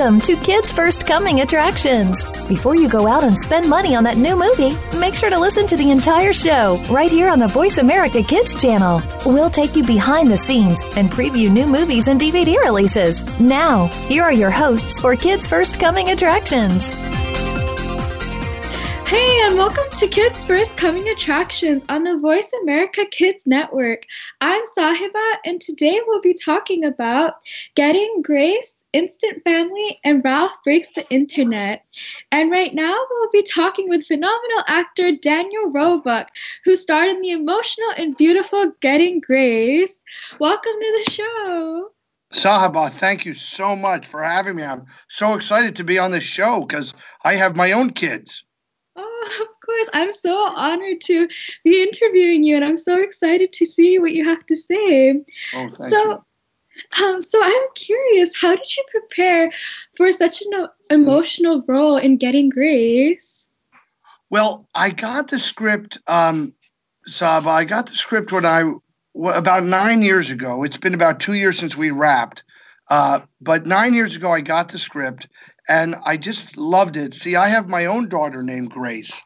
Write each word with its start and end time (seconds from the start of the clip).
Welcome 0.00 0.20
to 0.22 0.36
Kids 0.36 0.72
First 0.72 1.06
Coming 1.06 1.42
Attractions. 1.42 2.24
Before 2.48 2.74
you 2.74 2.88
go 2.88 3.06
out 3.06 3.22
and 3.22 3.36
spend 3.36 3.68
money 3.68 3.94
on 3.94 4.02
that 4.04 4.16
new 4.16 4.34
movie, 4.34 4.74
make 4.98 5.14
sure 5.14 5.28
to 5.28 5.38
listen 5.38 5.66
to 5.66 5.76
the 5.76 5.90
entire 5.90 6.32
show 6.32 6.82
right 6.88 7.10
here 7.10 7.28
on 7.28 7.38
the 7.38 7.48
Voice 7.48 7.76
America 7.76 8.22
Kids 8.22 8.58
channel. 8.58 9.02
We'll 9.26 9.50
take 9.50 9.76
you 9.76 9.84
behind 9.84 10.30
the 10.30 10.38
scenes 10.38 10.82
and 10.96 11.10
preview 11.10 11.52
new 11.52 11.66
movies 11.66 12.08
and 12.08 12.18
DVD 12.18 12.56
releases. 12.64 13.22
Now, 13.38 13.88
here 14.08 14.22
are 14.22 14.32
your 14.32 14.50
hosts 14.50 15.00
for 15.00 15.14
Kids 15.16 15.46
First 15.46 15.78
Coming 15.78 16.08
Attractions. 16.08 16.88
Hey, 19.06 19.40
and 19.42 19.56
welcome 19.58 19.98
to 19.98 20.08
Kids 20.08 20.42
First 20.44 20.78
Coming 20.78 21.10
Attractions 21.10 21.84
on 21.90 22.04
the 22.04 22.16
Voice 22.16 22.50
America 22.62 23.04
Kids 23.10 23.46
Network. 23.46 24.06
I'm 24.40 24.62
Sahiba, 24.74 25.34
and 25.44 25.60
today 25.60 26.00
we'll 26.06 26.22
be 26.22 26.32
talking 26.32 26.86
about 26.86 27.34
getting 27.74 28.22
grace 28.22 28.79
Instant 28.92 29.42
Family, 29.44 30.00
and 30.04 30.24
Ralph 30.24 30.52
Breaks 30.64 30.92
the 30.94 31.08
Internet. 31.10 31.84
And 32.32 32.50
right 32.50 32.74
now, 32.74 32.98
we'll 33.10 33.30
be 33.30 33.42
talking 33.42 33.88
with 33.88 34.06
phenomenal 34.06 34.64
actor 34.66 35.16
Daniel 35.16 35.70
Roebuck, 35.70 36.28
who 36.64 36.76
starred 36.76 37.08
in 37.08 37.20
the 37.20 37.30
emotional 37.30 37.90
and 37.96 38.16
beautiful 38.16 38.72
Getting 38.80 39.20
Grace. 39.20 39.92
Welcome 40.38 40.72
to 40.72 41.02
the 41.04 41.10
show. 41.10 41.90
Sahaba, 42.32 42.92
thank 42.92 43.24
you 43.24 43.34
so 43.34 43.74
much 43.74 44.06
for 44.06 44.22
having 44.22 44.56
me. 44.56 44.62
I'm 44.62 44.86
so 45.08 45.34
excited 45.34 45.76
to 45.76 45.84
be 45.84 45.98
on 45.98 46.12
this 46.12 46.24
show 46.24 46.60
because 46.60 46.94
I 47.24 47.34
have 47.34 47.56
my 47.56 47.72
own 47.72 47.90
kids. 47.90 48.44
Oh, 48.96 49.28
of 49.40 49.60
course. 49.64 49.88
I'm 49.92 50.12
so 50.12 50.36
honored 50.54 51.00
to 51.02 51.28
be 51.64 51.82
interviewing 51.82 52.44
you, 52.44 52.56
and 52.56 52.64
I'm 52.64 52.76
so 52.76 53.00
excited 53.00 53.52
to 53.54 53.66
see 53.66 53.98
what 53.98 54.12
you 54.12 54.24
have 54.24 54.46
to 54.46 54.56
say. 54.56 55.22
Oh, 55.54 55.68
thank 55.68 55.90
so, 55.90 56.10
you. 56.10 56.24
Um, 57.02 57.22
so 57.22 57.38
I'm 57.42 57.68
curious, 57.74 58.40
how 58.40 58.54
did 58.54 58.76
you 58.76 58.84
prepare 58.90 59.52
for 59.96 60.12
such 60.12 60.42
an 60.42 60.66
emotional 60.90 61.64
role 61.66 61.96
in 61.96 62.16
Getting 62.16 62.48
Grace? 62.48 63.48
Well, 64.30 64.68
I 64.74 64.90
got 64.90 65.28
the 65.28 65.38
script, 65.40 65.98
um, 66.06 66.54
Saba. 67.06 67.50
I 67.50 67.64
got 67.64 67.86
the 67.86 67.94
script 67.94 68.32
when 68.32 68.44
I 68.44 68.72
about 69.14 69.64
nine 69.64 70.02
years 70.02 70.30
ago. 70.30 70.62
It's 70.62 70.76
been 70.76 70.94
about 70.94 71.18
two 71.18 71.34
years 71.34 71.58
since 71.58 71.76
we 71.76 71.90
wrapped, 71.90 72.44
uh, 72.88 73.20
but 73.40 73.66
nine 73.66 73.92
years 73.92 74.14
ago 74.14 74.30
I 74.30 74.40
got 74.40 74.68
the 74.68 74.78
script 74.78 75.28
and 75.68 75.96
I 76.04 76.16
just 76.16 76.56
loved 76.56 76.96
it. 76.96 77.14
See, 77.14 77.34
I 77.34 77.48
have 77.48 77.68
my 77.68 77.86
own 77.86 78.08
daughter 78.08 78.42
named 78.42 78.70
Grace, 78.70 79.20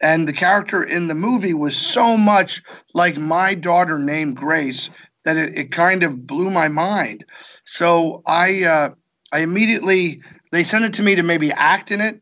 and 0.00 0.28
the 0.28 0.32
character 0.32 0.84
in 0.84 1.08
the 1.08 1.14
movie 1.14 1.54
was 1.54 1.76
so 1.76 2.16
much 2.16 2.62
like 2.94 3.16
my 3.16 3.54
daughter 3.54 3.98
named 3.98 4.36
Grace 4.36 4.88
that 5.24 5.36
it, 5.36 5.58
it 5.58 5.72
kind 5.72 6.02
of 6.02 6.26
blew 6.26 6.50
my 6.50 6.68
mind. 6.68 7.24
So 7.64 8.22
I 8.26 8.64
uh, 8.64 8.90
I 9.32 9.40
immediately 9.40 10.22
they 10.52 10.64
sent 10.64 10.84
it 10.84 10.94
to 10.94 11.02
me 11.02 11.16
to 11.16 11.22
maybe 11.22 11.52
act 11.52 11.90
in 11.90 12.00
it, 12.00 12.20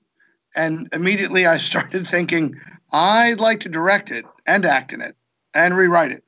and 0.55 0.89
immediately 0.92 1.47
I 1.47 1.58
started 1.70 2.06
thinking 2.06 2.56
I'd 2.92 3.41
like 3.41 3.61
to 3.61 3.69
direct 3.69 4.11
it 4.11 4.25
and 4.47 4.64
act 4.67 4.92
in 4.92 5.00
it 5.00 5.17
and 5.55 5.77
rewrite 5.77 6.12
it. 6.12 6.25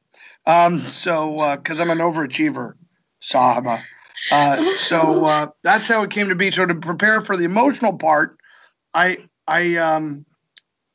Um, 0.47 0.79
so 0.79 1.57
because 1.57 1.81
uh, 1.81 1.83
I'm 1.83 1.91
an 1.91 1.99
overachiever, 1.99 2.75
Sahaba. 3.23 3.83
Uh, 4.33 4.75
so 4.77 5.27
uh, 5.27 5.47
that's 5.63 5.89
how 5.89 6.03
it 6.03 6.11
came 6.11 6.29
to 6.29 6.35
be. 6.35 6.51
So 6.51 6.67
to 6.67 6.75
prepare 6.75 7.21
for 7.21 7.37
the 7.37 7.45
emotional 7.45 7.97
part, 7.97 8.37
I 8.93 9.19
I 9.47 9.77
um, 9.77 10.25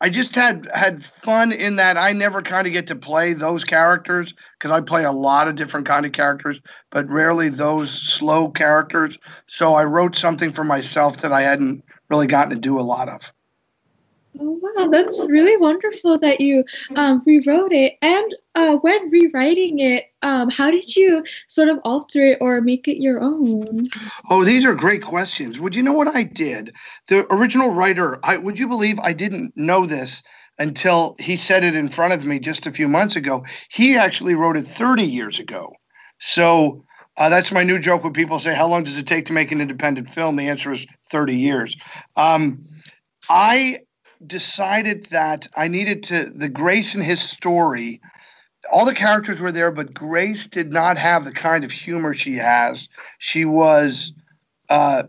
I 0.02 0.10
just 0.10 0.36
had 0.36 0.70
had 0.74 1.04
fun 1.04 1.52
in 1.52 1.76
that 1.76 1.98
I 1.98 2.14
never 2.14 2.42
kind 2.42 2.66
of 2.66 2.74
get 2.74 2.88
to 2.88 2.96
play 2.96 3.34
those 3.34 3.66
characters 3.66 4.34
because 4.58 4.72
I 4.72 4.80
play 4.82 5.04
a 5.04 5.12
lot 5.12 5.50
of 5.50 5.56
different 5.56 5.88
kind 5.88 6.06
of 6.06 6.14
characters, 6.14 6.62
but 6.90 7.10
rarely 7.10 7.50
those 7.50 7.92
slow 7.92 8.50
characters. 8.50 9.18
So 9.46 9.76
I 9.76 9.84
wrote 9.84 10.16
something 10.16 10.52
for 10.52 10.64
myself 10.64 11.18
that 11.18 11.34
I 11.34 11.42
hadn't 11.42 11.84
really 12.10 12.28
gotten 12.28 12.52
to 12.52 12.60
do 12.60 12.80
a 12.80 12.82
lot 12.82 13.10
of. 13.10 13.34
Oh 14.38 14.60
wow, 14.62 14.88
that's 14.90 15.26
really 15.28 15.60
wonderful 15.60 16.20
that 16.20 16.40
you 16.40 16.64
um, 16.96 17.24
rewrote 17.26 17.74
it. 17.74 17.98
And 18.02 18.36
uh, 18.56 18.76
when 18.78 19.10
rewriting 19.10 19.80
it, 19.80 20.06
um, 20.22 20.50
how 20.50 20.70
did 20.70 20.96
you 20.96 21.24
sort 21.48 21.70
of 21.70 21.80
alter 21.84 22.24
it 22.24 22.38
or 22.40 22.62
make 22.62 22.88
it 22.88 23.02
your 23.02 23.22
own? 23.22 23.88
Oh, 24.30 24.44
these 24.44 24.66
are 24.66 24.76
great 24.76 25.02
questions. 25.02 25.60
Would 25.60 25.76
you 25.76 25.84
know 25.84 25.94
what 25.94 26.16
I 26.16 26.24
did? 26.24 26.74
The 27.08 27.26
original 27.34 27.74
writer, 27.74 28.20
I 28.24 28.38
would 28.38 28.60
you 28.60 28.68
believe 28.68 29.00
I 29.00 29.14
didn't 29.14 29.58
know 29.58 29.86
this 29.86 30.22
until 30.60 31.16
he 31.20 31.38
said 31.38 31.64
it 31.64 31.76
in 31.76 31.90
front 31.90 32.14
of 32.14 32.26
me 32.26 32.38
just 32.40 32.68
a 32.68 32.72
few 32.72 32.88
months 32.88 33.16
ago. 33.16 33.46
He 33.70 33.98
actually 33.98 34.36
wrote 34.36 34.58
it 34.58 34.68
30 34.68 35.06
years 35.06 35.40
ago. 35.40 35.74
So 36.20 36.84
uh, 37.18 37.30
that's 37.30 37.52
my 37.52 37.64
new 37.64 37.80
joke 37.80 38.04
when 38.04 38.14
people 38.14 38.40
say, 38.40 38.54
How 38.54 38.68
long 38.68 38.84
does 38.84 38.98
it 38.98 39.08
take 39.08 39.26
to 39.28 39.34
make 39.34 39.52
an 39.52 39.62
independent 39.62 40.10
film? 40.10 40.36
The 40.36 40.50
answer 40.50 40.72
is 40.72 40.86
30 41.10 41.36
years. 41.36 41.76
Um, 42.16 42.66
I 43.30 43.80
decided 44.26 45.06
that 45.12 45.48
I 45.56 45.68
needed 45.68 46.04
to 46.04 46.26
the 46.26 46.50
Grace 46.50 46.96
in 46.96 47.02
his 47.02 47.22
story. 47.22 48.02
All 48.72 48.86
the 48.86 48.94
characters 48.94 49.42
were 49.42 49.52
there, 49.52 49.72
but 49.72 49.94
Grace 49.94 50.48
did 50.48 50.74
not 50.74 50.98
have 50.98 51.24
the 51.24 51.32
kind 51.32 51.64
of 51.64 51.72
humor 51.72 52.14
she 52.14 52.36
has. 52.36 52.90
She 53.18 53.46
was 53.46 54.14
uh, 54.70 55.04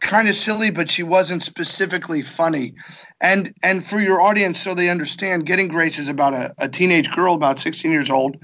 kind 0.00 0.28
of 0.28 0.34
silly, 0.34 0.70
but 0.70 0.90
she 0.90 1.02
wasn't 1.02 1.42
specifically 1.42 2.22
funny. 2.22 2.74
And 3.20 3.54
and 3.62 3.84
for 3.84 4.00
your 4.00 4.20
audience, 4.20 4.60
so 4.60 4.74
they 4.74 4.90
understand, 4.90 5.46
Getting 5.46 5.68
Grace 5.68 5.98
is 5.98 6.08
about 6.08 6.34
a, 6.34 6.54
a 6.58 6.68
teenage 6.68 7.10
girl, 7.10 7.34
about 7.34 7.58
16 7.58 7.90
years 7.90 8.10
old, 8.10 8.36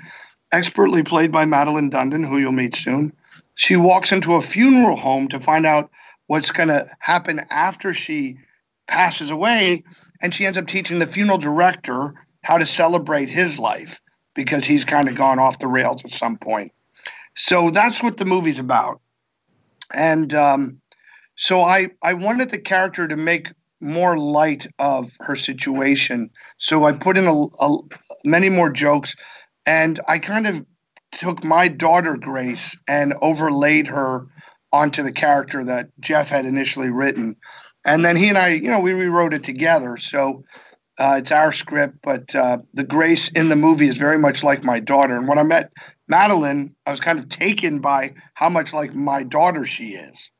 expertly 0.53 1.03
played 1.03 1.31
by 1.31 1.45
Madelyn 1.45 1.91
Dundon, 1.91 2.27
who 2.27 2.39
you'll 2.39 2.53
meet 2.53 2.75
soon. 2.75 3.13
She 3.55 3.77
walks 3.77 4.11
into 4.11 4.37
a 4.37 4.43
funeral 4.43 4.97
home 4.97 5.29
to 5.29 5.39
find 5.39 5.67
out 5.67 5.91
what's 6.29 6.51
going 6.51 6.71
to 6.71 6.89
happen 7.01 7.45
after 7.51 7.93
she 7.93 8.39
passes 8.91 9.31
away, 9.31 9.85
and 10.21 10.35
she 10.35 10.45
ends 10.45 10.59
up 10.59 10.67
teaching 10.67 10.99
the 10.99 11.07
funeral 11.07 11.39
director 11.39 12.15
how 12.43 12.59
to 12.59 12.67
celebrate 12.67 13.31
his 13.31 13.59
life 13.59 14.01
because 14.35 14.65
he's 14.65 14.85
kind 14.85 15.09
of 15.09 15.15
gone 15.15 15.39
off 15.39 15.59
the 15.59 15.67
rails 15.67 16.05
at 16.05 16.11
some 16.11 16.37
point. 16.37 16.73
So 17.35 17.71
that's 17.71 18.03
what 18.03 18.17
the 18.17 18.25
movie's 18.27 18.59
about. 18.59 19.01
And 19.95 20.33
um, 20.35 20.81
so 21.37 21.63
I, 21.63 21.91
I 22.03 22.15
wanted 22.15 22.51
the 22.51 22.61
character 22.61 23.09
to 23.09 23.17
make 23.17 23.49
more 23.81 24.19
light 24.19 24.67
of 24.79 25.11
her 25.21 25.37
situation. 25.37 26.31
So 26.59 26.85
I 26.85 26.93
put 26.93 27.17
in 27.17 27.27
a, 27.27 27.65
a, 27.65 27.79
many 28.25 28.51
more 28.51 28.71
jokes, 28.71 29.15
and 29.65 29.99
I 30.07 30.19
kind 30.19 30.47
of 30.47 30.65
took 31.13 31.43
my 31.43 31.69
daughter 31.69 32.17
Grace 32.17 32.77
and 32.87 33.15
overlaid 33.21 33.89
her 33.89 34.27
onto 34.73 35.03
the 35.03 35.13
character 35.13 35.65
that 35.65 35.89
Jeff 35.99 36.29
had 36.29 36.47
initially 36.47 36.91
written 36.91 37.37
and 37.85 38.05
then 38.05 38.17
he 38.17 38.29
and 38.29 38.39
I, 38.39 38.49
you 38.49 38.69
know, 38.69 38.81
we 38.81 38.93
rewrote 38.93 39.35
it 39.35 39.45
together. 39.45 39.97
So 39.97 40.45
uh, 40.99 41.17
it's 41.19 41.33
our 41.33 41.53
script, 41.53 41.99
but 42.03 42.35
uh, 42.35 42.59
the 42.75 42.85
Grace 42.85 43.31
in 43.31 43.49
the 43.49 43.57
movie 43.57 43.89
is 43.89 43.97
very 43.97 44.19
much 44.19 44.45
like 44.45 44.65
my 44.65 44.81
daughter. 44.81 45.17
And 45.17 45.27
when 45.27 45.39
I 45.39 45.43
met 45.43 45.73
Madelyn, 46.11 46.75
I 46.85 46.91
was 46.91 47.01
kind 47.01 47.19
of 47.19 47.29
taken 47.29 47.81
by 47.81 48.15
how 48.35 48.51
much 48.51 48.75
like 48.75 48.95
my 48.95 49.23
daughter 49.23 49.65
she 49.65 49.95
is. 49.95 50.31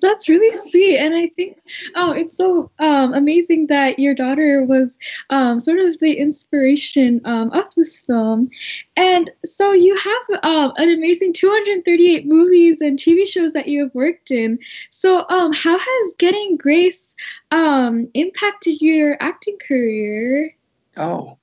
That's 0.00 0.28
really 0.28 0.56
sweet, 0.56 0.96
and 0.96 1.14
I 1.14 1.28
think 1.36 1.58
oh, 1.94 2.10
it's 2.10 2.36
so 2.36 2.70
um, 2.78 3.14
amazing 3.14 3.66
that 3.68 3.98
your 3.98 4.14
daughter 4.14 4.64
was 4.64 4.98
um, 5.30 5.60
sort 5.60 5.78
of 5.78 5.98
the 5.98 6.14
inspiration 6.14 7.20
um, 7.24 7.50
of 7.52 7.64
this 7.76 8.00
film. 8.00 8.50
And 8.96 9.30
so 9.44 9.72
you 9.72 9.94
have 9.96 10.44
um, 10.44 10.72
an 10.76 10.88
amazing 10.88 11.34
238 11.34 12.26
movies 12.26 12.80
and 12.80 12.98
TV 12.98 13.28
shows 13.28 13.52
that 13.52 13.68
you 13.68 13.84
have 13.84 13.94
worked 13.94 14.30
in. 14.30 14.58
So 14.90 15.24
um, 15.28 15.52
how 15.52 15.78
has 15.78 16.14
Getting 16.18 16.56
Grace 16.56 17.14
um, 17.50 18.08
impacted 18.14 18.80
your 18.80 19.16
acting 19.20 19.58
career? 19.58 20.54
Oh, 20.96 21.38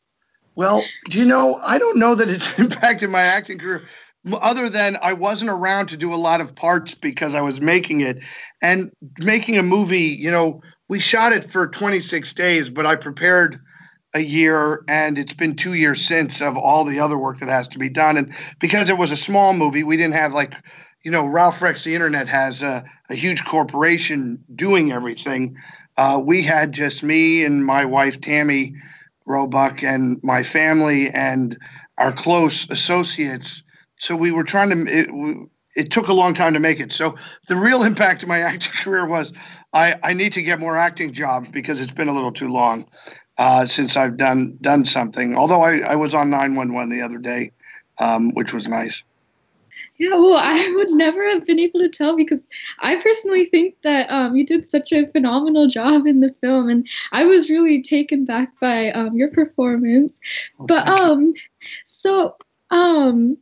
well, 0.55 0.83
do 1.09 1.19
you 1.19 1.25
know? 1.25 1.59
I 1.63 1.77
don't 1.77 1.97
know 1.97 2.15
that 2.15 2.30
it's 2.30 2.59
impacted 2.59 3.09
my 3.09 3.21
acting 3.21 3.59
career 3.59 3.85
other 4.31 4.69
than 4.69 4.97
I 5.01 5.13
wasn't 5.13 5.51
around 5.51 5.87
to 5.87 5.97
do 5.97 6.13
a 6.13 6.15
lot 6.15 6.41
of 6.41 6.55
parts 6.55 6.95
because 6.95 7.35
I 7.35 7.41
was 7.41 7.61
making 7.61 8.01
it 8.01 8.19
and 8.61 8.91
making 9.19 9.57
a 9.57 9.63
movie, 9.63 10.17
you 10.19 10.31
know, 10.31 10.61
we 10.87 10.99
shot 10.99 11.33
it 11.33 11.43
for 11.43 11.67
26 11.67 12.33
days, 12.33 12.69
but 12.69 12.85
I 12.85 12.95
prepared 12.95 13.59
a 14.13 14.19
year 14.19 14.83
and 14.87 15.17
it's 15.17 15.33
been 15.33 15.55
2 15.55 15.73
years 15.73 16.05
since 16.05 16.41
of 16.41 16.57
all 16.57 16.85
the 16.85 16.99
other 16.99 17.17
work 17.17 17.39
that 17.39 17.49
has 17.49 17.67
to 17.69 17.79
be 17.79 17.89
done 17.89 18.15
and 18.15 18.33
because 18.59 18.89
it 18.89 18.97
was 18.97 19.11
a 19.11 19.17
small 19.17 19.53
movie, 19.53 19.83
we 19.83 19.97
didn't 19.97 20.13
have 20.13 20.33
like 20.33 20.53
you 21.03 21.11
know, 21.11 21.27
Ralph 21.27 21.59
Breaks 21.59 21.83
the 21.83 21.93
Internet 21.93 22.29
has 22.29 22.63
a, 22.63 22.83
a 23.09 23.13
huge 23.13 23.43
corporation 23.43 24.43
doing 24.55 24.91
everything. 24.91 25.57
Uh, 25.97 26.21
we 26.23 26.41
had 26.41 26.71
just 26.71 27.03
me 27.03 27.43
and 27.43 27.65
my 27.65 27.85
wife 27.85 28.21
Tammy 28.21 28.75
Roebuck 29.25 29.83
and 29.83 30.19
my 30.23 30.43
family 30.43 31.09
and 31.09 31.57
our 31.97 32.11
close 32.11 32.69
associates 32.69 33.62
so 34.03 34.17
we 34.17 34.31
were 34.31 34.44
trying 34.44 34.69
to. 34.69 34.85
It, 34.88 35.50
it 35.75 35.89
took 35.89 36.07
a 36.07 36.13
long 36.13 36.33
time 36.33 36.53
to 36.53 36.59
make 36.59 36.79
it. 36.79 36.91
So 36.91 37.15
the 37.47 37.55
real 37.55 37.83
impact 37.89 38.21
of 38.21 38.29
my 38.29 38.39
acting 38.39 38.73
career 38.73 39.07
was 39.07 39.31
I, 39.71 39.95
I 40.03 40.13
need 40.13 40.33
to 40.33 40.41
get 40.41 40.59
more 40.59 40.77
acting 40.77 41.13
jobs 41.13 41.50
because 41.50 41.79
it's 41.79 41.91
been 41.91 42.09
a 42.09 42.13
little 42.13 42.31
too 42.31 42.50
long 42.50 42.85
uh, 43.38 43.65
since 43.65 43.95
I've 43.95 44.17
done 44.17 44.57
done 44.61 44.85
something. 44.85 45.38
Although 45.38 45.61
I, 45.61 45.79
I 45.79 45.95
was 45.95 46.13
on 46.13 46.29
911 46.29 46.89
the 46.89 47.01
other 47.01 47.17
day, 47.17 47.51
um, 47.97 48.31
which 48.33 48.53
was 48.53 48.67
nice. 48.67 49.03
Yeah, 49.97 50.15
well, 50.15 50.38
I 50.38 50.73
would 50.75 50.89
never 50.89 51.23
have 51.29 51.45
been 51.45 51.59
able 51.59 51.79
to 51.79 51.88
tell 51.88 52.17
because 52.17 52.41
I 52.79 52.95
personally 53.01 53.45
think 53.45 53.75
that 53.83 54.11
um, 54.11 54.35
you 54.35 54.45
did 54.45 54.67
such 54.67 54.91
a 54.91 55.06
phenomenal 55.07 55.67
job 55.67 56.07
in 56.07 56.19
the 56.19 56.35
film, 56.41 56.67
and 56.67 56.85
I 57.13 57.23
was 57.25 57.49
really 57.49 57.81
taken 57.81 58.25
back 58.25 58.49
by 58.59 58.89
um, 58.91 59.15
your 59.15 59.29
performance. 59.29 60.19
Oh, 60.59 60.65
but 60.65 60.88
um, 60.89 61.33
so 61.85 62.35
um, 62.71 63.38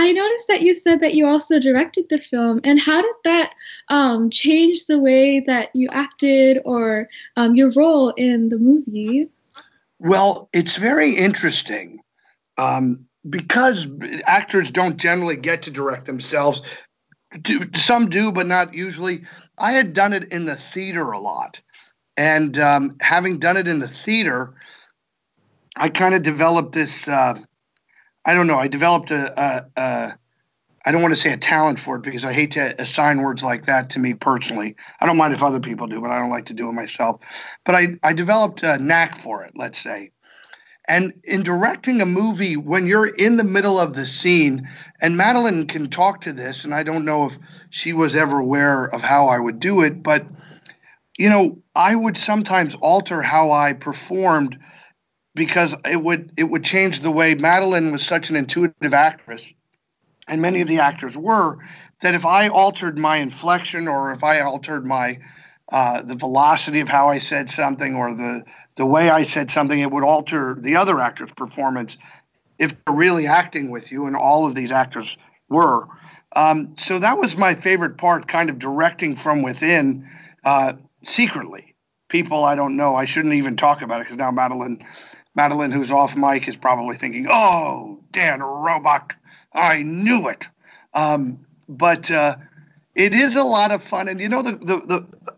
I 0.00 0.12
noticed 0.12 0.48
that 0.48 0.62
you 0.62 0.74
said 0.74 1.00
that 1.00 1.12
you 1.12 1.26
also 1.26 1.60
directed 1.60 2.06
the 2.08 2.16
film, 2.16 2.62
and 2.64 2.80
how 2.80 3.02
did 3.02 3.14
that 3.24 3.52
um, 3.88 4.30
change 4.30 4.86
the 4.86 4.98
way 4.98 5.40
that 5.40 5.68
you 5.74 5.90
acted 5.92 6.58
or 6.64 7.06
um, 7.36 7.54
your 7.54 7.70
role 7.72 8.08
in 8.16 8.48
the 8.48 8.56
movie? 8.56 9.28
Well, 9.98 10.48
it's 10.54 10.78
very 10.78 11.16
interesting 11.16 12.00
um, 12.56 13.06
because 13.28 13.88
actors 14.24 14.70
don't 14.70 14.96
generally 14.96 15.36
get 15.36 15.64
to 15.64 15.70
direct 15.70 16.06
themselves. 16.06 16.62
Some 17.74 18.08
do, 18.08 18.32
but 18.32 18.46
not 18.46 18.72
usually. 18.72 19.24
I 19.58 19.72
had 19.72 19.92
done 19.92 20.14
it 20.14 20.32
in 20.32 20.46
the 20.46 20.56
theater 20.56 21.12
a 21.12 21.18
lot, 21.18 21.60
and 22.16 22.58
um, 22.58 22.96
having 23.02 23.38
done 23.38 23.58
it 23.58 23.68
in 23.68 23.80
the 23.80 23.88
theater, 23.88 24.54
I 25.76 25.90
kind 25.90 26.14
of 26.14 26.22
developed 26.22 26.72
this. 26.72 27.06
Uh, 27.06 27.40
I 28.24 28.34
don't 28.34 28.46
know. 28.46 28.58
I 28.58 28.68
developed 28.68 29.10
a, 29.10 29.40
a, 29.40 29.66
a 29.80 30.18
I 30.84 30.92
don't 30.92 31.02
want 31.02 31.14
to 31.14 31.20
say 31.20 31.32
a 31.32 31.36
talent 31.36 31.78
for 31.78 31.96
it 31.96 32.02
because 32.02 32.24
I 32.24 32.32
hate 32.32 32.52
to 32.52 32.80
assign 32.80 33.22
words 33.22 33.42
like 33.42 33.66
that 33.66 33.90
to 33.90 33.98
me 33.98 34.14
personally. 34.14 34.76
I 35.00 35.06
don't 35.06 35.18
mind 35.18 35.34
if 35.34 35.42
other 35.42 35.60
people 35.60 35.86
do, 35.86 36.00
but 36.00 36.10
I 36.10 36.18
don't 36.18 36.30
like 36.30 36.46
to 36.46 36.54
do 36.54 36.68
it 36.68 36.72
myself. 36.72 37.20
But 37.66 37.74
I, 37.74 37.98
I 38.02 38.12
developed 38.14 38.62
a 38.62 38.78
knack 38.78 39.16
for 39.16 39.44
it, 39.44 39.52
let's 39.54 39.78
say. 39.78 40.12
And 40.88 41.12
in 41.22 41.42
directing 41.42 42.00
a 42.00 42.06
movie, 42.06 42.56
when 42.56 42.86
you're 42.86 43.06
in 43.06 43.36
the 43.36 43.44
middle 43.44 43.78
of 43.78 43.94
the 43.94 44.06
scene, 44.06 44.68
and 45.00 45.16
Madelyn 45.16 45.68
can 45.68 45.88
talk 45.88 46.22
to 46.22 46.32
this, 46.32 46.64
and 46.64 46.74
I 46.74 46.82
don't 46.82 47.04
know 47.04 47.26
if 47.26 47.38
she 47.68 47.92
was 47.92 48.16
ever 48.16 48.38
aware 48.38 48.84
of 48.86 49.02
how 49.02 49.28
I 49.28 49.38
would 49.38 49.60
do 49.60 49.82
it, 49.82 50.02
but 50.02 50.26
you 51.18 51.28
know, 51.28 51.58
I 51.76 51.94
would 51.94 52.16
sometimes 52.16 52.74
alter 52.76 53.20
how 53.20 53.50
I 53.50 53.74
performed 53.74 54.58
because 55.34 55.74
it 55.84 56.02
would 56.02 56.32
it 56.36 56.44
would 56.44 56.64
change 56.64 57.00
the 57.00 57.10
way 57.10 57.34
Madelyn 57.34 57.92
was 57.92 58.04
such 58.04 58.30
an 58.30 58.36
intuitive 58.36 58.94
actress, 58.94 59.52
and 60.28 60.42
many 60.42 60.60
of 60.60 60.68
the 60.68 60.80
actors 60.80 61.16
were 61.16 61.58
that 62.02 62.14
if 62.14 62.24
I 62.24 62.48
altered 62.48 62.98
my 62.98 63.16
inflection 63.16 63.88
or 63.88 64.12
if 64.12 64.24
I 64.24 64.40
altered 64.40 64.86
my 64.86 65.18
uh, 65.70 66.02
the 66.02 66.14
velocity 66.14 66.80
of 66.80 66.88
how 66.88 67.08
I 67.08 67.18
said 67.18 67.48
something 67.48 67.94
or 67.94 68.14
the 68.14 68.44
the 68.76 68.86
way 68.86 69.10
I 69.10 69.22
said 69.22 69.50
something, 69.50 69.78
it 69.78 69.90
would 69.90 70.04
alter 70.04 70.56
the 70.58 70.76
other 70.76 71.00
actor's 71.00 71.32
performance 71.32 71.96
if 72.58 72.84
they're 72.84 72.94
really 72.94 73.26
acting 73.26 73.70
with 73.70 73.92
you, 73.92 74.06
and 74.06 74.16
all 74.16 74.46
of 74.46 74.54
these 74.54 74.72
actors 74.72 75.16
were. 75.48 75.86
Um, 76.36 76.74
so 76.76 76.98
that 76.98 77.18
was 77.18 77.36
my 77.36 77.54
favorite 77.54 77.98
part, 77.98 78.28
kind 78.28 78.50
of 78.50 78.58
directing 78.58 79.16
from 79.16 79.42
within, 79.42 80.08
uh, 80.44 80.74
secretly. 81.02 81.74
People 82.08 82.44
I 82.44 82.54
don't 82.54 82.76
know, 82.76 82.96
I 82.96 83.04
shouldn't 83.04 83.34
even 83.34 83.56
talk 83.56 83.82
about 83.82 84.00
it 84.00 84.04
because 84.04 84.18
now 84.18 84.30
Madelyn 84.30 84.84
Madelyn, 85.38 85.72
who's 85.72 85.92
off 85.92 86.16
mic, 86.16 86.48
is 86.48 86.56
probably 86.56 86.96
thinking, 86.96 87.26
"Oh, 87.28 88.00
Dan 88.10 88.42
Roebuck, 88.42 89.14
I 89.52 89.82
knew 89.82 90.28
it." 90.28 90.48
Um, 90.92 91.46
but 91.68 92.10
uh, 92.10 92.36
it 92.94 93.14
is 93.14 93.36
a 93.36 93.42
lot 93.42 93.70
of 93.70 93.82
fun, 93.82 94.08
and 94.08 94.20
you 94.20 94.28
know 94.28 94.42
the 94.42 94.52
the, 94.52 94.76
the 94.78 95.36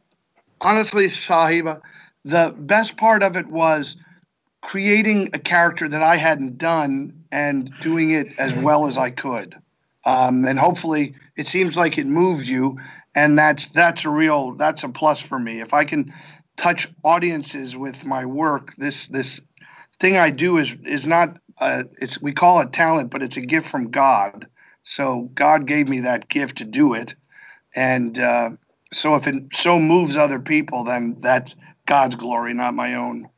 honestly, 0.61 1.07
Sahiba, 1.07 1.81
the 2.25 2.55
best 2.57 2.97
part 2.97 3.23
of 3.23 3.37
it 3.37 3.47
was 3.47 3.97
creating 4.63 5.31
a 5.33 5.39
character 5.39 5.89
that 5.89 6.03
I 6.03 6.17
hadn't 6.17 6.57
done 6.57 7.25
and 7.31 7.73
doing 7.81 8.13
it 8.13 8.39
as 8.39 8.55
well 8.55 8.87
as 8.87 8.97
I 8.97 9.11
could. 9.11 9.57
Um, 10.07 10.45
and 10.45 10.59
hopefully, 10.59 11.15
it 11.37 11.47
seems 11.47 11.77
like 11.77 11.99
it 11.99 12.07
moved 12.07 12.49
you, 12.49 12.79
and 13.15 13.39
that's 13.39 13.67
that's 13.69 14.05
a 14.05 14.11
real 14.11 14.53
that's 14.53 14.85
a 14.85 14.89
plus 14.89 15.21
for 15.21 15.39
me. 15.39 15.61
If 15.61 15.75
I 15.75 15.85
can 15.85 16.15
touch 16.57 16.89
audiences 17.05 17.77
with 17.77 18.05
my 18.05 18.27
work, 18.27 18.75
this 18.77 19.07
this 19.09 19.41
thing 20.03 20.19
I 20.19 20.31
do 20.31 20.59
is 20.59 20.77
is 20.85 21.07
not 21.07 21.39
uh, 21.59 21.85
it's 21.99 22.21
we 22.21 22.33
call 22.33 22.61
it 22.61 22.73
talent, 22.73 23.11
but 23.11 23.23
it's 23.23 23.37
a 23.39 23.41
gift 23.41 23.69
from 23.69 23.91
God. 23.91 24.49
So 24.83 25.31
God 25.35 25.67
gave 25.67 25.89
me 25.89 26.01
that 26.01 26.29
gift 26.29 26.59
to 26.59 26.65
do 26.65 26.95
it, 26.95 27.15
and 27.75 28.19
uh, 28.19 28.51
so 28.93 29.15
if 29.15 29.29
it 29.29 29.55
so 29.55 29.79
moves 29.79 30.17
other 30.17 30.41
people, 30.41 30.83
then 30.85 31.19
that's 31.21 31.55
God's 31.87 32.17
glory, 32.17 32.53
not 32.53 32.75
my 32.75 32.97
own. 32.97 33.29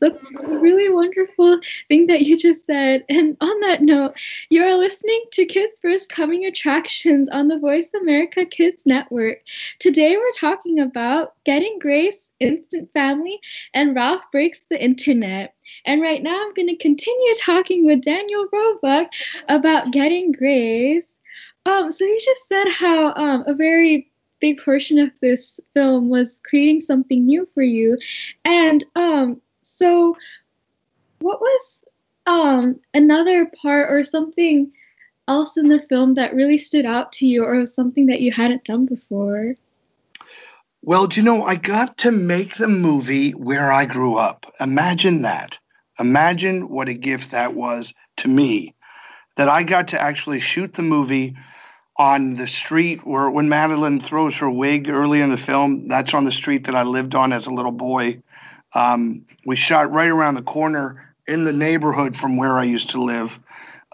That's 0.00 0.44
a 0.44 0.58
really 0.58 0.92
wonderful 0.92 1.60
thing 1.88 2.06
that 2.06 2.22
you 2.22 2.36
just 2.36 2.66
said. 2.66 3.04
And 3.08 3.36
on 3.40 3.60
that 3.60 3.82
note, 3.82 4.14
you 4.50 4.62
are 4.62 4.76
listening 4.76 5.24
to 5.32 5.46
Kids 5.46 5.80
First 5.80 6.08
Coming 6.08 6.44
Attractions 6.46 7.28
on 7.30 7.48
the 7.48 7.58
Voice 7.58 7.88
America 8.00 8.44
Kids 8.44 8.84
Network. 8.86 9.38
Today 9.78 10.16
we're 10.16 10.30
talking 10.32 10.80
about 10.80 11.34
Getting 11.44 11.78
Grace, 11.78 12.30
Instant 12.40 12.90
Family, 12.92 13.40
and 13.72 13.94
Ralph 13.94 14.22
Breaks 14.30 14.66
the 14.70 14.82
Internet. 14.82 15.54
And 15.86 16.00
right 16.00 16.22
now 16.22 16.40
I'm 16.40 16.54
going 16.54 16.68
to 16.68 16.76
continue 16.76 17.34
talking 17.40 17.86
with 17.86 18.02
Daniel 18.02 18.46
Roebuck 18.52 19.10
about 19.48 19.92
Getting 19.92 20.32
Grace. 20.32 21.18
Um, 21.66 21.90
so 21.90 22.04
he 22.04 22.20
just 22.24 22.46
said 22.46 22.68
how 22.70 23.14
um, 23.14 23.44
a 23.46 23.54
very 23.54 24.10
big 24.40 24.60
portion 24.62 24.98
of 24.98 25.10
this 25.22 25.58
film 25.72 26.10
was 26.10 26.38
creating 26.44 26.82
something 26.82 27.24
new 27.24 27.48
for 27.54 27.62
you. 27.62 27.96
And 28.44 28.84
um, 28.94 29.40
so, 29.74 30.16
what 31.20 31.40
was 31.40 31.84
um, 32.26 32.80
another 32.92 33.50
part 33.60 33.92
or 33.92 34.02
something 34.04 34.70
else 35.26 35.56
in 35.56 35.68
the 35.68 35.82
film 35.88 36.14
that 36.14 36.34
really 36.34 36.58
stood 36.58 36.84
out 36.84 37.12
to 37.12 37.26
you, 37.26 37.44
or 37.44 37.66
something 37.66 38.06
that 38.06 38.20
you 38.20 38.30
hadn't 38.30 38.64
done 38.64 38.86
before? 38.86 39.54
Well, 40.82 41.06
do 41.06 41.20
you 41.20 41.24
know, 41.24 41.44
I 41.44 41.56
got 41.56 41.98
to 41.98 42.12
make 42.12 42.56
the 42.56 42.68
movie 42.68 43.30
where 43.30 43.72
I 43.72 43.86
grew 43.86 44.16
up. 44.16 44.52
Imagine 44.60 45.22
that. 45.22 45.58
Imagine 45.98 46.68
what 46.68 46.88
a 46.88 46.94
gift 46.94 47.30
that 47.30 47.54
was 47.54 47.94
to 48.18 48.28
me 48.28 48.74
that 49.36 49.48
I 49.48 49.62
got 49.62 49.88
to 49.88 50.00
actually 50.00 50.40
shoot 50.40 50.74
the 50.74 50.82
movie 50.82 51.36
on 51.96 52.34
the 52.34 52.46
street 52.46 53.06
where 53.06 53.30
when 53.30 53.48
Madelyn 53.48 54.02
throws 54.02 54.36
her 54.38 54.50
wig 54.50 54.88
early 54.88 55.20
in 55.20 55.30
the 55.30 55.36
film, 55.36 55.88
that's 55.88 56.14
on 56.14 56.24
the 56.24 56.32
street 56.32 56.64
that 56.64 56.74
I 56.74 56.82
lived 56.82 57.14
on 57.14 57.32
as 57.32 57.46
a 57.46 57.52
little 57.52 57.72
boy. 57.72 58.22
Um, 58.74 59.26
we 59.46 59.56
shot 59.56 59.92
right 59.92 60.08
around 60.08 60.34
the 60.34 60.42
corner 60.42 61.14
in 61.26 61.44
the 61.44 61.52
neighborhood 61.52 62.16
from 62.16 62.36
where 62.36 62.58
I 62.58 62.64
used 62.64 62.90
to 62.90 63.02
live. 63.02 63.38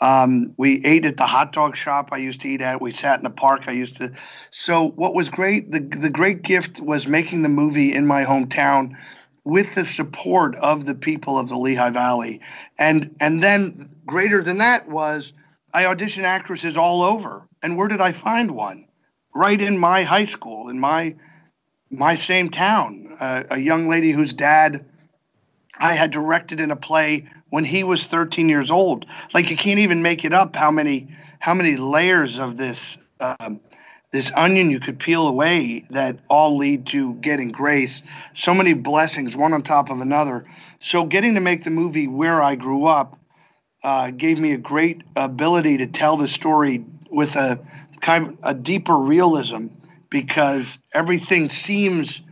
Um, 0.01 0.55
we 0.57 0.85
ate 0.85 1.05
at 1.05 1.19
the 1.19 1.27
hot 1.27 1.53
dog 1.53 1.77
shop 1.77 2.09
I 2.13 2.17
used 2.17 2.41
to 2.41 2.49
eat 2.49 2.63
at. 2.63 2.81
We 2.81 2.91
sat 2.91 3.19
in 3.19 3.25
the 3.25 3.31
park 3.31 3.69
I 3.69 3.73
used 3.73 3.97
to. 3.97 4.13
So 4.51 4.89
what 4.89 5.15
was 5.15 5.29
great, 5.29 5.71
the 5.71 5.81
the 5.81 6.09
great 6.09 6.43
gift 6.43 6.81
was 6.81 7.07
making 7.07 7.43
the 7.43 7.51
movie 7.51 7.93
in 7.93 8.07
my 8.07 8.25
hometown 8.25 8.97
with 9.45 9.75
the 9.75 9.85
support 9.85 10.57
of 10.57 10.87
the 10.87 10.95
people 10.95 11.39
of 11.39 11.51
the 11.51 11.59
Lehigh 11.59 11.91
Valley. 11.91 12.41
And 12.79 13.15
and 13.21 13.43
then 13.43 13.91
greater 14.07 14.43
than 14.43 14.59
that 14.59 14.89
was 14.89 15.35
I 15.75 15.85
auditioned 15.85 16.25
actresses 16.25 16.79
all 16.79 17.03
over. 17.03 17.47
And 17.63 17.77
where 17.77 17.89
did 17.89 18.01
I 18.01 18.13
find 18.13 18.53
one? 18.53 18.87
Right 19.35 19.61
in 19.61 19.77
my 19.77 20.03
high 20.03 20.25
school, 20.25 20.71
in 20.71 20.81
my 20.81 21.15
my 21.91 22.15
same 22.15 22.49
town. 22.49 23.17
Uh, 23.19 23.45
a 23.51 23.59
young 23.59 23.89
lady 23.89 24.13
whose 24.13 24.33
dad 24.33 24.85
I 25.79 25.95
had 25.95 26.11
directed 26.11 26.61
in 26.61 26.71
a 26.71 26.77
play 26.77 27.27
when 27.49 27.65
he 27.65 27.85
was 27.85 28.07
13 28.07 28.49
years 28.49 28.71
old. 28.71 29.07
Like 29.35 29.51
you 29.51 29.57
can't 29.57 29.81
even 29.81 30.03
make 30.03 30.25
it 30.25 30.33
up 30.33 30.55
how 30.57 30.71
many 30.71 31.09
how 31.39 31.55
many 31.55 31.77
layers 31.77 32.39
of 32.39 32.57
this 32.57 32.99
um, 33.19 33.61
this 34.13 34.33
onion 34.35 34.71
you 34.71 34.81
could 34.81 34.99
peel 34.99 35.29
away 35.29 35.85
that 35.91 36.19
all 36.29 36.57
lead 36.57 36.87
to 36.87 37.15
getting 37.15 37.51
grace. 37.51 38.03
So 38.35 38.55
many 38.55 38.75
blessings, 38.75 39.37
one 39.37 39.53
on 39.53 39.63
top 39.63 39.91
of 39.91 40.01
another. 40.01 40.45
So 40.81 41.05
getting 41.05 41.35
to 41.35 41.41
make 41.41 41.65
the 41.65 41.71
movie 41.71 42.09
where 42.09 42.43
I 42.43 42.57
grew 42.57 42.87
up 42.87 43.19
uh, 43.83 44.11
gave 44.11 44.39
me 44.39 44.53
a 44.53 44.59
great 44.59 45.03
ability 45.17 45.79
to 45.79 45.87
tell 45.87 46.17
the 46.17 46.29
story 46.29 46.85
with 47.11 47.37
a 47.37 47.59
kind 48.01 48.29
of 48.29 48.39
a 48.43 48.55
deeper 48.55 48.97
realism 48.97 49.69
because 50.11 50.79
everything 50.93 51.49
seems 51.49 52.23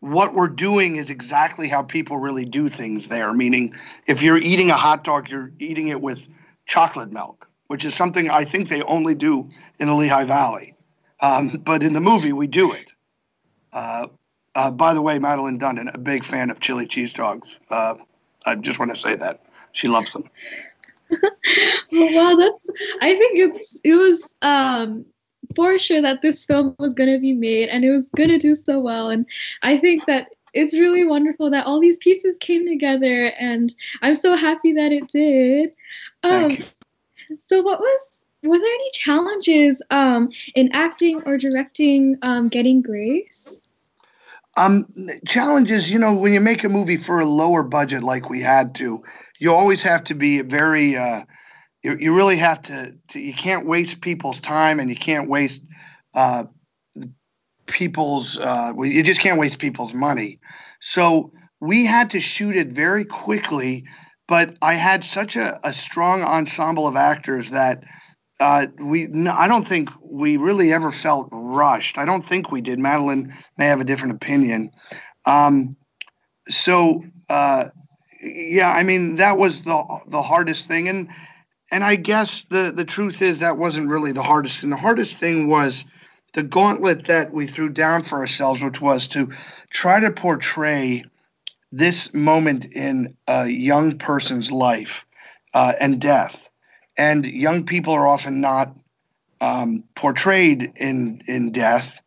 what 0.00 0.34
we're 0.34 0.48
doing 0.48 0.96
is 0.96 1.10
exactly 1.10 1.68
how 1.68 1.82
people 1.82 2.18
really 2.18 2.44
do 2.44 2.68
things 2.68 3.08
there. 3.08 3.32
Meaning, 3.32 3.74
if 4.06 4.22
you're 4.22 4.38
eating 4.38 4.70
a 4.70 4.76
hot 4.76 5.04
dog, 5.04 5.28
you're 5.28 5.50
eating 5.58 5.88
it 5.88 6.00
with 6.00 6.26
chocolate 6.66 7.12
milk, 7.12 7.48
which 7.66 7.84
is 7.84 7.94
something 7.94 8.30
I 8.30 8.44
think 8.44 8.68
they 8.68 8.82
only 8.82 9.14
do 9.14 9.50
in 9.78 9.88
the 9.88 9.94
Lehigh 9.94 10.24
Valley. 10.24 10.74
Um, 11.20 11.48
but 11.64 11.82
in 11.82 11.92
the 11.92 12.00
movie, 12.00 12.32
we 12.32 12.46
do 12.46 12.72
it. 12.72 12.92
Uh, 13.72 14.08
uh, 14.54 14.70
by 14.70 14.94
the 14.94 15.02
way, 15.02 15.18
Madelyn 15.18 15.58
Dundon, 15.58 15.92
a 15.92 15.98
big 15.98 16.24
fan 16.24 16.50
of 16.50 16.60
chili 16.60 16.86
cheese 16.86 17.12
dogs. 17.12 17.58
Uh, 17.70 17.94
I 18.44 18.54
just 18.54 18.78
want 18.78 18.94
to 18.94 19.00
say 19.00 19.16
that 19.16 19.44
she 19.72 19.88
loves 19.88 20.12
them. 20.12 20.24
well, 21.92 22.36
that's. 22.36 22.66
I 23.00 23.14
think 23.14 23.38
it's. 23.38 23.80
It 23.84 23.94
was 23.94 24.34
um, 24.42 25.04
for 25.56 25.78
sure 25.78 26.02
that 26.02 26.22
this 26.22 26.44
film 26.44 26.76
was 26.78 26.94
going 26.94 27.12
to 27.12 27.18
be 27.18 27.32
made, 27.32 27.70
and 27.70 27.84
it 27.84 27.90
was 27.90 28.06
going 28.14 28.28
to 28.28 28.38
do 28.38 28.54
so 28.54 28.78
well. 28.78 29.08
And 29.08 29.26
I 29.62 29.78
think 29.78 30.04
that 30.04 30.36
it's 30.52 30.78
really 30.78 31.04
wonderful 31.04 31.50
that 31.50 31.66
all 31.66 31.80
these 31.80 31.96
pieces 31.96 32.36
came 32.38 32.66
together, 32.66 33.32
and 33.38 33.74
I'm 34.02 34.14
so 34.14 34.36
happy 34.36 34.72
that 34.74 34.92
it 34.92 35.08
did. 35.10 35.72
Um, 36.22 36.58
so, 37.48 37.62
what 37.62 37.80
was 37.80 38.24
were 38.42 38.58
there 38.58 38.74
any 38.74 38.90
challenges 38.92 39.82
um, 39.90 40.30
in 40.54 40.70
acting 40.72 41.22
or 41.26 41.38
directing 41.38 42.16
um, 42.22 42.48
Getting 42.48 42.82
Grace? 42.82 43.62
Um, 44.56 44.86
challenges, 45.26 45.90
you 45.90 45.98
know, 45.98 46.14
when 46.14 46.32
you 46.32 46.40
make 46.40 46.64
a 46.64 46.68
movie 46.68 46.96
for 46.96 47.20
a 47.20 47.26
lower 47.26 47.62
budget 47.62 48.02
like 48.02 48.30
we 48.30 48.40
had 48.40 48.74
to, 48.76 49.02
you 49.38 49.52
always 49.52 49.82
have 49.82 50.04
to 50.04 50.14
be 50.14 50.40
very. 50.42 50.96
Uh, 50.96 51.22
you, 51.86 51.96
you 52.00 52.14
really 52.16 52.36
have 52.36 52.62
to, 52.62 52.94
to, 53.08 53.20
You 53.20 53.32
can't 53.32 53.64
waste 53.64 54.00
people's 54.00 54.40
time, 54.40 54.80
and 54.80 54.90
you 54.90 54.96
can't 54.96 55.28
waste 55.28 55.62
uh, 56.14 56.44
people's. 57.66 58.36
Uh, 58.36 58.72
you 58.82 59.04
just 59.04 59.20
can't 59.20 59.38
waste 59.38 59.60
people's 59.60 59.94
money. 59.94 60.40
So 60.80 61.32
we 61.60 61.86
had 61.86 62.10
to 62.10 62.20
shoot 62.20 62.56
it 62.56 62.72
very 62.72 63.04
quickly, 63.04 63.84
but 64.26 64.56
I 64.60 64.74
had 64.74 65.04
such 65.04 65.36
a, 65.36 65.60
a 65.62 65.72
strong 65.72 66.22
ensemble 66.22 66.88
of 66.88 66.96
actors 66.96 67.50
that 67.50 67.84
uh, 68.40 68.66
we 68.80 69.06
no, 69.06 69.32
I 69.32 69.46
don't 69.46 69.66
think 69.66 69.88
we 70.02 70.38
really 70.38 70.72
ever 70.72 70.90
felt 70.90 71.28
rushed. 71.30 71.98
I 71.98 72.04
don't 72.04 72.28
think 72.28 72.50
we 72.50 72.62
did. 72.62 72.80
Madeline 72.80 73.32
may 73.58 73.66
have 73.66 73.80
a 73.80 73.84
different 73.84 74.14
opinion. 74.14 74.72
Um, 75.24 75.76
so 76.48 77.04
uh, 77.30 77.66
yeah, 78.20 78.72
I 78.72 78.82
mean 78.82 79.14
that 79.16 79.38
was 79.38 79.62
the 79.62 80.00
the 80.08 80.22
hardest 80.22 80.66
thing, 80.66 80.88
and 80.88 81.08
and 81.70 81.84
I 81.84 81.96
guess 81.96 82.44
the 82.44 82.72
the 82.74 82.84
truth 82.84 83.22
is 83.22 83.40
that 83.40 83.58
wasn't 83.58 83.90
really 83.90 84.12
the 84.12 84.22
hardest 84.22 84.60
thing. 84.60 84.70
The 84.70 84.76
hardest 84.76 85.18
thing 85.18 85.48
was 85.48 85.84
the 86.34 86.42
gauntlet 86.42 87.06
that 87.06 87.32
we 87.32 87.46
threw 87.46 87.68
down 87.68 88.02
for 88.02 88.18
ourselves, 88.18 88.62
which 88.62 88.80
was 88.80 89.08
to 89.08 89.30
try 89.70 90.00
to 90.00 90.10
portray 90.10 91.04
this 91.72 92.12
moment 92.14 92.66
in 92.66 93.16
a 93.26 93.46
young 93.48 93.98
person's 93.98 94.52
life 94.52 95.04
uh, 95.54 95.72
and 95.80 96.00
death 96.00 96.48
and 96.96 97.26
young 97.26 97.64
people 97.64 97.92
are 97.92 98.06
often 98.06 98.40
not 98.40 98.74
um, 99.40 99.84
portrayed 99.94 100.72
in 100.76 101.22
in 101.26 101.52
death. 101.52 102.00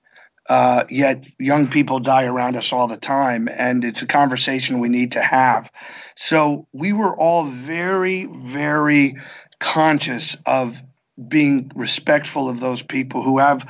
Uh, 0.48 0.84
yet 0.90 1.28
young 1.38 1.68
people 1.68 2.00
die 2.00 2.26
around 2.26 2.56
us 2.56 2.74
all 2.74 2.88
the 2.88 2.98
time, 2.98 3.48
and 3.52 3.86
it's 3.86 4.02
a 4.02 4.08
conversation 4.08 4.80
we 4.80 4.90
need 4.90 5.12
to 5.12 5.22
have. 5.22 5.72
So 6.16 6.66
we 6.74 6.92
were 6.92 7.16
all 7.16 7.46
very, 7.46 8.26
very 8.26 9.16
conscious 9.60 10.38
of 10.46 10.82
being 11.28 11.72
respectful 11.76 12.50
of 12.50 12.60
those 12.60 12.82
people 12.82 13.22
who 13.22 13.40
have 13.40 13.70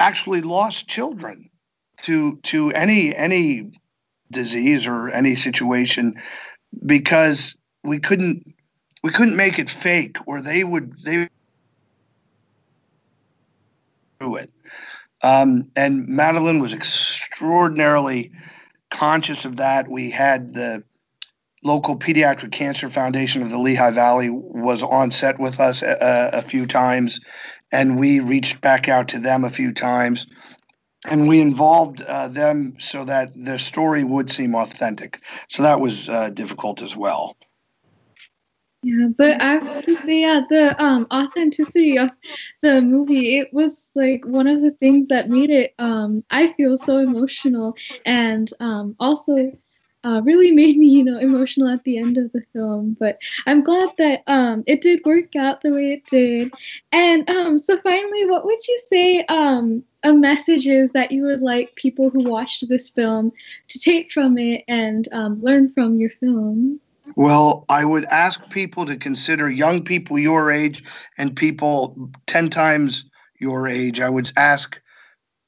actually 0.00 0.40
lost 0.40 0.88
children 0.88 1.50
to 1.98 2.36
to 2.42 2.70
any 2.72 3.14
any 3.14 3.70
disease 4.30 4.86
or 4.86 5.08
any 5.08 5.34
situation 5.34 6.14
because 6.84 7.56
we 7.82 7.98
couldn't 7.98 8.54
we 9.02 9.10
couldn't 9.10 9.36
make 9.36 9.58
it 9.58 9.68
fake 9.68 10.16
or 10.26 10.40
they 10.40 10.64
would 10.64 10.94
they 11.02 11.28
do 14.20 14.36
it. 14.36 14.50
Um, 15.22 15.70
and 15.74 16.06
madelyn 16.08 16.60
was 16.60 16.72
extraordinarily 16.72 18.30
conscious 18.90 19.44
of 19.44 19.56
that. 19.56 19.88
We 19.88 20.10
had 20.10 20.54
the 20.54 20.84
local 21.64 21.96
pediatric 21.96 22.52
cancer 22.52 22.88
foundation 22.88 23.42
of 23.42 23.50
the 23.50 23.58
lehigh 23.58 23.90
valley 23.90 24.30
was 24.30 24.82
on 24.82 25.10
set 25.10 25.38
with 25.38 25.60
us 25.60 25.82
a, 25.82 26.30
a 26.34 26.42
few 26.42 26.66
times 26.66 27.20
and 27.72 27.98
we 27.98 28.20
reached 28.20 28.60
back 28.60 28.88
out 28.88 29.08
to 29.08 29.18
them 29.18 29.44
a 29.44 29.50
few 29.50 29.72
times. 29.72 30.26
And 31.08 31.28
we 31.28 31.40
involved 31.40 32.02
uh, 32.02 32.28
them 32.28 32.74
so 32.78 33.04
that 33.04 33.30
their 33.34 33.58
story 33.58 34.04
would 34.04 34.30
seem 34.30 34.54
authentic. 34.54 35.20
So 35.48 35.62
that 35.62 35.80
was 35.80 36.08
uh, 36.08 36.30
difficult 36.30 36.82
as 36.82 36.96
well. 36.96 37.36
Yeah, 38.82 39.08
but 39.16 39.42
I 39.42 39.54
have 39.54 39.82
to 39.84 39.96
say, 39.96 40.20
yeah, 40.20 40.42
the 40.48 40.82
um 40.82 41.06
authenticity 41.12 41.98
of 41.98 42.10
the 42.62 42.80
movie, 42.80 43.38
it 43.38 43.52
was 43.52 43.90
like 43.96 44.24
one 44.24 44.46
of 44.46 44.60
the 44.60 44.70
things 44.70 45.08
that 45.08 45.28
made 45.28 45.50
it 45.50 45.74
um 45.78 46.24
I 46.30 46.52
feel 46.52 46.76
so 46.76 46.98
emotional. 46.98 47.74
And 48.06 48.48
um 48.60 48.94
also 49.00 49.52
uh, 50.04 50.20
really 50.24 50.52
made 50.52 50.76
me, 50.76 50.86
you 50.86 51.04
know, 51.04 51.18
emotional 51.18 51.68
at 51.68 51.84
the 51.84 51.98
end 51.98 52.18
of 52.18 52.30
the 52.32 52.42
film. 52.52 52.96
But 52.98 53.18
I'm 53.46 53.62
glad 53.62 53.90
that 53.98 54.22
um, 54.26 54.64
it 54.66 54.80
did 54.80 55.00
work 55.04 55.34
out 55.36 55.62
the 55.62 55.72
way 55.72 55.92
it 55.92 56.04
did. 56.04 56.52
And 56.92 57.28
um, 57.30 57.58
so, 57.58 57.78
finally, 57.80 58.26
what 58.26 58.44
would 58.44 58.66
you 58.66 58.78
say 58.88 59.24
um, 59.24 59.82
a 60.04 60.12
message 60.12 60.66
is 60.66 60.92
that 60.92 61.10
you 61.10 61.24
would 61.24 61.42
like 61.42 61.74
people 61.74 62.10
who 62.10 62.28
watched 62.28 62.68
this 62.68 62.88
film 62.88 63.32
to 63.68 63.78
take 63.78 64.12
from 64.12 64.38
it 64.38 64.64
and 64.68 65.08
um, 65.12 65.40
learn 65.42 65.72
from 65.72 65.96
your 65.96 66.10
film? 66.10 66.80
Well, 67.16 67.64
I 67.68 67.84
would 67.84 68.04
ask 68.04 68.50
people 68.50 68.86
to 68.86 68.96
consider 68.96 69.50
young 69.50 69.82
people 69.82 70.18
your 70.18 70.50
age 70.50 70.84
and 71.16 71.34
people 71.34 72.10
10 72.26 72.50
times 72.50 73.06
your 73.40 73.66
age. 73.66 74.00
I 74.00 74.10
would 74.10 74.30
ask 74.36 74.80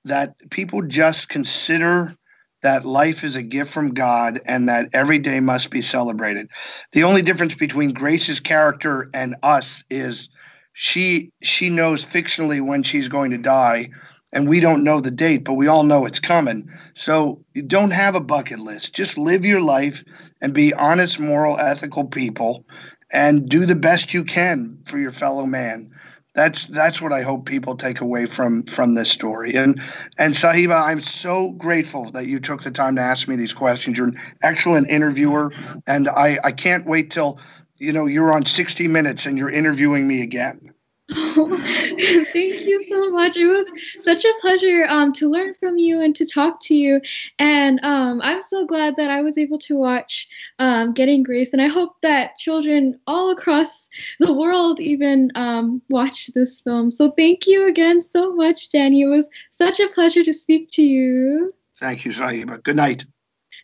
that 0.04 0.34
people 0.50 0.82
just 0.82 1.28
consider 1.28 2.16
that 2.62 2.84
life 2.84 3.24
is 3.24 3.36
a 3.36 3.42
gift 3.42 3.72
from 3.72 3.94
God 3.94 4.40
and 4.44 4.68
that 4.68 4.90
every 4.92 5.18
day 5.18 5.40
must 5.40 5.70
be 5.70 5.82
celebrated. 5.82 6.48
The 6.92 7.04
only 7.04 7.22
difference 7.22 7.54
between 7.54 7.92
Grace's 7.92 8.40
character 8.40 9.10
and 9.14 9.36
us 9.42 9.84
is 9.90 10.28
she 10.72 11.32
she 11.42 11.68
knows 11.68 12.04
fictionally 12.04 12.60
when 12.60 12.82
she's 12.82 13.08
going 13.08 13.32
to 13.32 13.38
die 13.38 13.90
and 14.32 14.48
we 14.48 14.60
don't 14.60 14.84
know 14.84 15.00
the 15.00 15.10
date, 15.10 15.44
but 15.44 15.54
we 15.54 15.66
all 15.66 15.82
know 15.82 16.06
it's 16.06 16.20
coming. 16.20 16.70
So 16.94 17.44
don't 17.66 17.90
have 17.90 18.14
a 18.14 18.20
bucket 18.20 18.60
list. 18.60 18.94
Just 18.94 19.18
live 19.18 19.44
your 19.44 19.60
life 19.60 20.04
and 20.40 20.54
be 20.54 20.72
honest, 20.72 21.18
moral, 21.18 21.58
ethical 21.58 22.04
people 22.04 22.64
and 23.10 23.48
do 23.48 23.66
the 23.66 23.74
best 23.74 24.14
you 24.14 24.24
can 24.24 24.78
for 24.84 24.98
your 24.98 25.10
fellow 25.10 25.46
man. 25.46 25.90
That's 26.32 26.66
that's 26.66 27.02
what 27.02 27.12
I 27.12 27.22
hope 27.22 27.44
people 27.46 27.76
take 27.76 28.00
away 28.00 28.26
from 28.26 28.62
from 28.62 28.94
this 28.94 29.10
story. 29.10 29.54
And 29.54 29.80
and 30.16 30.32
Sahiba, 30.32 30.80
I'm 30.80 31.00
so 31.00 31.50
grateful 31.50 32.12
that 32.12 32.26
you 32.26 32.38
took 32.38 32.62
the 32.62 32.70
time 32.70 32.96
to 32.96 33.02
ask 33.02 33.26
me 33.26 33.34
these 33.36 33.52
questions. 33.52 33.98
You're 33.98 34.08
an 34.08 34.20
excellent 34.40 34.88
interviewer, 34.90 35.52
and 35.86 36.08
I 36.08 36.38
I 36.42 36.52
can't 36.52 36.86
wait 36.86 37.10
till 37.10 37.40
you 37.78 37.92
know 37.92 38.06
you're 38.06 38.32
on 38.32 38.46
60 38.46 38.86
Minutes 38.86 39.26
and 39.26 39.36
you're 39.36 39.50
interviewing 39.50 40.06
me 40.06 40.22
again. 40.22 40.72
thank 42.32 42.60
you 42.66 42.84
so 42.88 43.10
much. 43.10 43.36
It 43.36 43.46
was 43.46 43.66
such 43.98 44.24
a 44.24 44.32
pleasure 44.40 44.84
um, 44.88 45.12
to 45.14 45.28
learn 45.28 45.54
from 45.54 45.76
you 45.76 46.00
and 46.00 46.14
to 46.16 46.24
talk 46.24 46.60
to 46.62 46.74
you. 46.74 47.00
And 47.38 47.80
um, 47.84 48.20
I'm 48.22 48.42
so 48.42 48.64
glad 48.64 48.94
that 48.96 49.10
I 49.10 49.20
was 49.20 49.36
able 49.36 49.58
to 49.60 49.76
watch 49.76 50.28
um, 50.60 50.92
Getting 50.92 51.24
Grace. 51.24 51.52
And 51.52 51.60
I 51.60 51.66
hope 51.66 51.96
that 52.02 52.36
children 52.38 53.00
all 53.08 53.30
across 53.30 53.88
the 54.20 54.32
world 54.32 54.80
even 54.80 55.32
um, 55.34 55.82
watch 55.88 56.28
this 56.28 56.60
film. 56.60 56.90
So 56.90 57.10
thank 57.10 57.46
you 57.46 57.66
again 57.66 58.02
so 58.02 58.32
much, 58.32 58.70
Danny. 58.70 59.02
It 59.02 59.06
was 59.06 59.28
such 59.50 59.80
a 59.80 59.88
pleasure 59.88 60.22
to 60.22 60.32
speak 60.32 60.70
to 60.72 60.82
you. 60.82 61.50
Thank 61.78 62.04
you, 62.04 62.12
Sahiba. 62.12 62.62
Good 62.62 62.76
night. 62.76 63.04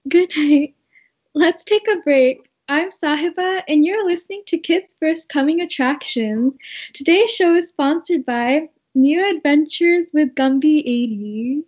Good 0.09 0.33
night. 0.37 0.75
Let's 1.35 1.63
take 1.65 1.87
a 1.87 2.01
break. 2.01 2.46
I'm 2.69 2.91
Sahiba, 2.91 3.63
and 3.69 3.85
you're 3.85 4.05
listening 4.05 4.43
to 4.47 4.59
Kids 4.59 4.93
First 4.99 5.29
Coming 5.29 5.61
Attractions. 5.61 6.53
Today's 6.95 7.31
show 7.31 7.55
is 7.55 7.69
sponsored 7.69 8.27
by 8.27 8.69
New 8.93 9.25
Adventures 9.37 10.07
with 10.13 10.35
Gumby 10.35 10.85
80s. 10.85 11.63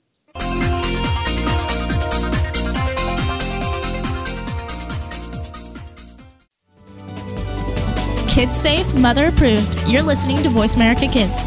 Kids 8.29 8.61
safe, 8.61 8.93
mother 8.95 9.29
approved. 9.29 9.79
You're 9.87 10.03
listening 10.03 10.43
to 10.43 10.49
Voice 10.49 10.75
America 10.75 11.07
Kids. 11.07 11.47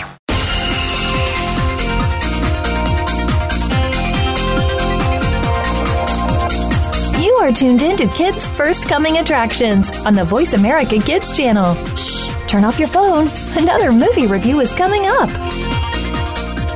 Are 7.41 7.51
tuned 7.51 7.81
in 7.81 7.97
to 7.97 8.05
Kids 8.09 8.45
First 8.45 8.87
Coming 8.87 9.17
Attractions 9.17 9.89
on 10.05 10.13
the 10.13 10.23
Voice 10.23 10.53
America 10.53 11.01
Kids 11.01 11.35
channel. 11.35 11.73
Shh, 11.95 12.29
turn 12.47 12.63
off 12.63 12.77
your 12.77 12.87
phone. 12.87 13.31
Another 13.57 13.91
movie 13.91 14.27
review 14.27 14.59
is 14.59 14.71
coming 14.71 15.01
up. 15.07 15.27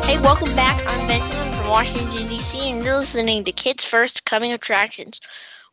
Hey, 0.05 0.19
welcome 0.22 0.53
back. 0.55 0.84
I'm 0.88 1.07
Benjamin 1.07 1.53
from 1.53 1.69
Washington, 1.69 2.27
D.C., 2.27 2.72
and 2.72 2.84
you're 2.84 2.95
listening 2.95 3.43
to 3.43 3.51
Kids 3.51 3.86
First 3.86 4.25
Coming 4.25 4.53
Attractions. 4.53 5.22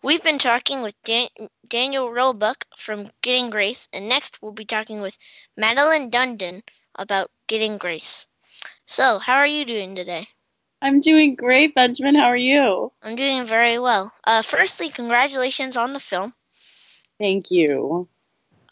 We've 0.03 0.23
been 0.23 0.37
talking 0.37 0.83
with 0.83 0.95
Dan- 1.05 1.49
Daniel 1.67 2.13
Roebuck 2.13 2.67
from 2.77 3.09
Getting 3.23 3.49
Grace, 3.49 3.89
and 3.95 4.11
next 4.11 4.43
we'll 4.43 4.53
be 4.53 4.67
talking 4.67 5.01
with 5.01 5.17
Madelyn 5.59 6.11
Dundon 6.11 6.63
about 6.97 7.31
Getting 7.47 7.79
Grace. 7.79 8.27
So, 8.85 9.19
how 9.19 9.37
are 9.37 9.47
you 9.47 9.65
doing 9.65 9.95
today? 9.95 10.29
I'm 10.83 10.99
doing 10.99 11.37
great, 11.37 11.77
Benjamin. 11.77 12.17
How 12.17 12.25
are 12.25 12.37
you? 12.37 12.91
I'm 13.05 13.15
doing 13.15 13.45
very 13.45 13.79
well. 13.79 14.13
Uh, 14.25 14.43
firstly, 14.43 14.89
congratulations 14.89 15.77
on 15.77 15.93
the 15.93 16.01
film. 16.01 16.35
Thank 17.21 17.53
you. 17.53 18.09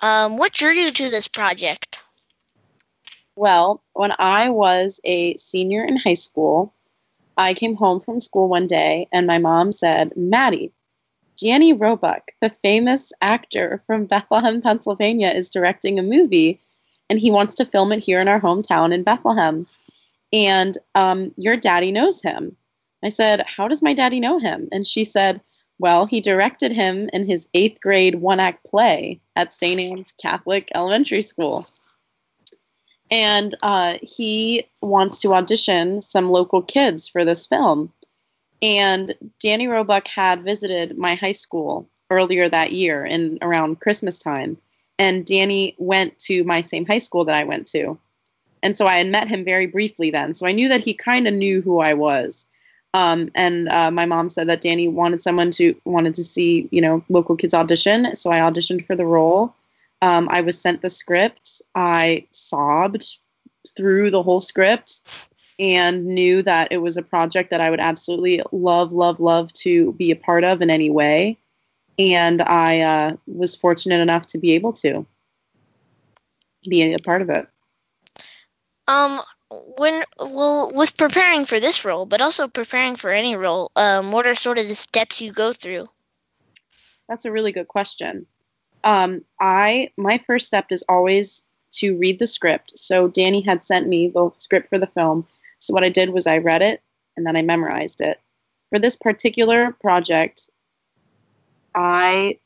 Um, 0.00 0.36
what 0.36 0.52
drew 0.52 0.72
you 0.72 0.90
to 0.90 1.08
this 1.08 1.28
project? 1.28 2.00
Well, 3.36 3.80
when 3.92 4.12
I 4.18 4.48
was 4.48 5.00
a 5.04 5.36
senior 5.36 5.84
in 5.84 5.96
high 5.98 6.14
school, 6.14 6.74
I 7.36 7.54
came 7.54 7.76
home 7.76 8.00
from 8.00 8.20
school 8.20 8.48
one 8.48 8.66
day 8.66 9.06
and 9.12 9.28
my 9.28 9.38
mom 9.38 9.70
said, 9.70 10.12
Maddie, 10.16 10.72
Danny 11.40 11.72
Roebuck, 11.72 12.32
the 12.40 12.50
famous 12.50 13.12
actor 13.22 13.84
from 13.86 14.06
Bethlehem, 14.06 14.60
Pennsylvania, 14.60 15.28
is 15.28 15.48
directing 15.48 16.00
a 16.00 16.02
movie 16.02 16.60
and 17.08 17.20
he 17.20 17.30
wants 17.30 17.54
to 17.54 17.64
film 17.64 17.92
it 17.92 18.02
here 18.02 18.20
in 18.20 18.26
our 18.26 18.40
hometown 18.40 18.92
in 18.92 19.04
Bethlehem. 19.04 19.64
And 20.32 20.76
um, 20.94 21.32
your 21.36 21.56
daddy 21.56 21.92
knows 21.92 22.22
him. 22.22 22.56
I 23.02 23.08
said, 23.08 23.44
How 23.46 23.68
does 23.68 23.82
my 23.82 23.94
daddy 23.94 24.20
know 24.20 24.38
him? 24.38 24.68
And 24.72 24.86
she 24.86 25.04
said, 25.04 25.40
Well, 25.78 26.06
he 26.06 26.20
directed 26.20 26.72
him 26.72 27.08
in 27.12 27.26
his 27.26 27.48
eighth 27.54 27.80
grade 27.80 28.16
one 28.16 28.40
act 28.40 28.64
play 28.64 29.20
at 29.36 29.52
St. 29.52 29.80
Anne's 29.80 30.12
Catholic 30.12 30.70
Elementary 30.74 31.22
School. 31.22 31.66
And 33.10 33.54
uh, 33.62 33.98
he 34.02 34.66
wants 34.80 35.20
to 35.20 35.34
audition 35.34 36.00
some 36.00 36.30
local 36.30 36.62
kids 36.62 37.08
for 37.08 37.24
this 37.24 37.46
film. 37.46 37.92
And 38.62 39.14
Danny 39.40 39.66
Roebuck 39.66 40.06
had 40.06 40.44
visited 40.44 40.96
my 40.96 41.16
high 41.16 41.32
school 41.32 41.88
earlier 42.10 42.48
that 42.48 42.72
year 42.72 43.04
in 43.04 43.38
around 43.42 43.80
Christmas 43.80 44.18
time. 44.18 44.58
And 44.98 45.24
Danny 45.24 45.74
went 45.78 46.18
to 46.20 46.44
my 46.44 46.60
same 46.60 46.86
high 46.86 46.98
school 46.98 47.24
that 47.24 47.34
I 47.34 47.44
went 47.44 47.66
to. 47.68 47.98
And 48.62 48.76
so 48.76 48.86
I 48.86 48.98
had 48.98 49.06
met 49.06 49.28
him 49.28 49.44
very 49.44 49.66
briefly 49.66 50.10
then. 50.10 50.34
So 50.34 50.46
I 50.46 50.52
knew 50.52 50.68
that 50.68 50.84
he 50.84 50.94
kind 50.94 51.26
of 51.26 51.34
knew 51.34 51.60
who 51.60 51.80
I 51.80 51.94
was. 51.94 52.46
Um, 52.92 53.30
and 53.34 53.68
uh, 53.68 53.90
my 53.90 54.04
mom 54.04 54.28
said 54.28 54.48
that 54.48 54.60
Danny 54.60 54.88
wanted 54.88 55.22
someone 55.22 55.50
to 55.52 55.74
wanted 55.84 56.14
to 56.16 56.24
see, 56.24 56.68
you 56.72 56.80
know, 56.80 57.04
local 57.08 57.36
kids 57.36 57.54
audition. 57.54 58.16
So 58.16 58.30
I 58.30 58.38
auditioned 58.38 58.86
for 58.86 58.96
the 58.96 59.06
role. 59.06 59.54
Um, 60.02 60.28
I 60.30 60.40
was 60.40 60.60
sent 60.60 60.82
the 60.82 60.90
script. 60.90 61.62
I 61.74 62.26
sobbed 62.30 63.16
through 63.76 64.10
the 64.10 64.22
whole 64.22 64.40
script 64.40 65.02
and 65.58 66.06
knew 66.06 66.42
that 66.42 66.72
it 66.72 66.78
was 66.78 66.96
a 66.96 67.02
project 67.02 67.50
that 67.50 67.60
I 67.60 67.68
would 67.70 67.80
absolutely 67.80 68.40
love, 68.50 68.92
love, 68.92 69.20
love 69.20 69.52
to 69.52 69.92
be 69.92 70.10
a 70.10 70.16
part 70.16 70.42
of 70.42 70.62
in 70.62 70.70
any 70.70 70.90
way. 70.90 71.36
And 71.98 72.40
I 72.40 72.80
uh, 72.80 73.16
was 73.26 73.54
fortunate 73.54 74.00
enough 74.00 74.26
to 74.28 74.38
be 74.38 74.52
able 74.52 74.72
to 74.74 75.06
be 76.66 76.94
a 76.94 76.98
part 76.98 77.20
of 77.20 77.28
it. 77.28 77.46
Um, 78.90 79.20
when 79.76 80.02
well, 80.18 80.70
with 80.72 80.96
preparing 80.96 81.44
for 81.44 81.60
this 81.60 81.84
role, 81.84 82.06
but 82.06 82.20
also 82.20 82.48
preparing 82.48 82.96
for 82.96 83.10
any 83.10 83.36
role, 83.36 83.70
um, 83.76 84.12
what 84.12 84.26
are 84.26 84.34
sort 84.34 84.58
of 84.58 84.66
the 84.68 84.74
steps 84.74 85.20
you 85.20 85.32
go 85.32 85.52
through? 85.52 85.86
That's 87.08 87.24
a 87.24 87.32
really 87.32 87.52
good 87.52 87.68
question. 87.68 88.26
Um, 88.82 89.24
I 89.40 89.90
my 89.96 90.18
first 90.26 90.46
step 90.46 90.66
is 90.70 90.84
always 90.88 91.44
to 91.72 91.96
read 91.98 92.18
the 92.18 92.26
script. 92.26 92.72
So 92.76 93.08
Danny 93.08 93.42
had 93.42 93.62
sent 93.62 93.86
me 93.86 94.08
the 94.08 94.30
script 94.38 94.68
for 94.68 94.78
the 94.78 94.86
film. 94.88 95.26
So 95.58 95.72
what 95.72 95.84
I 95.84 95.88
did 95.88 96.10
was 96.10 96.26
I 96.26 96.38
read 96.38 96.62
it 96.62 96.82
and 97.16 97.24
then 97.26 97.36
I 97.36 97.42
memorized 97.42 98.00
it. 98.00 98.20
For 98.70 98.78
this 98.78 98.96
particular 98.96 99.72
project, 99.80 100.50
I 101.74 102.38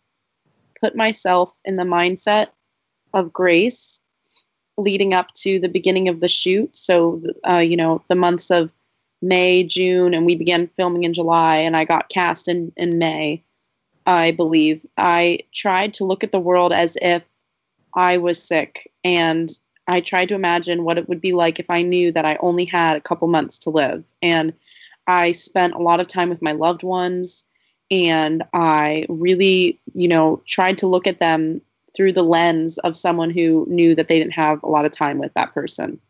put 0.81 0.97
myself 0.97 1.55
in 1.65 1.75
the 1.75 1.85
mindset 1.85 2.49
of 3.15 3.33
Grace 3.33 4.01
leading 4.77 5.15
up 5.15 5.33
to 5.35 5.59
the 5.59 5.69
beginning 5.69 6.09
of 6.09 6.21
the 6.21 6.29
shoot. 6.29 6.77
So, 6.77 7.23
uh, 7.49 7.59
you 7.59 7.77
know, 7.77 8.03
the 8.09 8.15
months 8.15 8.51
of 8.51 8.73
May, 9.23 9.65
June, 9.65 10.13
and 10.15 10.27
we 10.27 10.35
began 10.35 10.69
filming 10.77 11.05
in 11.05 11.15
July, 11.15 11.57
and 11.59 11.77
I 11.77 11.85
got 11.85 12.09
cast 12.09 12.49
in, 12.49 12.73
in 12.77 12.99
May, 12.99 13.43
I 14.07 14.33
believe. 14.33 14.85
I 14.97 15.41
tried 15.55 15.95
to 15.95 16.05
look 16.05 16.23
at 16.25 16.33
the 16.33 16.41
world 16.41 16.73
as 16.73 16.99
if 17.01 17.23
I 17.95 18.19
was 18.19 18.43
sick, 18.43 18.93
and 19.03 19.51
I 19.87 20.01
tried 20.01 20.29
to 20.31 20.35
imagine 20.35 20.85
what 20.85 20.99
it 20.99 21.09
would 21.09 21.21
be 21.21 21.33
like 21.33 21.59
if 21.59 21.71
I 21.71 21.83
knew 21.83 22.13
that 22.13 22.25
I 22.25 22.37
only 22.41 22.65
had 22.65 22.97
a 22.97 23.01
couple 23.01 23.29
months 23.29 23.59
to 23.61 23.71
live. 23.71 24.05
And 24.23 24.53
I 25.07 25.33
spent 25.33 25.75
a 25.75 25.83
lot 25.83 26.01
of 26.01 26.09
time 26.09 26.29
with 26.29 26.43
my 26.43 26.53
loved 26.53 26.83
ones, 26.83 27.45
and 27.91 28.43
I 28.53 29.07
really, 29.09 29.81
you 29.95 30.09
know, 30.09 30.43
tried 30.47 30.79
to 30.79 30.87
look 30.87 31.07
at 31.07 31.19
them 31.19 31.63
through 31.95 32.13
the 32.13 32.23
lens 32.23 32.79
of 32.79 32.97
someone 32.97 33.31
who 33.31 33.67
knew 33.69 33.95
that 33.95 34.09
they 34.09 34.19
didn't 34.19 34.33
have 34.33 34.63
a 34.63 34.69
lot 34.69 34.85
of 34.85 34.93
time 34.93 35.19
with 35.19 35.33
that 35.35 35.55
person. 35.55 36.01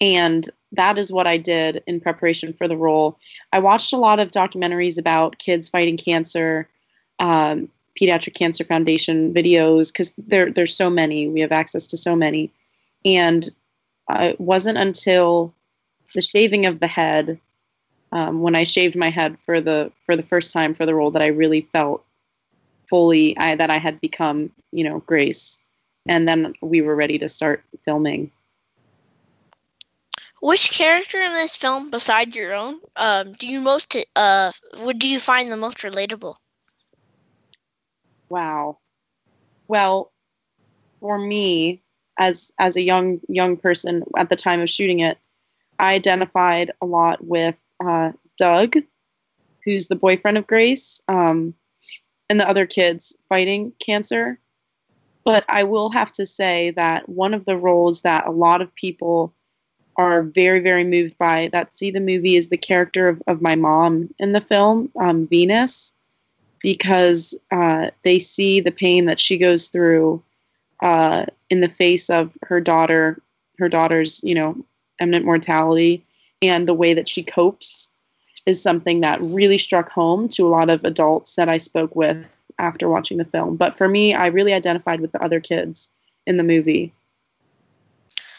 And 0.00 0.48
that 0.72 0.98
is 0.98 1.12
what 1.12 1.26
I 1.26 1.36
did 1.36 1.82
in 1.86 2.00
preparation 2.00 2.52
for 2.52 2.66
the 2.66 2.76
role. 2.76 3.18
I 3.52 3.60
watched 3.60 3.92
a 3.92 3.98
lot 3.98 4.18
of 4.18 4.30
documentaries 4.30 4.98
about 4.98 5.38
kids 5.38 5.68
fighting 5.68 5.96
cancer, 5.96 6.68
um, 7.18 7.68
Pediatric 8.00 8.34
Cancer 8.34 8.64
Foundation 8.64 9.32
videos, 9.34 9.92
because 9.92 10.14
there, 10.16 10.50
there's 10.50 10.74
so 10.74 10.90
many. 10.90 11.28
We 11.28 11.40
have 11.40 11.52
access 11.52 11.86
to 11.88 11.96
so 11.96 12.16
many. 12.16 12.50
And 13.04 13.48
uh, 14.10 14.30
it 14.30 14.40
wasn't 14.40 14.78
until 14.78 15.54
the 16.14 16.22
shaving 16.22 16.66
of 16.66 16.80
the 16.80 16.86
head, 16.86 17.38
um, 18.10 18.40
when 18.40 18.54
I 18.54 18.64
shaved 18.64 18.96
my 18.96 19.10
head 19.10 19.38
for 19.40 19.60
the 19.60 19.92
for 20.04 20.16
the 20.16 20.22
first 20.22 20.52
time 20.52 20.74
for 20.74 20.84
the 20.84 20.94
role, 20.94 21.10
that 21.12 21.22
I 21.22 21.28
really 21.28 21.62
felt 21.72 22.04
fully 22.92 23.34
I, 23.38 23.54
that 23.54 23.70
I 23.70 23.78
had 23.78 24.02
become, 24.02 24.50
you 24.70 24.84
know, 24.84 25.00
Grace. 25.00 25.58
And 26.04 26.28
then 26.28 26.52
we 26.60 26.82
were 26.82 26.94
ready 26.94 27.16
to 27.16 27.28
start 27.28 27.64
filming. 27.86 28.30
Which 30.42 30.70
character 30.72 31.18
in 31.18 31.32
this 31.32 31.56
film, 31.56 31.90
besides 31.90 32.36
your 32.36 32.52
own, 32.52 32.80
um, 32.96 33.32
do 33.32 33.46
you 33.46 33.62
most 33.62 33.96
uh, 34.14 34.52
would 34.80 34.98
do 34.98 35.08
you 35.08 35.18
find 35.18 35.50
the 35.50 35.56
most 35.56 35.78
relatable? 35.78 36.36
Wow. 38.28 38.76
Well, 39.68 40.12
for 41.00 41.16
me, 41.16 41.80
as 42.18 42.52
as 42.58 42.76
a 42.76 42.82
young 42.82 43.20
young 43.26 43.56
person 43.56 44.02
at 44.18 44.28
the 44.28 44.36
time 44.36 44.60
of 44.60 44.68
shooting 44.68 45.00
it, 45.00 45.16
I 45.78 45.94
identified 45.94 46.72
a 46.82 46.84
lot 46.84 47.24
with 47.24 47.54
uh, 47.82 48.12
Doug, 48.36 48.76
who's 49.64 49.88
the 49.88 49.96
boyfriend 49.96 50.36
of 50.36 50.46
Grace. 50.46 51.02
Um, 51.08 51.54
and 52.32 52.40
the 52.40 52.48
other 52.48 52.64
kids 52.64 53.14
fighting 53.28 53.74
cancer. 53.78 54.38
But 55.22 55.44
I 55.50 55.64
will 55.64 55.90
have 55.90 56.10
to 56.12 56.24
say 56.24 56.70
that 56.70 57.06
one 57.06 57.34
of 57.34 57.44
the 57.44 57.58
roles 57.58 58.02
that 58.02 58.26
a 58.26 58.30
lot 58.30 58.62
of 58.62 58.74
people 58.74 59.34
are 59.96 60.22
very, 60.22 60.60
very 60.60 60.82
moved 60.82 61.18
by 61.18 61.50
that 61.52 61.76
see 61.76 61.90
the 61.90 62.00
movie 62.00 62.36
is 62.36 62.48
the 62.48 62.56
character 62.56 63.06
of, 63.06 63.22
of 63.26 63.42
my 63.42 63.54
mom 63.54 64.08
in 64.18 64.32
the 64.32 64.40
film, 64.40 64.90
um, 64.98 65.26
Venus, 65.26 65.92
because 66.60 67.38
uh, 67.50 67.90
they 68.02 68.18
see 68.18 68.60
the 68.60 68.72
pain 68.72 69.04
that 69.04 69.20
she 69.20 69.36
goes 69.36 69.68
through 69.68 70.22
uh, 70.82 71.26
in 71.50 71.60
the 71.60 71.68
face 71.68 72.08
of 72.08 72.32
her 72.44 72.62
daughter, 72.62 73.20
her 73.58 73.68
daughter's, 73.68 74.24
you 74.24 74.34
know, 74.34 74.56
imminent 74.98 75.26
mortality, 75.26 76.02
and 76.40 76.66
the 76.66 76.72
way 76.72 76.94
that 76.94 77.10
she 77.10 77.22
copes 77.22 77.91
is 78.46 78.62
something 78.62 79.00
that 79.00 79.20
really 79.22 79.58
struck 79.58 79.88
home 79.88 80.28
to 80.30 80.46
a 80.46 80.50
lot 80.50 80.70
of 80.70 80.84
adults 80.84 81.36
that 81.36 81.48
I 81.48 81.58
spoke 81.58 81.94
with 81.94 82.26
after 82.58 82.88
watching 82.88 83.18
the 83.18 83.24
film. 83.24 83.56
But 83.56 83.76
for 83.76 83.88
me, 83.88 84.14
I 84.14 84.26
really 84.26 84.52
identified 84.52 85.00
with 85.00 85.12
the 85.12 85.22
other 85.22 85.40
kids 85.40 85.90
in 86.26 86.36
the 86.36 86.42
movie. 86.42 86.92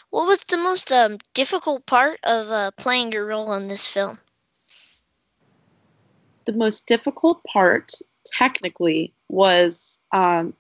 What 0.10 0.28
was 0.28 0.44
the 0.44 0.58
most 0.58 0.92
um, 0.92 1.18
difficult 1.34 1.86
part 1.86 2.20
of 2.24 2.52
uh, 2.52 2.72
playing 2.72 3.12
your 3.12 3.26
role 3.26 3.54
in 3.54 3.68
this 3.68 3.88
film? 3.88 4.20
the 6.46 6.54
most 6.54 6.88
difficult 6.88 7.44
part, 7.44 7.92
technically, 8.26 9.14
was 9.30 10.00
um, 10.12 10.54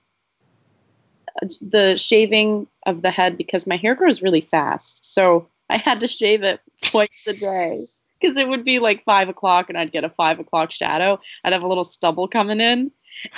the 1.62 1.95
shaving 1.97 2.67
of 2.86 3.01
the 3.01 3.12
head 3.12 3.38
because 3.38 3.67
my 3.67 3.77
hair 3.77 3.95
grows 3.95 4.21
really 4.21 4.41
fast. 4.41 5.13
So 5.13 5.47
I 5.69 5.77
had 5.77 6.01
to 6.01 6.08
shave 6.08 6.43
it 6.43 6.62
twice 6.82 7.25
a 7.27 7.34
day 7.34 7.88
because 8.23 8.38
it 8.38 8.47
would 8.47 8.63
be 8.63 8.79
like 8.79 9.03
five 9.03 9.27
o'clock 9.27 9.69
and 9.69 9.77
I'd 9.77 9.91
get 9.91 10.05
a 10.05 10.09
five 10.09 10.39
o'clock 10.39 10.71
shadow. 10.71 11.19
I'd 11.43 11.53
have 11.53 11.63
a 11.63 11.67
little 11.67 11.83
stubble 11.83 12.27
coming 12.27 12.62
in, 12.62 12.91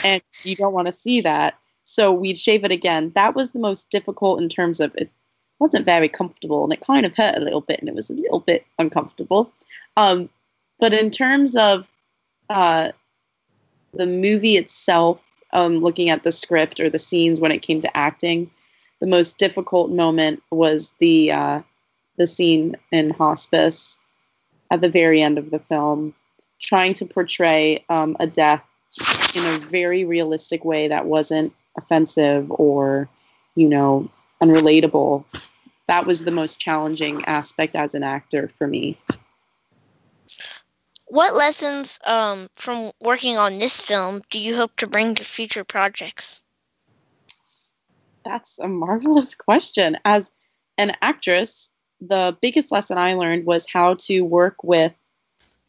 and 0.03 0.21
you 0.43 0.55
don't 0.55 0.73
want 0.73 0.85
to 0.85 0.91
see 0.91 1.21
that. 1.21 1.57
So 1.83 2.13
we'd 2.13 2.37
shave 2.37 2.63
it 2.63 2.71
again. 2.71 3.11
That 3.15 3.35
was 3.35 3.51
the 3.51 3.59
most 3.59 3.89
difficult 3.89 4.41
in 4.41 4.49
terms 4.49 4.79
of 4.79 4.93
it 4.95 5.11
wasn't 5.59 5.85
very 5.85 6.09
comfortable 6.09 6.63
and 6.63 6.73
it 6.73 6.81
kind 6.81 7.05
of 7.05 7.15
hurt 7.15 7.37
a 7.37 7.41
little 7.41 7.61
bit 7.61 7.79
and 7.79 7.87
it 7.87 7.95
was 7.95 8.09
a 8.09 8.15
little 8.15 8.41
bit 8.41 8.65
uncomfortable. 8.77 9.51
Um, 9.95 10.29
but 10.79 10.93
in 10.93 11.09
terms 11.09 11.55
of 11.55 11.87
uh, 12.49 12.91
the 13.93 14.05
movie 14.05 14.57
itself, 14.57 15.23
um, 15.53 15.77
looking 15.77 16.09
at 16.09 16.23
the 16.23 16.31
script 16.31 16.79
or 16.79 16.89
the 16.89 16.99
scenes 16.99 17.39
when 17.39 17.51
it 17.51 17.61
came 17.61 17.81
to 17.81 17.97
acting, 17.97 18.51
the 18.99 19.07
most 19.07 19.37
difficult 19.37 19.91
moment 19.91 20.43
was 20.51 20.93
the 20.99 21.31
uh, 21.31 21.61
the 22.17 22.27
scene 22.27 22.75
in 22.91 23.09
hospice 23.11 23.99
at 24.71 24.82
the 24.82 24.89
very 24.89 25.21
end 25.21 25.38
of 25.38 25.51
the 25.51 25.60
film, 25.60 26.13
trying 26.60 26.93
to 26.95 27.06
portray 27.06 27.84
um, 27.89 28.17
a 28.19 28.28
death 28.28 28.71
in 29.36 29.43
a 29.43 29.60
very 29.60 30.06
realistic 30.06 30.63
way 30.63 30.88
that 30.88 31.06
wasn't 31.06 31.54
offensive 31.78 32.49
or, 32.49 33.10
you 33.56 33.67
know, 33.67 34.10
unrelatable. 34.41 35.25
That 35.88 36.06
was 36.06 36.23
the 36.23 36.32
most 36.32 36.60
challenging 36.60 37.25
aspect 37.25 37.75
as 37.75 37.95
an 37.95 38.04
actor 38.04 38.47
for 38.47 38.67
me. 38.67 38.97
What 41.08 41.36
lessons 41.36 41.99
um, 42.06 42.49
from 42.56 42.91
working 42.99 43.38
on 43.38 43.60
this 43.60 43.80
film 43.80 44.21
do 44.32 44.39
you 44.39 44.56
hope 44.56 44.75
to 44.78 44.88
bring 44.88 45.15
to 45.15 45.23
future 45.23 45.63
projects? 45.63 46.41
That's 48.25 48.58
a 48.58 48.67
marvelous 48.67 49.36
question. 49.36 49.97
As 50.04 50.32
an 50.78 50.93
actress, 51.01 51.71
the 52.01 52.38
biggest 52.41 52.71
lesson 52.71 52.97
I 52.97 53.13
learned 53.13 53.45
was 53.45 53.69
how 53.69 53.95
to 54.01 54.21
work 54.21 54.63
with 54.63 54.93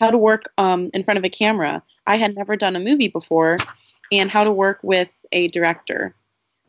how 0.00 0.10
to 0.10 0.18
work 0.18 0.44
um, 0.58 0.90
in 0.92 1.04
front 1.04 1.18
of 1.18 1.24
a 1.24 1.30
camera. 1.30 1.82
I 2.06 2.16
had 2.16 2.36
never 2.36 2.56
done 2.56 2.76
a 2.76 2.80
movie 2.80 3.08
before, 3.08 3.56
and 4.12 4.30
how 4.30 4.44
to 4.44 4.52
work 4.52 4.78
with 4.82 5.08
a 5.32 5.48
director. 5.48 6.14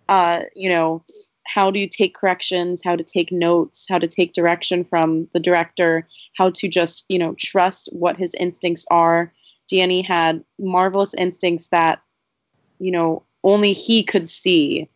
Uh, 0.07 0.43
you 0.55 0.69
know, 0.69 1.03
how 1.45 1.71
do 1.71 1.79
you 1.79 1.87
take 1.87 2.15
corrections, 2.15 2.81
how 2.83 2.95
to 2.95 3.03
take 3.03 3.31
notes, 3.31 3.87
how 3.89 3.99
to 3.99 4.07
take 4.07 4.33
direction 4.33 4.83
from 4.83 5.27
the 5.33 5.39
director, 5.39 6.07
how 6.35 6.51
to 6.51 6.67
just 6.67 7.05
you 7.09 7.19
know 7.19 7.35
trust 7.37 7.89
what 7.91 8.17
his 8.17 8.33
instincts 8.35 8.85
are. 8.91 9.33
Danny 9.67 10.01
had 10.01 10.43
marvelous 10.59 11.13
instincts 11.13 11.69
that 11.69 12.01
you 12.79 12.91
know 12.91 13.23
only 13.43 13.73
he 13.73 14.03
could 14.03 14.29
see 14.29 14.89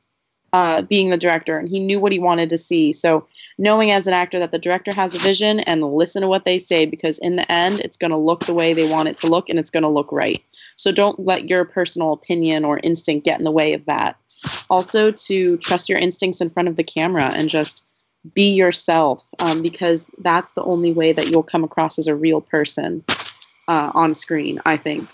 uh, 0.53 0.81
being 0.81 1.09
the 1.09 1.17
director, 1.17 1.57
and 1.57 1.69
he 1.69 1.79
knew 1.79 1.99
what 1.99 2.11
he 2.11 2.19
wanted 2.19 2.49
to 2.49 2.57
see. 2.57 2.91
So, 2.91 3.27
knowing 3.57 3.91
as 3.91 4.07
an 4.07 4.13
actor 4.13 4.39
that 4.39 4.51
the 4.51 4.59
director 4.59 4.93
has 4.93 5.15
a 5.15 5.19
vision 5.19 5.61
and 5.61 5.83
listen 5.83 6.21
to 6.21 6.27
what 6.27 6.45
they 6.45 6.57
say, 6.57 6.85
because 6.85 7.19
in 7.19 7.37
the 7.37 7.49
end, 7.51 7.79
it's 7.79 7.97
going 7.97 8.11
to 8.11 8.17
look 8.17 8.45
the 8.45 8.53
way 8.53 8.73
they 8.73 8.89
want 8.89 9.07
it 9.07 9.17
to 9.17 9.27
look, 9.27 9.49
and 9.49 9.57
it's 9.57 9.69
going 9.69 9.83
to 9.83 9.89
look 9.89 10.11
right. 10.11 10.43
So, 10.75 10.91
don't 10.91 11.19
let 11.19 11.49
your 11.49 11.65
personal 11.65 12.13
opinion 12.13 12.65
or 12.65 12.79
instinct 12.83 13.25
get 13.25 13.39
in 13.39 13.45
the 13.45 13.51
way 13.51 13.73
of 13.73 13.85
that. 13.85 14.17
Also, 14.69 15.11
to 15.11 15.57
trust 15.57 15.89
your 15.89 15.99
instincts 15.99 16.41
in 16.41 16.49
front 16.49 16.67
of 16.67 16.75
the 16.75 16.83
camera 16.83 17.31
and 17.33 17.47
just 17.47 17.87
be 18.33 18.51
yourself, 18.51 19.25
um, 19.39 19.61
because 19.61 20.11
that's 20.19 20.53
the 20.53 20.63
only 20.63 20.91
way 20.91 21.11
that 21.13 21.29
you'll 21.29 21.43
come 21.43 21.63
across 21.63 21.97
as 21.97 22.07
a 22.07 22.15
real 22.15 22.41
person 22.41 23.03
uh, 23.67 23.91
on 23.93 24.13
screen. 24.15 24.59
I 24.65 24.77
think 24.77 25.07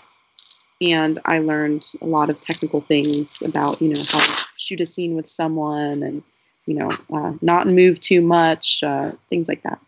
and 0.80 1.18
I 1.24 1.38
learned 1.38 1.86
a 2.00 2.06
lot 2.06 2.28
of 2.28 2.40
technical 2.40 2.80
things 2.80 3.42
about 3.42 3.80
you 3.80 3.88
know 3.88 4.00
how 4.10 4.20
to 4.20 4.44
shoot 4.56 4.80
a 4.80 4.86
scene 4.86 5.14
with 5.14 5.28
someone 5.28 6.02
and 6.02 6.22
you 6.66 6.74
know 6.74 6.90
uh, 7.12 7.32
not 7.40 7.66
move 7.66 8.00
too 8.00 8.20
much, 8.20 8.82
uh, 8.82 9.12
things 9.28 9.48
like 9.48 9.62
that. 9.62 9.80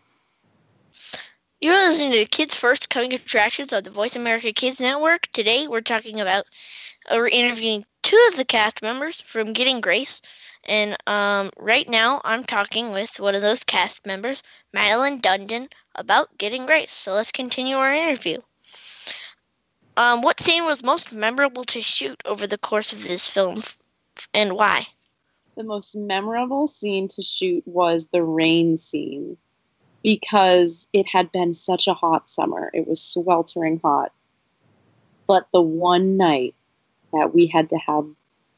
You're 1.61 1.73
listening 1.73 2.11
to 2.13 2.25
Kids 2.25 2.55
First 2.55 2.89
Coming 2.89 3.13
Attractions 3.13 3.71
on 3.71 3.83
the 3.83 3.91
Voice 3.91 4.15
America 4.15 4.51
Kids 4.51 4.81
Network. 4.81 5.27
Today 5.31 5.67
we're 5.67 5.81
talking 5.81 6.19
about 6.19 6.45
uh, 7.09 7.15
we're 7.17 7.27
interviewing 7.27 7.85
two 8.01 8.27
of 8.29 8.37
the 8.37 8.45
cast 8.45 8.81
members 8.81 9.21
from 9.21 9.53
Getting 9.53 9.79
Grace, 9.79 10.21
and 10.65 10.97
um, 11.07 11.51
right 11.57 11.87
now 11.87 12.19
I'm 12.23 12.43
talking 12.43 12.91
with 12.91 13.19
one 13.19 13.35
of 13.35 13.41
those 13.41 13.63
cast 13.63 14.05
members, 14.05 14.43
Madelyn 14.75 15.21
Dundon, 15.21 15.71
about 15.95 16.37
Getting 16.37 16.65
Grace. 16.65 16.91
So 16.91 17.13
let's 17.13 17.31
continue 17.31 17.77
our 17.77 17.93
interview. 17.93 18.39
Um, 20.01 20.23
what 20.23 20.39
scene 20.39 20.65
was 20.65 20.83
most 20.83 21.13
memorable 21.13 21.63
to 21.65 21.79
shoot 21.79 22.19
over 22.25 22.47
the 22.47 22.57
course 22.57 22.91
of 22.91 23.03
this 23.03 23.29
film, 23.29 23.61
and 24.33 24.53
why? 24.53 24.87
The 25.55 25.63
most 25.63 25.95
memorable 25.95 26.65
scene 26.65 27.07
to 27.09 27.21
shoot 27.21 27.61
was 27.67 28.07
the 28.07 28.23
rain 28.23 28.79
scene 28.79 29.37
because 30.01 30.87
it 30.91 31.05
had 31.07 31.31
been 31.31 31.53
such 31.53 31.87
a 31.87 31.93
hot 31.93 32.31
summer. 32.31 32.71
It 32.73 32.87
was 32.87 32.99
sweltering 32.99 33.79
hot. 33.83 34.11
But 35.27 35.47
the 35.53 35.61
one 35.61 36.17
night 36.17 36.55
that 37.13 37.35
we 37.35 37.45
had 37.45 37.69
to 37.69 37.77
have 37.77 38.07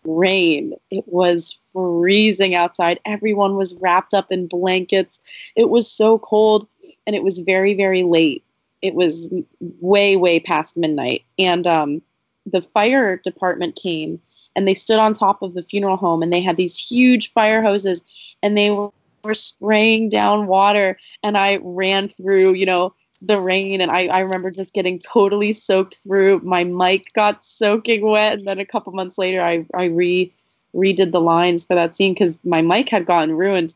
rain, 0.05 0.75
it 0.89 1.03
was 1.09 1.59
freezing 1.73 2.55
outside. 2.55 3.01
Everyone 3.03 3.57
was 3.57 3.75
wrapped 3.75 4.13
up 4.13 4.31
in 4.31 4.47
blankets. 4.47 5.19
It 5.57 5.69
was 5.69 5.91
so 5.91 6.19
cold 6.19 6.69
and 7.05 7.17
it 7.17 7.23
was 7.23 7.39
very, 7.39 7.73
very 7.73 8.03
late 8.03 8.45
it 8.83 8.93
was 8.93 9.33
way 9.79 10.15
way 10.17 10.39
past 10.39 10.77
midnight. 10.77 11.23
And 11.39 11.65
um, 11.65 12.01
the 12.45 12.61
fire 12.61 13.17
department 13.17 13.79
came 13.81 14.19
and 14.55 14.67
they 14.67 14.73
stood 14.73 14.99
on 14.99 15.13
top 15.13 15.41
of 15.41 15.53
the 15.53 15.63
funeral 15.63 15.95
home 15.95 16.21
and 16.21 16.31
they 16.31 16.41
had 16.41 16.57
these 16.57 16.77
huge 16.77 17.31
fire 17.31 17.63
hoses 17.63 18.03
and 18.43 18.55
they 18.55 18.69
were, 18.69 18.91
spraying 19.31 20.09
down 20.09 20.47
water. 20.47 20.97
And 21.23 21.37
i 21.37 21.57
ran 21.63 22.09
through 22.09 22.55
you 22.55 22.65
know 22.65 22.93
the 23.21 23.39
rain 23.39 23.79
and 23.79 23.89
I, 23.89 24.07
I 24.07 24.19
remember 24.19 24.51
just 24.51 24.73
getting 24.73 24.99
totally 24.99 25.53
soaked 25.53 25.95
through. 26.03 26.41
My 26.43 26.65
mic 26.65 27.05
got 27.13 27.45
soaking 27.45 28.05
wet. 28.05 28.39
And 28.39 28.45
then 28.45 28.59
a 28.59 28.65
couple 28.65 28.91
months 28.91 29.17
later 29.17 29.41
i, 29.41 29.65
I 29.73 29.85
re 29.85 30.33
redid 30.75 31.13
the 31.13 31.21
lines 31.21 31.63
for 31.63 31.75
that 31.75 31.95
scene 31.95 32.13
because 32.13 32.43
my 32.43 32.61
mic 32.61 32.89
had 32.89 33.05
gotten 33.05 33.33
ruined 33.33 33.75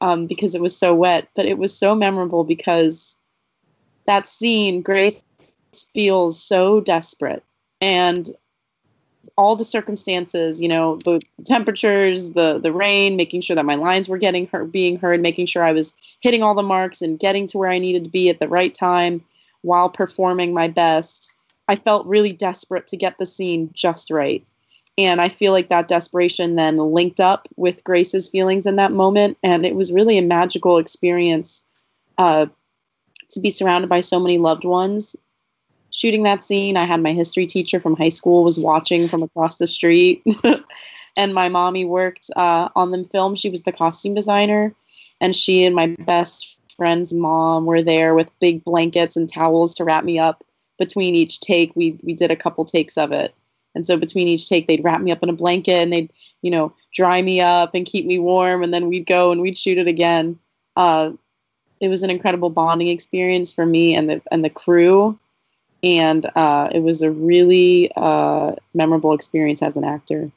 um, 0.00 0.26
because 0.26 0.56
it 0.56 0.60
was 0.60 0.76
so 0.76 0.96
wet. 0.96 1.28
But 1.36 1.46
it 1.46 1.58
was 1.58 1.78
so 1.78 1.94
memorable 1.94 2.42
because 2.42 3.17
that 4.08 4.26
scene, 4.26 4.80
Grace 4.80 5.22
feels 5.92 6.42
so 6.42 6.80
desperate. 6.80 7.44
And 7.80 8.28
all 9.36 9.54
the 9.54 9.64
circumstances, 9.64 10.60
you 10.62 10.66
know, 10.66 10.96
the 11.04 11.20
temperatures, 11.44 12.30
the 12.30 12.58
the 12.58 12.72
rain, 12.72 13.16
making 13.16 13.42
sure 13.42 13.54
that 13.54 13.66
my 13.66 13.76
lines 13.76 14.08
were 14.08 14.18
getting 14.18 14.46
her 14.48 14.64
being 14.64 14.96
heard, 14.96 15.20
making 15.20 15.46
sure 15.46 15.62
I 15.62 15.72
was 15.72 15.92
hitting 16.20 16.42
all 16.42 16.54
the 16.54 16.62
marks 16.62 17.02
and 17.02 17.20
getting 17.20 17.46
to 17.48 17.58
where 17.58 17.70
I 17.70 17.78
needed 17.78 18.04
to 18.04 18.10
be 18.10 18.30
at 18.30 18.40
the 18.40 18.48
right 18.48 18.74
time 18.74 19.22
while 19.60 19.90
performing 19.90 20.54
my 20.54 20.68
best. 20.68 21.32
I 21.68 21.76
felt 21.76 22.06
really 22.06 22.32
desperate 22.32 22.86
to 22.88 22.96
get 22.96 23.18
the 23.18 23.26
scene 23.26 23.70
just 23.74 24.10
right. 24.10 24.42
And 24.96 25.20
I 25.20 25.28
feel 25.28 25.52
like 25.52 25.68
that 25.68 25.86
desperation 25.86 26.56
then 26.56 26.78
linked 26.78 27.20
up 27.20 27.46
with 27.56 27.84
Grace's 27.84 28.28
feelings 28.28 28.64
in 28.64 28.76
that 28.76 28.90
moment. 28.90 29.36
And 29.42 29.66
it 29.66 29.76
was 29.76 29.92
really 29.92 30.16
a 30.16 30.22
magical 30.22 30.78
experience 30.78 31.64
uh, 32.16 32.46
to 33.30 33.40
be 33.40 33.50
surrounded 33.50 33.88
by 33.88 34.00
so 34.00 34.18
many 34.18 34.38
loved 34.38 34.64
ones. 34.64 35.16
Shooting 35.90 36.22
that 36.24 36.44
scene, 36.44 36.76
I 36.76 36.84
had 36.84 37.02
my 37.02 37.12
history 37.12 37.46
teacher 37.46 37.80
from 37.80 37.96
high 37.96 38.10
school 38.10 38.44
was 38.44 38.58
watching 38.58 39.08
from 39.08 39.22
across 39.22 39.56
the 39.56 39.66
street, 39.66 40.22
and 41.16 41.34
my 41.34 41.48
mommy 41.48 41.84
worked 41.84 42.30
uh, 42.36 42.68
on 42.76 42.90
the 42.90 43.04
film. 43.04 43.34
She 43.34 43.48
was 43.48 43.62
the 43.62 43.72
costume 43.72 44.14
designer, 44.14 44.74
and 45.20 45.34
she 45.34 45.64
and 45.64 45.74
my 45.74 45.88
best 46.00 46.58
friend's 46.76 47.12
mom 47.14 47.64
were 47.64 47.82
there 47.82 48.14
with 48.14 48.38
big 48.38 48.64
blankets 48.64 49.16
and 49.16 49.28
towels 49.32 49.74
to 49.74 49.84
wrap 49.84 50.04
me 50.04 50.18
up. 50.18 50.44
Between 50.78 51.14
each 51.14 51.40
take, 51.40 51.74
we 51.74 51.98
we 52.02 52.12
did 52.12 52.30
a 52.30 52.36
couple 52.36 52.64
takes 52.64 52.98
of 52.98 53.10
it, 53.10 53.34
and 53.74 53.86
so 53.86 53.96
between 53.96 54.28
each 54.28 54.48
take, 54.48 54.66
they'd 54.66 54.84
wrap 54.84 55.00
me 55.00 55.10
up 55.10 55.22
in 55.22 55.30
a 55.30 55.32
blanket 55.32 55.82
and 55.82 55.92
they'd 55.92 56.12
you 56.42 56.50
know 56.50 56.72
dry 56.92 57.22
me 57.22 57.40
up 57.40 57.74
and 57.74 57.86
keep 57.86 58.04
me 58.04 58.18
warm, 58.18 58.62
and 58.62 58.74
then 58.74 58.88
we'd 58.88 59.06
go 59.06 59.32
and 59.32 59.40
we'd 59.40 59.56
shoot 59.56 59.78
it 59.78 59.88
again. 59.88 60.38
Uh, 60.76 61.12
it 61.80 61.88
was 61.88 62.02
an 62.02 62.10
incredible 62.10 62.50
bonding 62.50 62.88
experience 62.88 63.52
for 63.52 63.64
me 63.64 63.94
and 63.94 64.08
the 64.08 64.22
and 64.30 64.44
the 64.44 64.50
crew, 64.50 65.18
and 65.82 66.26
uh, 66.34 66.68
it 66.72 66.80
was 66.80 67.02
a 67.02 67.10
really 67.10 67.90
uh, 67.96 68.52
memorable 68.74 69.12
experience 69.12 69.62
as 69.62 69.76
an 69.76 69.84
actor. 69.84 70.30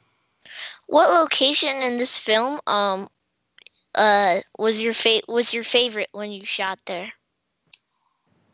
What 0.86 1.10
location 1.10 1.74
in 1.82 1.98
this 1.98 2.18
film 2.18 2.60
um, 2.66 3.08
uh, 3.94 4.40
was 4.58 4.80
your 4.80 4.92
fa- 4.92 5.22
was 5.28 5.52
your 5.52 5.64
favorite 5.64 6.10
when 6.12 6.32
you 6.32 6.44
shot 6.44 6.78
there? 6.86 7.12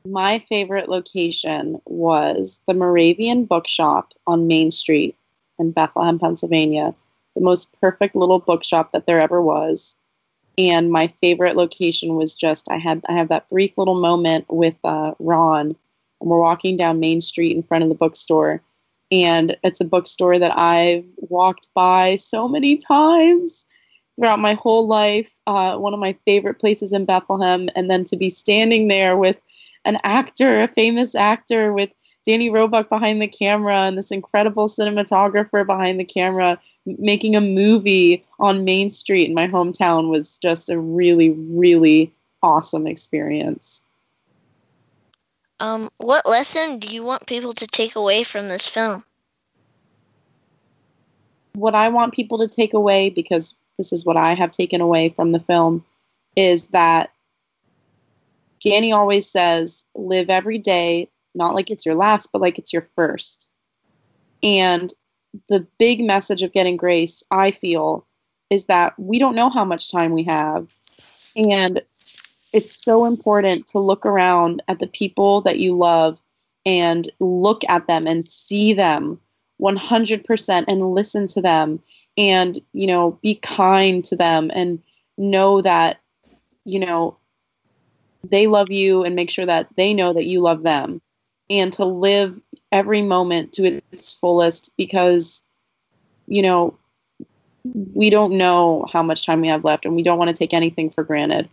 My 0.05 0.39
favorite 0.49 0.89
location 0.89 1.81
was 1.85 2.61
the 2.67 2.75
Moravian 2.75 3.45
Bookshop 3.45 4.13
on 4.27 4.47
Main 4.47 4.71
Street 4.71 5.17
in 5.59 5.73
Bethlehem, 5.73 6.19
Pennsylvania. 6.19 6.95
The 7.35 7.43
most 7.43 7.71
perfect 7.81 8.17
little 8.17 8.39
bookshop 8.39 8.93
that 8.93 9.07
there 9.07 9.21
ever 9.21 9.43
was 9.43 9.97
and 10.59 10.91
my 10.91 11.13
favorite 11.21 11.57
location 11.57 12.17
was 12.17 12.37
just 12.37 12.71
I 12.71 12.77
had 12.77 13.03
I 13.09 13.13
have 13.13 13.29
that 13.29 13.49
brief 13.49 13.79
little 13.79 14.01
moment 14.01 14.45
with 14.49 14.75
uh, 14.85 15.13
Ron 15.19 15.77
and 16.21 16.31
we're 16.31 16.41
walking 16.41 16.77
down 16.77 17.01
Main 17.01 17.21
Street 17.21 17.57
in 17.57 17.63
front 17.63 17.85
of 17.85 17.89
the 17.89 17.95
bookstore. 17.95 18.61
And 19.11 19.57
it's 19.63 19.81
a 19.81 19.87
bookstore 19.87 20.39
that 20.39 20.59
I've 20.59 21.05
walked 21.17 21.69
by 21.75 22.17
so 22.17 22.49
many 22.49 22.77
times 22.77 23.65
throughout 24.17 24.41
my 24.41 24.55
whole 24.55 24.87
life. 24.87 25.33
Uh, 25.47 25.77
one 25.77 25.95
of 25.95 26.01
my 26.01 26.17
favorite 26.27 26.59
places 26.59 26.93
in 26.93 27.05
Bethlehem. 27.05 27.69
And 27.75 27.91
then 27.91 28.05
to 28.07 28.17
be 28.17 28.29
standing 28.29 28.89
there 28.89 29.17
with 29.17 29.37
an 29.85 29.99
actor, 30.05 30.61
a 30.61 30.69
famous 30.69 31.15
actor 31.15 31.73
with 31.73 31.95
Danny 32.29 32.51
Roebuck 32.51 32.91
behind 32.91 33.23
the 33.23 33.27
camera 33.27 33.85
and 33.85 33.97
this 33.97 34.11
incredible 34.11 34.69
cinematographer 34.69 35.65
behind 35.65 35.99
the 35.99 36.05
camera 36.05 36.61
making 36.85 37.35
a 37.35 37.41
movie 37.41 38.23
on 38.39 38.65
Main 38.65 38.91
Street 38.91 39.31
in 39.31 39.35
my 39.35 39.49
hometown 39.49 40.11
was 40.11 40.37
just 40.37 40.69
a 40.69 40.79
really, 40.79 41.31
really 41.31 42.13
awesome 42.43 42.87
experience. 42.87 43.83
Um, 45.59 45.89
what 45.97 46.29
lesson 46.29 46.79
do 46.79 46.89
you 46.89 47.03
want 47.03 47.27
people 47.27 47.55
to 47.55 47.67
take 47.67 47.97
away 47.97 48.25
from 48.25 48.49
this 48.49 48.69
film? 48.69 49.05
What 51.55 51.75
I 51.75 51.89
want 51.89 52.13
people 52.13 52.37
to 52.41 52.47
take 52.47 52.75
away, 52.75 53.09
because 53.09 53.55
this 53.79 53.91
is 53.91 54.05
what 54.05 54.19
I 54.19 54.35
have 54.35 54.53
taken 54.53 54.83
away 54.83 55.09
from 55.09 55.31
the 55.31 55.41
film, 55.41 55.83
is 56.37 56.69
that 56.69 57.11
Danny 58.61 58.93
always 58.93 59.27
says, 59.27 59.87
live 59.95 60.29
every 60.29 60.59
day, 60.59 61.09
not 61.35 61.55
like 61.55 61.71
it's 61.71 61.87
your 61.87 61.95
last, 61.95 62.31
but 62.33 62.41
like 62.43 62.59
it's 62.59 62.73
your 62.73 62.87
first. 62.95 63.51
And 64.43 64.93
the 65.49 65.67
big 65.79 66.05
message 66.05 66.43
of 66.43 66.53
getting 66.53 66.77
grace, 66.77 67.23
I 67.31 67.51
feel, 67.51 68.07
is 68.51 68.67
that 68.67 68.99
we 68.99 69.19
don't 69.19 69.35
know 69.35 69.51
how 69.51 69.65
much 69.65 69.91
time 69.91 70.13
we 70.13 70.25
have. 70.25 70.73
And 71.37 71.83
it's 72.53 72.83
so 72.83 73.05
important 73.05 73.67
to 73.69 73.79
look 73.79 74.07
around 74.07 74.63
at 74.69 74.79
the 74.79 74.87
people 74.87 75.43
that 75.43 75.59
you 75.59 75.77
love 75.77 76.21
and 76.65 77.11
look 77.21 77.63
at 77.69 77.87
them 77.87 78.07
and 78.07 78.25
see 78.25 78.73
them 78.73 79.21
100% 79.61 80.65
and 80.69 80.95
listen 80.95 81.27
to 81.27 81.41
them 81.41 81.81
and 82.17 82.59
you 82.73 82.87
know 82.87 83.19
be 83.23 83.35
kind 83.37 84.05
to 84.05 84.17
them 84.17 84.51
and 84.55 84.81
know 85.17 85.61
that 85.61 86.01
you 86.65 86.79
know 86.79 87.17
they 88.25 88.47
love 88.47 88.71
you 88.71 89.05
and 89.05 89.15
make 89.15 89.31
sure 89.31 89.47
that 89.47 89.69
they 89.77 89.95
know 89.95 90.13
that 90.13 90.27
you 90.27 90.41
love 90.41 90.63
them 90.63 91.01
and 91.51 91.73
to 91.75 91.85
live 91.85 92.39
every 92.73 93.03
moment 93.03 93.53
to 93.55 93.81
its 93.93 94.15
fullest 94.15 94.77
because 94.77 95.43
you 96.27 96.43
know 96.43 96.79
we 97.95 98.11
don't 98.11 98.37
know 98.37 98.87
how 98.93 99.03
much 99.03 99.27
time 99.27 99.41
we 99.41 99.49
have 99.49 99.65
left 99.65 99.85
and 99.85 99.95
we 99.95 100.03
don't 100.03 100.19
want 100.19 100.29
to 100.29 100.37
take 100.37 100.55
anything 100.55 100.91
for 100.91 101.05
granted. 101.05 101.49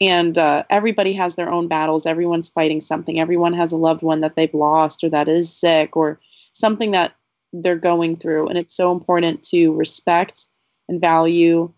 And 0.00 0.36
uh, 0.36 0.64
everybody 0.68 1.12
has 1.14 1.36
their 1.36 1.50
own 1.50 1.68
battles. 1.68 2.06
Everyone's 2.06 2.50
fighting 2.50 2.80
something. 2.80 3.18
Everyone 3.18 3.54
has 3.54 3.72
a 3.72 3.78
loved 3.78 4.02
one 4.02 4.20
that 4.20 4.36
they've 4.36 4.52
lost 4.52 5.02
or 5.02 5.08
that 5.08 5.28
is 5.28 5.52
sick 5.52 5.96
or 5.96 6.20
something 6.52 6.90
that 6.90 7.14
they're 7.52 7.76
going 7.76 8.16
through. 8.16 8.48
And 8.48 8.58
it's 8.58 8.76
so 8.76 8.92
important 8.92 9.42
to 9.44 9.72
respect 9.72 10.48
and 10.88 11.00
value 11.00 11.72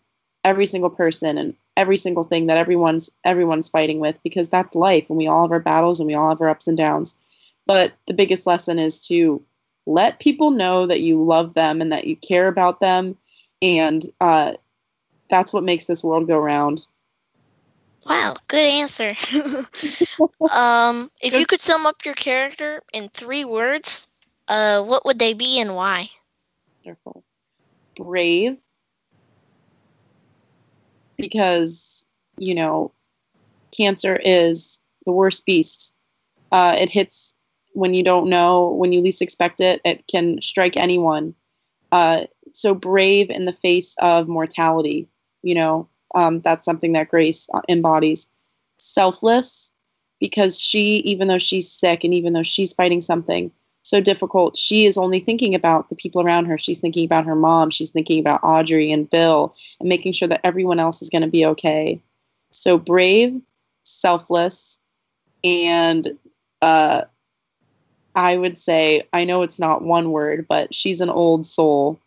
every 0.44 0.66
single 0.66 0.90
person 0.90 1.38
and 1.38 1.54
every 1.76 1.96
single 1.96 2.24
thing 2.24 2.46
that 2.48 2.58
everyone's 2.58 3.10
everyone's 3.24 3.68
fighting 3.68 4.00
with 4.00 4.20
because 4.24 4.50
that's 4.50 4.74
life 4.74 5.08
and 5.08 5.16
we 5.16 5.28
all 5.28 5.42
have 5.42 5.52
our 5.52 5.60
battles 5.60 6.00
and 6.00 6.06
we 6.08 6.14
all 6.14 6.28
have 6.28 6.40
our 6.40 6.48
ups 6.48 6.66
and 6.66 6.76
downs 6.76 7.14
but 7.68 7.92
the 8.06 8.14
biggest 8.14 8.48
lesson 8.48 8.80
is 8.80 9.06
to 9.06 9.40
let 9.86 10.18
people 10.18 10.50
know 10.50 10.88
that 10.88 11.00
you 11.02 11.22
love 11.22 11.54
them 11.54 11.80
and 11.80 11.92
that 11.92 12.08
you 12.08 12.16
care 12.16 12.48
about 12.48 12.80
them 12.80 13.16
and 13.62 14.04
uh, 14.20 14.54
that's 15.30 15.52
what 15.52 15.62
makes 15.62 15.84
this 15.84 16.02
world 16.02 16.26
go 16.26 16.38
round 16.38 16.84
Wow, 18.08 18.36
good 18.48 18.64
answer. 18.64 19.08
um, 20.54 21.10
if 21.20 21.34
you 21.34 21.44
could 21.44 21.60
sum 21.60 21.84
up 21.84 22.06
your 22.06 22.14
character 22.14 22.82
in 22.94 23.10
three 23.10 23.44
words, 23.44 24.08
uh, 24.48 24.82
what 24.82 25.04
would 25.04 25.18
they 25.18 25.34
be 25.34 25.60
and 25.60 25.74
why? 25.74 26.08
Wonderful. 26.84 27.22
Brave, 27.96 28.56
because, 31.18 32.06
you 32.38 32.54
know, 32.54 32.92
cancer 33.76 34.16
is 34.24 34.80
the 35.04 35.12
worst 35.12 35.44
beast. 35.44 35.94
Uh, 36.50 36.76
it 36.78 36.88
hits 36.88 37.34
when 37.72 37.94
you 37.94 38.02
don't 38.02 38.28
know, 38.28 38.70
when 38.70 38.92
you 38.92 39.00
least 39.00 39.22
expect 39.22 39.60
it. 39.60 39.80
It 39.84 40.06
can 40.08 40.40
strike 40.42 40.76
anyone. 40.76 41.34
Uh, 41.92 42.24
so 42.52 42.74
brave 42.74 43.30
in 43.30 43.44
the 43.44 43.52
face 43.52 43.96
of 44.00 44.28
mortality, 44.28 45.08
you 45.42 45.54
know, 45.54 45.88
um, 46.14 46.40
that's 46.40 46.64
something 46.64 46.92
that 46.92 47.08
Grace 47.08 47.48
embodies. 47.68 48.28
Selfless, 48.78 49.72
because 50.20 50.60
she, 50.60 50.96
even 50.98 51.28
though 51.28 51.38
she's 51.38 51.70
sick 51.70 52.04
and 52.04 52.14
even 52.14 52.32
though 52.32 52.42
she's 52.42 52.72
fighting 52.72 53.00
something 53.00 53.50
so 53.82 54.00
difficult, 54.00 54.56
she 54.56 54.86
is 54.86 54.98
only 54.98 55.20
thinking 55.20 55.54
about 55.54 55.88
the 55.88 55.94
people 55.94 56.22
around 56.22 56.46
her. 56.46 56.58
She's 56.58 56.80
thinking 56.80 57.04
about 57.04 57.24
her 57.24 57.34
mom. 57.34 57.70
She's 57.70 57.90
thinking 57.90 58.20
about 58.20 58.40
Audrey 58.42 58.92
and 58.92 59.08
Bill 59.08 59.54
and 59.80 59.88
making 59.88 60.12
sure 60.12 60.28
that 60.28 60.44
everyone 60.44 60.78
else 60.78 61.00
is 61.00 61.10
going 61.10 61.22
to 61.22 61.28
be 61.28 61.46
okay. 61.46 62.02
So 62.50 62.78
brave, 62.78 63.40
selfless, 63.84 64.80
and 65.42 66.18
uh, 66.60 67.02
I 68.14 68.36
would 68.36 68.56
say, 68.56 69.02
I 69.12 69.24
know 69.24 69.42
it's 69.42 69.60
not 69.60 69.82
one 69.82 70.10
word, 70.10 70.46
but 70.48 70.74
she's 70.74 71.00
an 71.00 71.10
old 71.10 71.46
soul. 71.46 72.00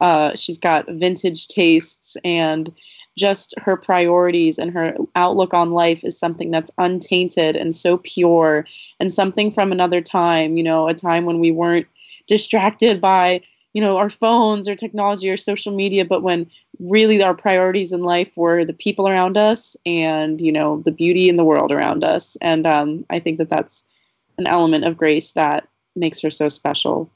Uh, 0.00 0.34
she's 0.34 0.58
got 0.58 0.88
vintage 0.88 1.46
tastes 1.46 2.16
and 2.24 2.72
just 3.16 3.54
her 3.60 3.76
priorities 3.76 4.58
and 4.58 4.72
her 4.72 4.96
outlook 5.14 5.54
on 5.54 5.70
life 5.70 6.02
is 6.04 6.18
something 6.18 6.50
that's 6.50 6.70
untainted 6.78 7.56
and 7.56 7.74
so 7.74 7.98
pure 7.98 8.66
and 8.98 9.12
something 9.12 9.50
from 9.50 9.70
another 9.70 10.00
time, 10.00 10.56
you 10.56 10.62
know, 10.62 10.88
a 10.88 10.94
time 10.94 11.24
when 11.24 11.38
we 11.38 11.52
weren't 11.52 11.86
distracted 12.26 13.00
by, 13.00 13.42
you 13.74 13.82
know, 13.82 13.98
our 13.98 14.10
phones 14.10 14.68
or 14.68 14.74
technology 14.74 15.30
or 15.30 15.36
social 15.36 15.74
media, 15.74 16.04
but 16.04 16.22
when 16.22 16.50
really 16.80 17.22
our 17.22 17.34
priorities 17.34 17.92
in 17.92 18.00
life 18.00 18.36
were 18.36 18.64
the 18.64 18.72
people 18.72 19.06
around 19.06 19.36
us 19.36 19.76
and, 19.84 20.40
you 20.40 20.52
know, 20.52 20.80
the 20.84 20.92
beauty 20.92 21.28
in 21.28 21.36
the 21.36 21.44
world 21.44 21.70
around 21.70 22.02
us. 22.04 22.36
And 22.40 22.66
um, 22.66 23.04
I 23.10 23.18
think 23.18 23.38
that 23.38 23.50
that's 23.50 23.84
an 24.38 24.46
element 24.46 24.84
of 24.84 24.96
grace 24.96 25.32
that 25.32 25.68
makes 25.94 26.20
her 26.22 26.30
so 26.30 26.48
special. 26.48 27.10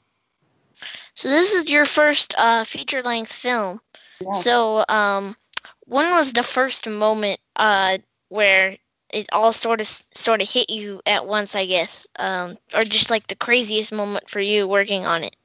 So 1.13 1.29
this 1.29 1.53
is 1.53 1.69
your 1.69 1.85
first 1.85 2.35
uh, 2.37 2.63
feature 2.63 3.01
length 3.01 3.31
film. 3.31 3.79
Yes. 4.19 4.43
So 4.43 4.85
um, 4.87 5.35
when 5.85 6.13
was 6.15 6.33
the 6.33 6.43
first 6.43 6.87
moment 6.87 7.39
uh, 7.55 7.97
where 8.29 8.77
it 9.09 9.27
all 9.31 9.51
sort 9.51 9.81
of 9.81 9.87
sort 9.87 10.41
of 10.41 10.49
hit 10.49 10.69
you 10.69 11.01
at 11.05 11.25
once? 11.25 11.55
I 11.55 11.65
guess, 11.65 12.07
um, 12.19 12.57
or 12.73 12.83
just 12.83 13.09
like 13.09 13.27
the 13.27 13.35
craziest 13.35 13.91
moment 13.91 14.29
for 14.29 14.39
you 14.39 14.67
working 14.67 15.05
on 15.05 15.23
it. 15.23 15.35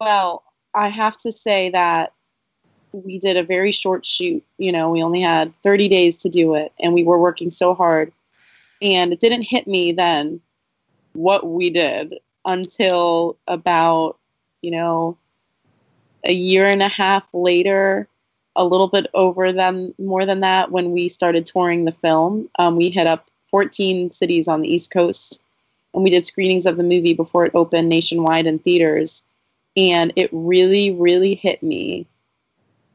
Well, 0.00 0.42
I 0.74 0.88
have 0.88 1.16
to 1.18 1.32
say 1.32 1.70
that 1.70 2.12
we 2.92 3.18
did 3.18 3.36
a 3.36 3.42
very 3.42 3.72
short 3.72 4.06
shoot. 4.06 4.42
You 4.58 4.72
know, 4.72 4.90
we 4.90 5.02
only 5.02 5.20
had 5.20 5.52
30 5.62 5.88
days 5.88 6.16
to 6.18 6.28
do 6.28 6.54
it, 6.54 6.72
and 6.80 6.94
we 6.94 7.04
were 7.04 7.18
working 7.18 7.50
so 7.50 7.74
hard. 7.74 8.12
And 8.82 9.12
it 9.12 9.20
didn't 9.20 9.42
hit 9.42 9.66
me 9.66 9.92
then 9.92 10.40
what 11.12 11.46
we 11.46 11.70
did 11.70 12.14
until 12.44 13.36
about, 13.46 14.18
you 14.62 14.70
know, 14.70 15.16
a 16.24 16.32
year 16.32 16.66
and 16.66 16.82
a 16.82 16.88
half 16.88 17.24
later 17.32 18.08
a 18.56 18.64
little 18.64 18.88
bit 18.88 19.06
over 19.14 19.52
them, 19.52 19.94
more 19.98 20.26
than 20.26 20.40
that, 20.40 20.70
when 20.70 20.92
we 20.92 21.08
started 21.08 21.46
touring 21.46 21.84
the 21.84 21.92
film. 21.92 22.48
Um, 22.58 22.76
we 22.76 22.90
hit 22.90 23.06
up 23.06 23.28
14 23.46 24.10
cities 24.10 24.48
on 24.48 24.62
the 24.62 24.72
East 24.72 24.90
Coast, 24.90 25.42
and 25.94 26.02
we 26.02 26.10
did 26.10 26.24
screenings 26.24 26.66
of 26.66 26.76
the 26.76 26.82
movie 26.82 27.14
before 27.14 27.46
it 27.46 27.54
opened 27.54 27.88
nationwide 27.88 28.46
in 28.46 28.58
theaters. 28.58 29.24
And 29.76 30.12
it 30.16 30.28
really, 30.32 30.90
really 30.90 31.34
hit 31.34 31.62
me 31.62 32.06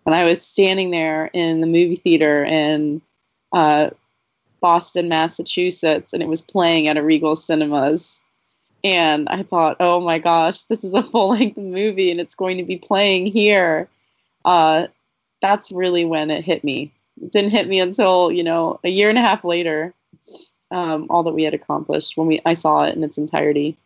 when 0.03 0.13
I 0.13 0.23
was 0.23 0.41
standing 0.41 0.91
there 0.91 1.29
in 1.33 1.61
the 1.61 1.67
movie 1.67 1.95
theater 1.95 2.43
and 2.45 3.01
uh, 3.51 3.89
Boston, 4.65 5.07
Massachusetts, 5.07 6.11
and 6.11 6.23
it 6.23 6.27
was 6.27 6.41
playing 6.41 6.87
at 6.87 6.97
a 6.97 7.03
Regal 7.03 7.35
Cinemas. 7.35 8.23
And 8.83 9.29
I 9.29 9.43
thought, 9.43 9.77
oh 9.79 10.01
my 10.01 10.17
gosh, 10.17 10.63
this 10.63 10.83
is 10.83 10.95
a 10.95 11.03
full 11.11 11.29
length 11.29 11.57
movie 11.57 12.09
and 12.09 12.19
it's 12.19 12.33
going 12.33 12.57
to 12.57 12.63
be 12.63 12.77
playing 12.77 13.27
here. 13.27 13.87
Uh, 14.43 14.87
that's 15.39 15.71
really 15.71 16.03
when 16.03 16.31
it 16.31 16.43
hit 16.43 16.63
me. 16.63 16.91
It 17.21 17.31
didn't 17.31 17.51
hit 17.51 17.67
me 17.67 17.79
until 17.79 18.31
you 18.31 18.43
know 18.43 18.79
a 18.83 18.89
year 18.89 19.07
and 19.07 19.19
a 19.19 19.21
half 19.21 19.45
later. 19.45 19.93
Um, 20.71 21.05
all 21.11 21.21
that 21.21 21.35
we 21.35 21.43
had 21.43 21.53
accomplished 21.53 22.17
when 22.17 22.25
we 22.25 22.41
I 22.43 22.55
saw 22.55 22.85
it 22.85 22.95
in 22.95 23.03
its 23.03 23.19
entirety. 23.19 23.77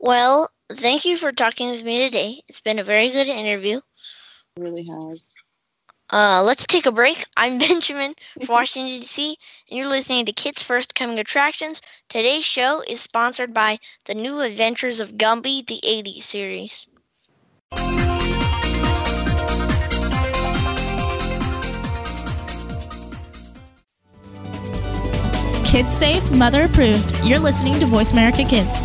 Well, 0.00 0.50
thank 0.70 1.06
you 1.06 1.16
for 1.16 1.32
talking 1.32 1.70
with 1.70 1.82
me 1.82 2.04
today. 2.04 2.42
It's 2.46 2.60
been 2.60 2.78
a 2.78 2.84
very 2.84 3.08
good 3.08 3.28
interview. 3.28 3.78
It 3.78 4.60
really 4.60 4.84
has. 4.84 5.22
Uh, 6.12 6.42
let's 6.42 6.66
take 6.66 6.86
a 6.86 6.92
break. 6.92 7.24
I'm 7.36 7.58
Benjamin 7.58 8.14
from 8.38 8.46
Washington, 8.48 9.00
D.C., 9.00 9.36
and 9.70 9.78
you're 9.78 9.86
listening 9.86 10.26
to 10.26 10.32
Kids 10.32 10.62
First 10.62 10.94
Coming 10.94 11.18
Attractions. 11.18 11.80
Today's 12.08 12.44
show 12.44 12.82
is 12.86 13.00
sponsored 13.00 13.54
by 13.54 13.78
The 14.06 14.14
New 14.14 14.40
Adventures 14.40 15.00
of 15.00 15.12
Gumby, 15.12 15.66
the 15.66 15.80
80s 15.84 16.22
series. 16.22 16.86
Kids 25.64 25.96
safe, 25.96 26.28
mother 26.32 26.64
approved. 26.64 27.14
You're 27.22 27.38
listening 27.38 27.78
to 27.78 27.86
Voice 27.86 28.10
America 28.10 28.44
Kids. 28.44 28.84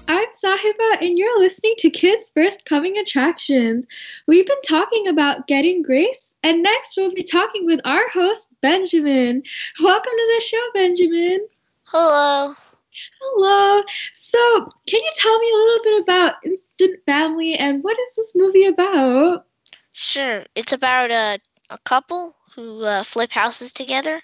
I'm 0.63 0.73
and 1.01 1.17
you're 1.17 1.39
listening 1.39 1.73
to 1.79 1.89
Kids 1.89 2.31
First 2.35 2.65
Coming 2.65 2.97
Attractions. 2.97 3.85
We've 4.27 4.45
been 4.45 4.61
talking 4.63 5.07
about 5.07 5.47
getting 5.47 5.81
grace, 5.81 6.35
and 6.43 6.61
next 6.61 6.95
we'll 6.95 7.13
be 7.13 7.23
talking 7.23 7.65
with 7.65 7.79
our 7.83 8.07
host, 8.09 8.49
Benjamin. 8.61 9.41
Welcome 9.81 10.11
to 10.15 10.33
the 10.35 10.41
show, 10.43 10.63
Benjamin. 10.73 11.47
Hello. 11.85 12.53
Hello. 13.21 13.83
So, 14.13 14.71
can 14.85 14.99
you 15.01 15.11
tell 15.17 15.39
me 15.39 15.51
a 15.51 15.55
little 15.55 15.83
bit 15.83 16.01
about 16.03 16.35
Instant 16.45 16.99
Family 17.07 17.55
and 17.55 17.83
what 17.83 17.97
is 18.07 18.15
this 18.15 18.33
movie 18.35 18.65
about? 18.65 19.47
Sure. 19.93 20.45
It's 20.53 20.73
about 20.73 21.09
a, 21.09 21.39
a 21.71 21.77
couple 21.79 22.35
who 22.55 22.83
uh, 22.83 23.01
flip 23.01 23.31
houses 23.31 23.73
together 23.73 24.21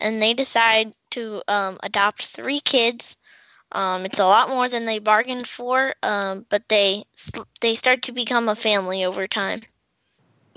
and 0.00 0.20
they 0.20 0.34
decide 0.34 0.92
to 1.10 1.42
um, 1.46 1.78
adopt 1.82 2.24
three 2.24 2.60
kids. 2.60 3.16
Um, 3.72 4.04
it's 4.04 4.18
a 4.18 4.26
lot 4.26 4.48
more 4.48 4.68
than 4.68 4.86
they 4.86 4.98
bargained 4.98 5.46
for, 5.46 5.94
um, 6.02 6.46
but 6.48 6.68
they 6.68 7.04
they 7.60 7.74
start 7.74 8.02
to 8.02 8.12
become 8.12 8.48
a 8.48 8.54
family 8.54 9.04
over 9.04 9.26
time. 9.26 9.62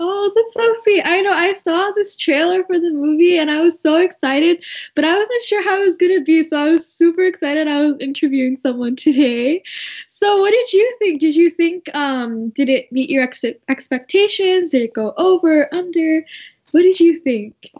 Oh, 0.02 0.32
that's 0.34 0.54
so 0.54 0.82
sweet. 0.82 1.02
I 1.04 1.20
know 1.20 1.30
I 1.30 1.52
saw 1.52 1.90
this 1.90 2.16
trailer 2.16 2.64
for 2.64 2.78
the 2.80 2.90
movie 2.90 3.36
and 3.36 3.50
I 3.50 3.60
was 3.60 3.78
so 3.78 3.98
excited, 3.98 4.64
but 4.94 5.04
I 5.04 5.18
wasn't 5.18 5.42
sure 5.42 5.62
how 5.62 5.82
it 5.82 5.84
was 5.84 5.98
going 5.98 6.18
to 6.18 6.24
be, 6.24 6.42
so 6.42 6.56
I 6.56 6.70
was 6.70 6.86
super 6.86 7.22
excited 7.22 7.68
I 7.68 7.84
was 7.84 7.96
interviewing 8.00 8.56
someone 8.56 8.96
today. 8.96 9.62
So, 10.06 10.38
what 10.40 10.52
did 10.52 10.72
you 10.72 10.96
think? 10.98 11.20
Did 11.20 11.36
you 11.36 11.50
think 11.50 11.94
um 11.94 12.48
did 12.50 12.70
it 12.70 12.90
meet 12.90 13.10
your 13.10 13.22
ex- 13.22 13.44
expectations? 13.68 14.70
Did 14.70 14.82
it 14.82 14.94
go 14.94 15.12
over, 15.18 15.68
under? 15.74 16.24
What 16.70 16.82
did 16.82 16.98
you 16.98 17.18
think? 17.18 17.70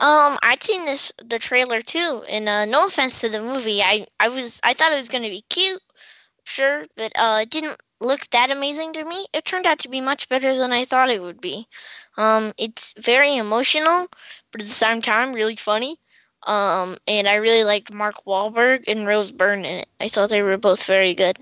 Um, 0.00 0.38
I'd 0.42 0.62
seen 0.62 0.84
this 0.84 1.12
the 1.24 1.38
trailer 1.38 1.82
too, 1.82 2.22
and 2.28 2.48
uh, 2.48 2.64
no 2.66 2.86
offense 2.86 3.20
to 3.20 3.28
the 3.28 3.42
movie, 3.42 3.82
I 3.82 4.06
I 4.20 4.28
was 4.28 4.60
I 4.62 4.74
thought 4.74 4.92
it 4.92 4.96
was 4.96 5.08
gonna 5.08 5.28
be 5.28 5.44
cute, 5.48 5.82
sure, 6.44 6.84
but 6.96 7.12
uh, 7.16 7.40
it 7.42 7.50
didn't 7.50 7.76
look 8.00 8.20
that 8.30 8.52
amazing 8.52 8.92
to 8.92 9.04
me. 9.04 9.26
It 9.32 9.44
turned 9.44 9.66
out 9.66 9.80
to 9.80 9.88
be 9.88 10.00
much 10.00 10.28
better 10.28 10.56
than 10.56 10.72
I 10.72 10.84
thought 10.84 11.10
it 11.10 11.20
would 11.20 11.40
be. 11.40 11.66
Um, 12.16 12.52
it's 12.58 12.94
very 12.96 13.36
emotional, 13.36 14.06
but 14.52 14.60
at 14.60 14.68
the 14.68 14.72
same 14.74 15.02
time, 15.02 15.32
really 15.32 15.56
funny. 15.56 15.96
Um, 16.46 16.96
and 17.08 17.26
I 17.26 17.36
really 17.36 17.64
liked 17.64 17.92
Mark 17.92 18.24
Wahlberg 18.24 18.84
and 18.86 19.06
Rose 19.06 19.32
Byrne 19.32 19.64
in 19.64 19.80
it. 19.80 19.88
I 20.00 20.08
thought 20.08 20.30
they 20.30 20.42
were 20.42 20.56
both 20.56 20.84
very 20.84 21.14
good. 21.14 21.38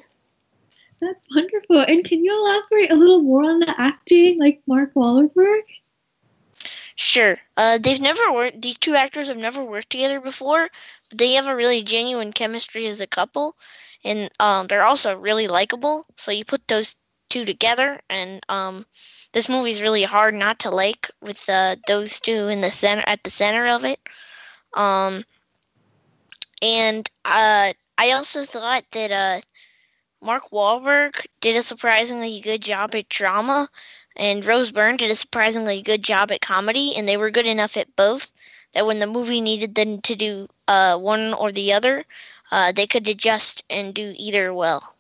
That's 1.01 1.29
wonderful. 1.35 1.81
And 1.81 2.05
can 2.05 2.25
you 2.25 2.33
elaborate 2.33 2.91
a 2.91 2.97
little 2.97 3.21
more 3.21 3.45
on 3.45 3.61
the 3.61 3.75
acting, 3.79 4.39
like 4.39 4.63
Mark 4.67 4.95
Wahlberg? 4.95 5.63
Sure. 6.97 7.37
Uh, 7.57 7.79
they've 7.79 8.01
never 8.01 8.33
worked. 8.33 8.61
These 8.63 8.79
two 8.79 8.95
actors 8.95 9.29
have 9.29 9.37
never 9.37 9.63
worked 9.63 9.91
together 9.91 10.21
before, 10.21 10.69
but 11.11 11.19
they 11.19 11.33
have 11.35 11.47
a 11.47 11.55
really 11.55 11.83
genuine 11.83 12.33
chemistry 12.33 12.87
as 12.87 13.01
a 13.01 13.07
couple, 13.07 13.55
and 14.03 14.31
um, 14.41 14.67
they're 14.67 14.85
also 14.85 15.17
really 15.17 15.47
likable. 15.47 16.07
So 16.17 16.31
you 16.31 16.45
put 16.45 16.67
those 16.67 16.97
two 17.29 17.45
together, 17.45 18.01
and 18.09 18.41
um, 18.49 18.87
this 19.33 19.49
movie's 19.49 19.83
really 19.83 20.05
hard 20.05 20.35
not 20.35 20.61
to 20.61 20.71
like 20.71 21.11
with 21.21 21.47
uh, 21.51 21.77
those 21.87 22.19
two 22.19 22.49
in 22.49 22.63
the 22.63 22.71
center 22.71 23.05
at 23.07 23.23
the 23.23 23.31
center 23.31 23.67
of 23.69 23.85
it. 23.85 24.01
Um, 24.73 25.23
and 26.63 27.09
uh, 27.27 27.75
I 27.99 28.13
also 28.13 28.43
thought 28.45 28.85
that 28.93 29.13
uh, 29.13 29.41
Mark 30.23 30.51
Wahlberg 30.51 31.27
did 31.41 31.57
a 31.57 31.63
surprisingly 31.63 32.41
good 32.41 32.63
job 32.63 32.95
at 32.95 33.09
drama 33.11 33.69
and 34.17 34.45
Rose 34.45 34.73
Byrne 34.73 34.97
did 34.97 35.11
a 35.11 35.17
surprisingly 35.17 35.83
good 35.83 36.03
job 36.03 36.31
at 36.33 36.41
comedy, 36.41 36.95
and 36.97 37.07
they 37.07 37.17
were 37.17 37.31
good 37.31 37.47
enough 37.47 37.77
at 37.77 37.95
both 37.97 38.33
that 38.73 38.87
when 38.87 38.99
the 38.99 39.07
movie 39.07 39.41
needed 39.41 39.75
them 39.75 40.01
to 40.03 40.17
do 40.17 40.49
uh, 40.69 40.99
one 40.99 41.33
or 41.35 41.51
the 41.53 41.73
other, 41.73 42.05
uh, 42.51 42.73
they 42.73 42.87
could 42.87 43.09
adjust 43.09 43.65
and 43.71 43.95
do 43.95 44.15
either 44.17 44.53
well. 44.53 44.97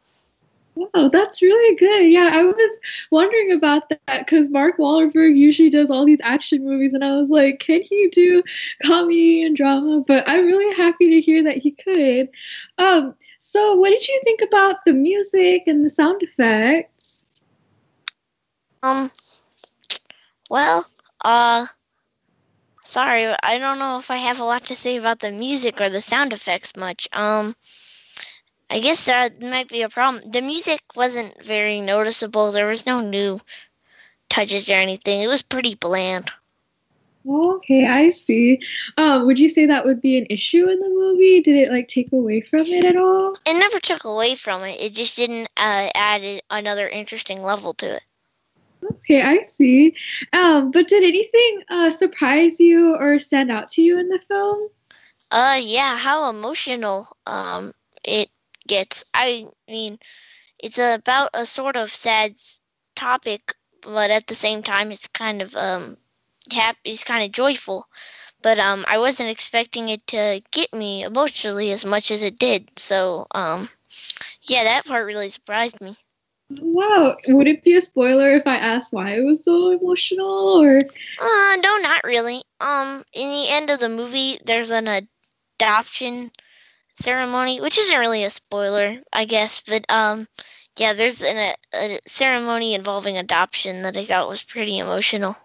Wow, 0.77 1.09
that's 1.11 1.41
really 1.41 1.75
good. 1.77 2.13
Yeah, 2.13 2.31
I 2.33 2.43
was 2.43 2.79
wondering 3.11 3.53
about 3.53 3.89
that 3.89 4.27
because 4.27 4.51
Mark 4.51 4.77
Wahlberg 4.77 5.35
usually 5.35 5.71
does 5.71 5.91
all 5.91 6.05
these 6.05 6.21
action 6.23 6.65
movies, 6.65 6.93
and 6.93 7.03
I 7.03 7.13
was 7.13 7.31
like, 7.31 7.61
can 7.61 7.81
he 7.83 8.09
do 8.13 8.43
comedy 8.85 9.43
and 9.43 9.57
drama? 9.57 10.05
But 10.07 10.29
I'm 10.29 10.45
really 10.45 10.75
happy 10.77 11.09
to 11.11 11.21
hear 11.21 11.43
that 11.45 11.57
he 11.57 11.71
could. 11.71 12.29
Um, 12.77 13.15
so, 13.39 13.75
what 13.77 13.89
did 13.89 14.07
you 14.07 14.21
think 14.23 14.43
about 14.43 14.85
the 14.85 14.93
music 14.93 15.63
and 15.67 15.83
the 15.83 15.89
sound 15.89 16.23
effects? 16.23 16.96
Um, 18.83 19.11
well, 20.49 20.87
uh, 21.25 21.67
sorry, 22.83 23.35
I 23.43 23.59
don't 23.59 23.79
know 23.79 23.99
if 23.99 24.11
I 24.11 24.17
have 24.17 24.41
a 24.41 24.45
lot 24.45 24.65
to 24.65 24.77
say 24.77 24.97
about 24.97 25.21
the 25.21 25.33
music 25.33 25.81
or 25.81 25.91
the 25.91 26.01
sound 26.01 26.33
effects 26.33 26.77
much. 26.77 27.09
Um, 27.13 27.55
I 28.69 28.81
guess 28.81 29.07
that 29.07 29.41
might 29.41 29.69
be 29.69 29.83
a 29.83 29.89
problem. 29.89 30.31
The 30.31 30.43
music 30.43 30.81
wasn't 30.95 31.43
very 31.45 31.81
noticeable. 31.81 32.53
There 32.53 32.67
was 32.67 32.87
no 32.87 33.01
new 33.01 33.41
touches 34.29 34.69
or 34.71 34.75
anything. 34.75 35.21
It 35.21 35.29
was 35.29 35.43
pretty 35.43 35.75
bland. 35.75 36.31
Okay, 37.29 37.87
I 37.87 38.13
see. 38.13 38.61
Um, 38.97 39.27
would 39.27 39.39
you 39.39 39.49
say 39.49 39.67
that 39.67 39.85
would 39.85 40.01
be 40.01 40.17
an 40.17 40.27
issue 40.31 40.69
in 40.69 40.79
the 40.79 40.89
movie? 40.89 41.41
Did 41.41 41.57
it 41.57 41.71
like 41.73 41.89
take 41.89 42.13
away 42.13 42.41
from 42.41 42.67
it 42.67 42.85
at 42.85 42.97
all? 42.97 43.37
It 43.45 43.55
never 43.55 43.81
took 43.81 44.05
away 44.05 44.37
from 44.37 44.63
it. 44.63 44.81
It 44.81 44.95
just 44.95 45.17
didn't 45.17 45.49
uh, 45.57 45.91
add 45.95 46.43
another 46.51 46.89
interesting 46.89 47.43
level 47.43 47.75
to 47.75 47.97
it. 47.97 48.03
Okay, 48.91 49.23
I 49.23 49.47
see. 49.47 49.95
Um, 50.33 50.71
but 50.71 50.89
did 50.89 51.03
anything 51.03 51.63
uh, 51.69 51.91
surprise 51.91 52.61
you 52.61 52.95
or 52.95 53.19
stand 53.19 53.51
out 53.51 53.69
to 53.73 53.83
you 53.83 53.99
in 53.99 54.09
the 54.09 54.21
film? 54.29 54.69
Uh, 55.31 55.59
yeah, 55.61 55.97
how 55.97 56.31
emotional 56.31 57.09
um 57.27 57.73
it 58.05 58.31
gets. 58.67 59.05
I 59.13 59.47
mean, 59.69 59.99
it's 60.59 60.79
about 60.79 61.31
a 61.35 61.47
sort 61.47 61.77
of 61.77 61.91
sad 61.91 62.35
topic, 62.95 63.55
but 63.83 64.11
at 64.11 64.27
the 64.27 64.35
same 64.35 64.63
time, 64.63 64.93
it's 64.93 65.09
kind 65.09 65.43
of 65.43 65.57
um 65.57 65.97
happy. 66.53 66.79
It's 66.93 67.05
kind 67.05 67.25
of 67.25 67.33
joyful. 67.33 67.87
But 68.43 68.59
um, 68.61 68.85
I 68.87 68.99
wasn't 68.99 69.31
expecting 69.31 69.89
it 69.89 70.07
to 70.09 70.43
get 70.53 70.73
me 70.73 71.03
emotionally 71.03 71.73
as 71.73 71.85
much 71.85 72.11
as 72.11 72.23
it 72.23 72.39
did. 72.39 72.69
So 72.77 73.27
um, 73.35 73.69
yeah, 74.43 74.65
that 74.65 74.87
part 74.87 75.07
really 75.07 75.31
surprised 75.31 75.81
me. 75.81 75.97
Wow, 76.49 77.17
would 77.27 77.49
it 77.49 77.65
be 77.65 77.75
a 77.75 77.81
spoiler 77.81 78.31
if 78.31 78.47
I 78.47 78.57
asked 78.57 78.93
why 78.93 79.15
it 79.17 79.25
was 79.25 79.45
so 79.45 79.71
emotional 79.71 80.61
or 80.63 80.79
Uh, 80.79 81.57
no, 81.61 81.79
not 81.79 82.05
really. 82.05 82.43
Um, 82.61 83.03
in 83.13 83.29
the 83.29 83.49
end 83.49 83.71
of 83.71 83.81
the 83.81 83.89
movie, 83.89 84.39
there's 84.45 84.71
an 84.71 85.09
adoption 85.59 86.31
ceremony, 87.01 87.61
which 87.61 87.79
isn't 87.79 87.99
really 87.99 88.25
a 88.25 88.31
spoiler, 88.31 89.01
I 89.13 89.25
guess, 89.25 89.63
but 89.67 89.85
um, 89.91 90.27
yeah, 90.79 90.93
there's 90.93 91.23
an, 91.23 91.37
a, 91.37 91.55
a 91.75 92.01
ceremony 92.07 92.75
involving 92.75 93.19
adoption 93.19 93.83
that 93.83 93.97
I 93.97 94.05
thought 94.05 94.29
was 94.29 94.43
pretty 94.45 94.79
emotional. 94.79 95.37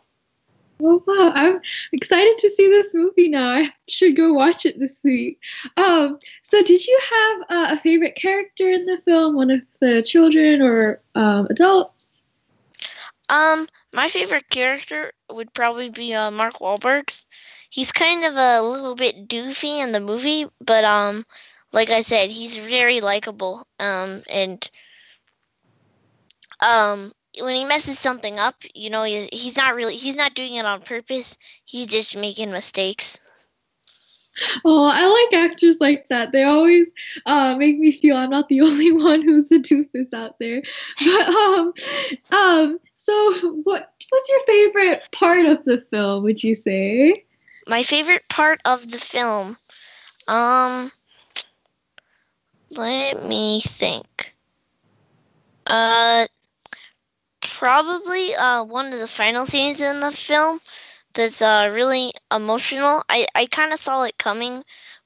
Oh 0.83 1.03
wow, 1.05 1.31
I'm 1.33 1.61
excited 1.91 2.37
to 2.37 2.49
see 2.49 2.69
this 2.69 2.93
movie 2.93 3.29
now. 3.29 3.49
I 3.49 3.69
should 3.87 4.15
go 4.15 4.33
watch 4.33 4.65
it 4.65 4.79
this 4.79 4.99
week. 5.03 5.39
Um, 5.77 6.17
so 6.41 6.63
did 6.63 6.85
you 6.85 6.99
have 7.09 7.41
uh, 7.49 7.75
a 7.75 7.79
favorite 7.81 8.15
character 8.15 8.69
in 8.69 8.85
the 8.85 8.97
film? 9.05 9.35
One 9.35 9.51
of 9.51 9.61
the 9.79 10.01
children 10.01 10.61
or 10.61 11.01
um, 11.15 11.47
adults? 11.49 12.07
Um, 13.29 13.67
my 13.93 14.07
favorite 14.07 14.49
character 14.49 15.13
would 15.29 15.53
probably 15.53 15.89
be 15.89 16.13
uh, 16.13 16.31
Mark 16.31 16.55
Wahlberg's. 16.55 17.25
He's 17.69 17.91
kind 17.91 18.25
of 18.25 18.35
a 18.35 18.61
little 18.61 18.95
bit 18.95 19.27
doofy 19.27 19.81
in 19.81 19.91
the 19.91 20.01
movie, 20.01 20.45
but 20.59 20.83
um, 20.83 21.25
like 21.71 21.89
I 21.89 22.01
said, 22.01 22.29
he's 22.29 22.57
very 22.57 22.99
likable. 22.99 23.65
Um, 23.79 24.23
and 24.29 24.69
um, 26.59 27.13
when 27.39 27.55
he 27.55 27.65
messes 27.65 27.97
something 27.97 28.39
up, 28.39 28.55
you 28.73 28.89
know, 28.89 29.03
he, 29.03 29.29
he's 29.31 29.57
not 29.57 29.75
really 29.75 29.95
he's 29.95 30.15
not 30.15 30.33
doing 30.33 30.55
it 30.55 30.65
on 30.65 30.81
purpose. 30.81 31.37
He's 31.65 31.87
just 31.87 32.17
making 32.17 32.51
mistakes. 32.51 33.19
Oh, 34.63 34.85
I 34.85 35.05
like 35.07 35.43
actors 35.43 35.77
like 35.79 36.07
that. 36.09 36.31
They 36.31 36.43
always 36.43 36.87
uh, 37.25 37.55
make 37.57 37.77
me 37.77 37.91
feel 37.91 38.15
I'm 38.15 38.29
not 38.29 38.49
the 38.49 38.61
only 38.67 38.91
one 38.91 39.21
who's 39.21 39.51
a 39.51 39.59
doofus 39.59 40.13
out 40.13 40.39
there. 40.39 40.61
But 41.03 41.27
um, 41.27 41.73
um, 42.31 42.79
so 42.95 43.55
what 43.63 43.91
what's 44.09 44.29
your 44.29 44.39
favorite 44.47 45.07
part 45.11 45.45
of 45.45 45.63
the 45.65 45.83
film? 45.91 46.23
Would 46.23 46.43
you 46.43 46.55
say? 46.55 47.13
My 47.67 47.83
favorite 47.83 48.27
part 48.27 48.59
of 48.65 48.89
the 48.89 48.97
film, 48.97 49.55
um, 50.27 50.91
let 52.71 53.23
me 53.23 53.61
think. 53.61 54.35
Uh, 55.67 56.25
probably 57.41 58.35
uh, 58.35 58.63
one 58.63 58.93
of 58.93 58.99
the 58.99 59.07
final 59.07 59.45
scenes 59.45 59.81
in 59.81 59.99
the 59.99 60.11
film 60.11 60.59
that's 61.13 61.41
uh, 61.41 61.71
really 61.73 62.11
emotional. 62.33 63.03
I, 63.09 63.27
I 63.35 63.45
kind 63.45 63.73
of 63.73 63.79
saw 63.79 64.03
it 64.03 64.17
coming. 64.17 64.53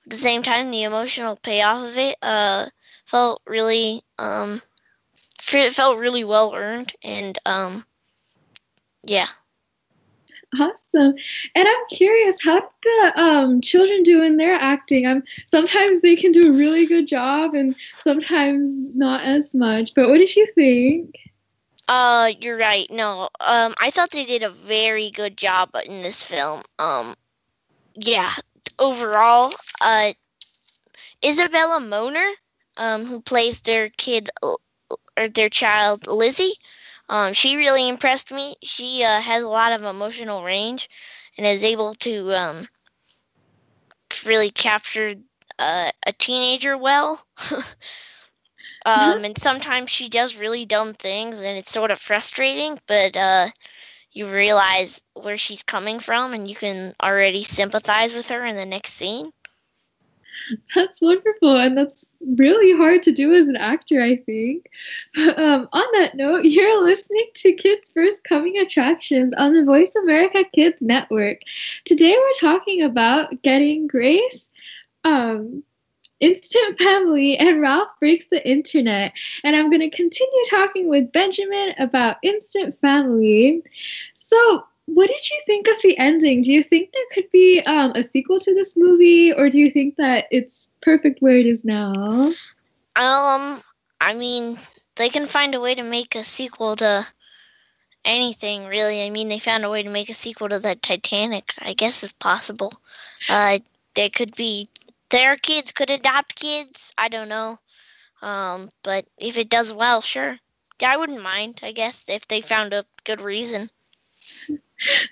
At 0.06 0.12
the 0.12 0.18
same 0.18 0.44
time, 0.44 0.70
the 0.70 0.84
emotional 0.84 1.36
payoff 1.36 1.90
of 1.90 1.98
it 1.98 2.18
uh, 2.22 2.68
felt 3.06 3.42
really 3.48 4.04
um, 4.20 4.62
felt 5.40 6.00
really 6.00 6.24
well 6.24 6.54
earned, 6.54 6.94
and 7.04 7.38
um, 7.46 7.84
yeah. 9.04 9.28
Awesome. 10.60 11.16
And 11.56 11.68
I'm 11.68 11.86
curious, 11.92 12.44
how 12.44 12.62
the 12.84 13.14
um, 13.22 13.62
children 13.62 14.04
do 14.04 14.22
in 14.24 14.38
their 14.38 14.54
acting? 14.54 15.06
I'm 15.08 15.24
sometimes 15.48 16.02
they 16.02 16.16
can 16.16 16.32
do 16.32 16.50
a 16.50 16.58
really 16.58 16.86
good 16.86 17.08
job, 17.08 17.56
and 17.56 17.76
sometimes 18.04 18.96
not 18.96 19.22
as 19.22 19.54
much. 19.56 19.94
But 19.96 20.10
what 20.10 20.20
did 20.20 20.36
you 20.36 20.48
think? 20.56 21.16
Uh, 21.88 22.32
you're 22.40 22.58
right. 22.58 22.90
No, 22.92 23.30
um, 23.40 23.74
I 23.80 23.92
thought 23.92 24.12
they 24.12 24.26
did 24.26 24.44
a 24.44 24.50
very 24.50 25.12
good 25.12 25.38
job 25.38 25.70
in 25.86 26.02
this 26.02 26.22
film. 26.24 26.62
Um, 26.80 27.16
yeah, 27.96 28.34
overall, 28.80 29.54
uh, 29.82 30.14
Isabella 31.24 31.80
Moner, 31.82 32.32
um, 32.78 33.06
who 33.06 33.22
plays 33.22 33.60
their 33.62 33.90
kid 33.90 34.30
or 34.42 35.30
their 35.30 35.50
child 35.50 36.08
Lizzie, 36.08 36.54
um, 37.10 37.34
she 37.34 37.58
really 37.58 37.88
impressed 37.90 38.32
me. 38.32 38.56
She 38.64 39.04
uh, 39.04 39.22
has 39.22 39.44
a 39.44 39.48
lot 39.50 39.74
of 39.74 39.84
emotional 39.84 40.44
range 40.44 40.90
and 41.38 41.46
is 41.46 41.64
able 41.64 41.96
to 41.96 42.34
um, 42.34 42.68
really 44.26 44.52
capture 44.52 45.16
uh, 45.60 45.92
a 46.06 46.12
teenager 46.14 46.78
well. 46.78 47.24
Um, 48.86 49.26
and 49.26 49.38
sometimes 49.38 49.90
she 49.90 50.10
does 50.10 50.38
really 50.38 50.66
dumb 50.66 50.94
things, 50.94 51.40
and 51.40 51.58
it's 51.58 51.72
sort 51.72 51.92
of 51.92 52.00
frustrating. 52.00 52.78
But 52.88 53.18
uh, 53.18 53.48
you 54.12 54.28
realize 54.28 55.02
where 55.14 55.38
she's 55.38 55.64
coming 55.64 56.00
from, 56.00 56.34
and 56.34 56.48
you 56.48 56.56
can 56.56 56.94
already 57.02 57.44
sympathize 57.44 58.14
with 58.14 58.30
her 58.30 58.46
in 58.46 58.56
the 58.56 58.66
next 58.66 58.94
scene. 58.94 59.32
That's 60.76 61.02
wonderful, 61.02 61.58
and 61.58 61.78
that's 61.78 62.12
really 62.38 62.76
hard 62.76 63.04
to 63.04 63.12
do 63.12 63.34
as 63.34 63.48
an 63.48 63.56
actor, 63.56 64.02
I 64.02 64.18
think. 64.18 64.68
Um, 65.38 65.68
on 65.74 65.86
that 65.94 66.16
note, 66.16 66.46
you're 66.46 66.84
listening 66.84 67.28
to 67.36 67.54
Kids 67.54 67.92
First 67.94 68.24
Coming 68.24 68.58
Attractions 68.58 69.34
on 69.38 69.54
the 69.54 69.64
Voice 69.64 69.92
America 69.96 70.44
Kids 70.54 70.82
Network. 70.82 71.40
Today, 71.86 72.16
we're 72.18 72.40
talking 72.40 72.84
about 72.84 73.42
getting 73.42 73.88
grace. 73.88 74.50
Um, 75.04 75.64
Instant 76.20 76.78
Family 76.80 77.38
and 77.38 77.62
Ralph 77.62 77.90
Breaks 78.00 78.28
the 78.28 78.48
Internet. 78.48 79.14
And 79.44 79.56
I'm 79.56 79.70
going 79.70 79.82
to 79.82 79.96
continue 79.96 80.44
talking 80.50 80.88
with 80.88 81.12
Benjamin 81.12 81.74
about 81.78 82.18
Instant 82.24 82.80
Family. 82.82 83.64
So, 84.16 84.66
what 84.86 85.08
did 85.08 85.30
you 85.30 85.42
think 85.46 85.68
of 85.68 85.82
the 85.82 85.98
ending? 85.98 86.44
Do 86.44 86.52
you 86.52 86.64
think 86.64 86.92
there 86.92 87.04
could 87.12 87.30
be 87.32 87.60
um, 87.62 87.92
a 87.96 88.04
sequel 88.04 88.40
to 88.40 88.54
this 88.54 88.78
movie, 88.78 89.34
or 89.34 89.50
do 89.50 89.58
you 89.58 89.72
think 89.72 89.96
that 89.96 90.26
it's 90.32 90.70
perfect 90.82 91.22
where 91.22 91.38
it 91.38 91.48
is 91.48 91.66
now? 91.66 91.92
Um, 92.96 93.62
I 94.00 94.14
mean, 94.16 94.58
they 94.96 95.10
can 95.10 95.26
find 95.26 95.56
a 95.56 95.60
way 95.60 95.76
to 95.76 95.84
make 95.84 96.16
a 96.16 96.24
sequel 96.24 96.76
to 96.78 97.06
anything, 98.06 98.68
really. 98.68 99.04
I 99.04 99.10
mean, 99.10 99.28
they 99.28 99.40
found 99.40 99.66
a 99.66 99.70
way 99.70 99.84
to 99.84 99.90
make 99.90 100.10
a 100.10 100.14
sequel 100.14 100.50
to 100.50 100.60
the 100.60 100.76
Titanic. 100.76 101.54
I 101.60 101.74
guess 101.74 102.04
it's 102.04 102.14
possible. 102.14 102.74
Uh, 103.28 103.60
there 103.96 104.10
could 104.10 104.36
be 104.36 104.70
their 105.16 105.38
kids 105.38 105.72
could 105.72 105.90
adopt 105.90 106.36
kids. 106.36 106.92
I 106.98 107.08
don't 107.08 107.30
know. 107.30 107.58
Um, 108.22 108.70
but 108.84 109.06
if 109.18 109.38
it 109.38 109.50
does 109.50 109.74
well, 109.74 110.02
sure. 110.02 110.38
Yeah, 110.82 110.92
I 110.92 110.98
wouldn't 110.98 111.24
mind, 111.24 111.62
I 111.64 111.72
guess, 111.72 112.10
if 112.10 112.28
they 112.28 112.42
found 112.42 112.74
a 112.74 112.84
good 113.06 113.22
reason. 113.22 113.70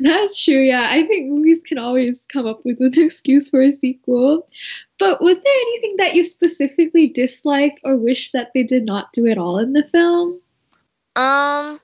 That's 0.01 0.43
true, 0.43 0.59
yeah. 0.59 0.87
I 0.89 1.07
think 1.07 1.29
movies 1.29 1.61
can 1.65 1.77
always 1.77 2.25
come 2.27 2.45
up 2.45 2.65
with 2.65 2.81
an 2.81 2.91
excuse 2.97 3.49
for 3.49 3.61
a 3.61 3.71
sequel. 3.71 4.49
But 4.99 5.21
was 5.21 5.37
there 5.37 5.61
anything 5.67 5.95
that 5.99 6.15
you 6.15 6.25
specifically 6.25 7.07
disliked 7.07 7.79
or 7.85 7.95
wish 7.95 8.33
that 8.33 8.51
they 8.53 8.63
did 8.63 8.85
not 8.85 9.13
do 9.13 9.27
at 9.27 9.37
all 9.37 9.57
in 9.57 9.71
the 9.71 9.83
film? 9.83 10.41
Um, 11.15 11.79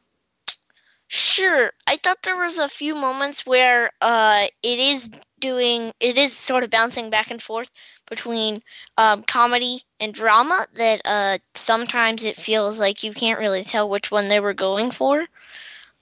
sure. 1.10 1.72
I 1.86 1.98
thought 1.98 2.22
there 2.24 2.38
was 2.38 2.58
a 2.60 2.70
few 2.70 2.96
moments 2.96 3.46
where 3.46 3.92
uh, 4.02 4.48
it 4.64 4.80
is 4.80 5.10
doing, 5.40 5.92
it 6.00 6.18
is 6.18 6.36
sort 6.36 6.64
of 6.64 6.70
bouncing 6.70 7.10
back 7.10 7.32
and 7.32 7.42
forth 7.42 7.70
between 8.10 8.64
um, 8.98 9.24
comedy 9.24 9.82
and 10.00 10.14
drama 10.14 10.66
that 10.76 11.02
uh, 11.04 11.38
sometimes 11.56 12.24
it 12.24 12.38
feels 12.38 12.80
like 12.80 13.04
you 13.04 13.14
can't 13.14 13.40
really 13.40 13.64
tell 13.64 13.90
which 13.90 14.12
one 14.12 14.30
they 14.30 14.40
were 14.40 14.54
going 14.54 14.92
for. 14.92 15.26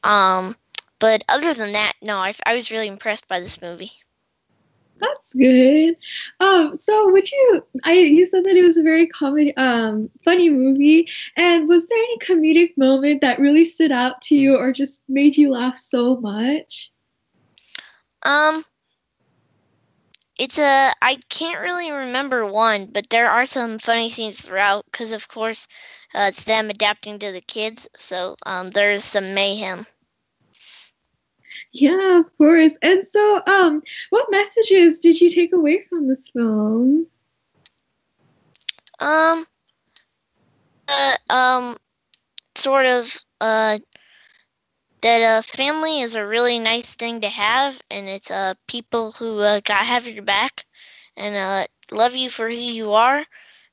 Um, 0.03 0.55
but 0.99 1.23
other 1.29 1.53
than 1.53 1.73
that, 1.73 1.93
no, 2.01 2.17
I, 2.17 2.33
I 2.45 2.55
was 2.55 2.71
really 2.71 2.87
impressed 2.87 3.27
by 3.27 3.39
this 3.39 3.61
movie. 3.61 3.91
That's 4.99 5.33
good. 5.33 5.95
Um, 6.39 6.77
so 6.77 7.11
would 7.11 7.31
you? 7.31 7.65
I 7.83 7.93
you 7.93 8.25
said 8.25 8.43
that 8.45 8.55
it 8.55 8.63
was 8.63 8.77
a 8.77 8.83
very 8.83 9.07
comedy, 9.07 9.55
um, 9.57 10.09
funny 10.23 10.49
movie. 10.49 11.07
And 11.35 11.67
was 11.67 11.85
there 11.85 11.97
any 11.97 12.17
comedic 12.19 12.77
moment 12.77 13.21
that 13.21 13.39
really 13.39 13.65
stood 13.65 13.91
out 13.91 14.21
to 14.23 14.35
you, 14.35 14.57
or 14.57 14.71
just 14.71 15.03
made 15.07 15.37
you 15.37 15.51
laugh 15.51 15.77
so 15.77 16.17
much? 16.17 16.91
Um, 18.23 18.63
it's 20.37 20.57
a 20.57 20.91
I 21.01 21.17
can't 21.29 21.61
really 21.61 21.91
remember 21.91 22.45
one, 22.45 22.87
but 22.87 23.09
there 23.09 23.29
are 23.29 23.45
some 23.45 23.79
funny 23.79 24.09
scenes 24.09 24.41
throughout 24.41 24.85
because 24.91 25.11
of 25.11 25.27
course 25.27 25.67
uh, 26.13 26.27
it's 26.29 26.43
them 26.43 26.69
adapting 26.69 27.19
to 27.19 27.31
the 27.31 27.41
kids, 27.41 27.87
so 27.95 28.35
um, 28.45 28.69
there's 28.69 29.03
some 29.03 29.33
mayhem. 29.33 29.85
Yeah, 31.79 32.19
of 32.19 32.37
course. 32.37 32.73
And 32.81 33.05
so, 33.07 33.41
um, 33.47 33.83
what 34.09 34.31
messages 34.31 34.99
did 34.99 35.19
you 35.21 35.29
take 35.29 35.53
away 35.53 35.85
from 35.89 36.07
this 36.07 36.29
film? 36.29 37.07
Um, 38.99 39.45
uh, 40.87 41.17
um, 41.29 41.77
sort 42.55 42.85
of, 42.85 43.15
uh, 43.41 43.79
that 45.01 45.39
a 45.39 45.41
family 45.43 46.01
is 46.01 46.15
a 46.15 46.25
really 46.25 46.59
nice 46.59 46.93
thing 46.95 47.21
to 47.21 47.29
have, 47.29 47.81
and 47.89 48.07
it's 48.07 48.31
uh 48.31 48.53
people 48.67 49.11
who 49.11 49.39
uh, 49.39 49.59
got 49.61 49.85
have 49.85 50.07
your 50.07 50.23
back 50.23 50.65
and 51.15 51.35
uh 51.35 51.67
love 51.95 52.15
you 52.15 52.29
for 52.29 52.49
who 52.49 52.55
you 52.55 52.91
are, 52.93 53.23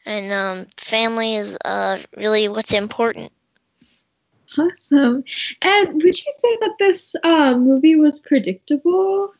and 0.07 0.32
um, 0.32 0.66
family 0.76 1.36
is 1.36 1.57
uh 1.64 1.98
really 2.16 2.48
what's 2.48 2.72
important. 2.72 3.32
Awesome. 4.59 5.24
And 5.62 5.94
would 5.94 6.05
you 6.24 6.32
say 6.38 6.57
that 6.61 6.76
this 6.78 7.14
uh, 7.24 7.57
movie 7.57 7.96
was 7.96 8.20
predictable? 8.20 9.32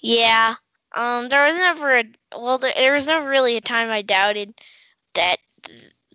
Yeah. 0.00 0.54
Um, 0.94 1.28
there 1.28 1.46
was 1.46 1.56
never 1.56 1.98
a 1.98 2.04
well, 2.36 2.58
there, 2.58 2.72
there 2.74 2.94
was 2.94 3.06
never 3.06 3.28
really 3.28 3.56
a 3.56 3.60
time 3.60 3.90
I 3.90 4.02
doubted 4.02 4.54
that 5.14 5.36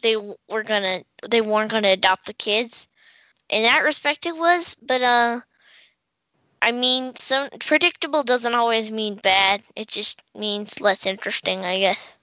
they 0.01 0.15
were 0.15 0.63
gonna 0.63 1.03
they 1.29 1.41
weren't 1.41 1.71
gonna 1.71 1.89
adopt 1.89 2.25
the 2.25 2.33
kids. 2.33 2.87
In 3.49 3.63
that 3.63 3.83
respect, 3.83 4.25
it 4.25 4.35
was, 4.35 4.75
but 4.81 5.01
uh, 5.01 5.41
I 6.61 6.71
mean, 6.71 7.15
some 7.15 7.49
predictable 7.59 8.23
doesn't 8.23 8.55
always 8.55 8.91
mean 8.91 9.15
bad. 9.15 9.63
It 9.75 9.87
just 9.87 10.21
means 10.35 10.81
less 10.81 11.05
interesting, 11.05 11.65
I 11.65 11.79
guess. 11.79 12.14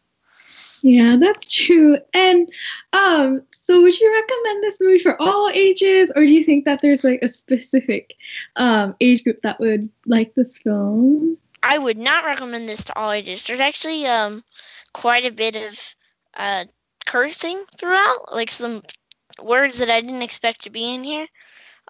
Yeah, 0.83 1.17
that's 1.19 1.53
true. 1.53 1.97
And 2.13 2.51
um, 2.93 3.43
so 3.53 3.83
would 3.83 3.99
you 3.99 4.13
recommend 4.13 4.63
this 4.63 4.81
movie 4.81 4.99
for 4.99 5.21
all 5.23 5.49
ages, 5.55 6.13
or 6.17 6.27
do 6.27 6.33
you 6.33 6.43
think 6.43 6.65
that 6.65 6.83
there's 6.83 7.05
like 7.05 7.21
a 7.23 7.29
specific 7.29 8.15
um, 8.57 8.97
age 9.01 9.23
group 9.23 9.41
that 9.43 9.61
would 9.61 9.89
like 10.07 10.35
this 10.35 10.59
film? 10.59 11.39
I 11.63 11.79
would 11.79 11.99
not 11.99 12.25
recommend 12.25 12.69
this 12.69 12.85
to 12.85 12.99
all 12.99 13.13
ages. 13.13 13.47
There's 13.47 13.61
actually 13.61 14.07
um, 14.07 14.43
quite 14.93 15.25
a 15.25 15.33
bit 15.33 15.55
of 15.55 15.97
uh, 16.37 16.65
cursing 17.07 17.63
throughout, 17.77 18.33
like 18.33 18.51
some 18.51 18.83
words 19.41 19.79
that 19.79 19.89
I 19.91 20.01
didn't 20.01 20.23
expect 20.23 20.65
to 20.65 20.71
be 20.71 20.93
in 20.95 21.05
here. 21.05 21.27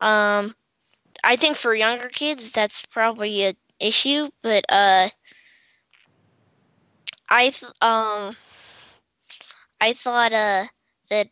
Um, 0.03 0.55
I 1.25 1.37
think 1.37 1.57
for 1.57 1.75
younger 1.75 2.09
kids 2.09 2.53
that's 2.53 2.85
probably 2.87 3.45
an 3.45 3.57
issue, 3.81 4.29
but 4.43 4.65
uh, 4.69 5.09
I 7.31 7.49
th- 7.49 7.73
um 7.81 8.37
I 9.83 9.95
thought 9.95 10.33
uh 10.33 10.65
that 11.11 11.29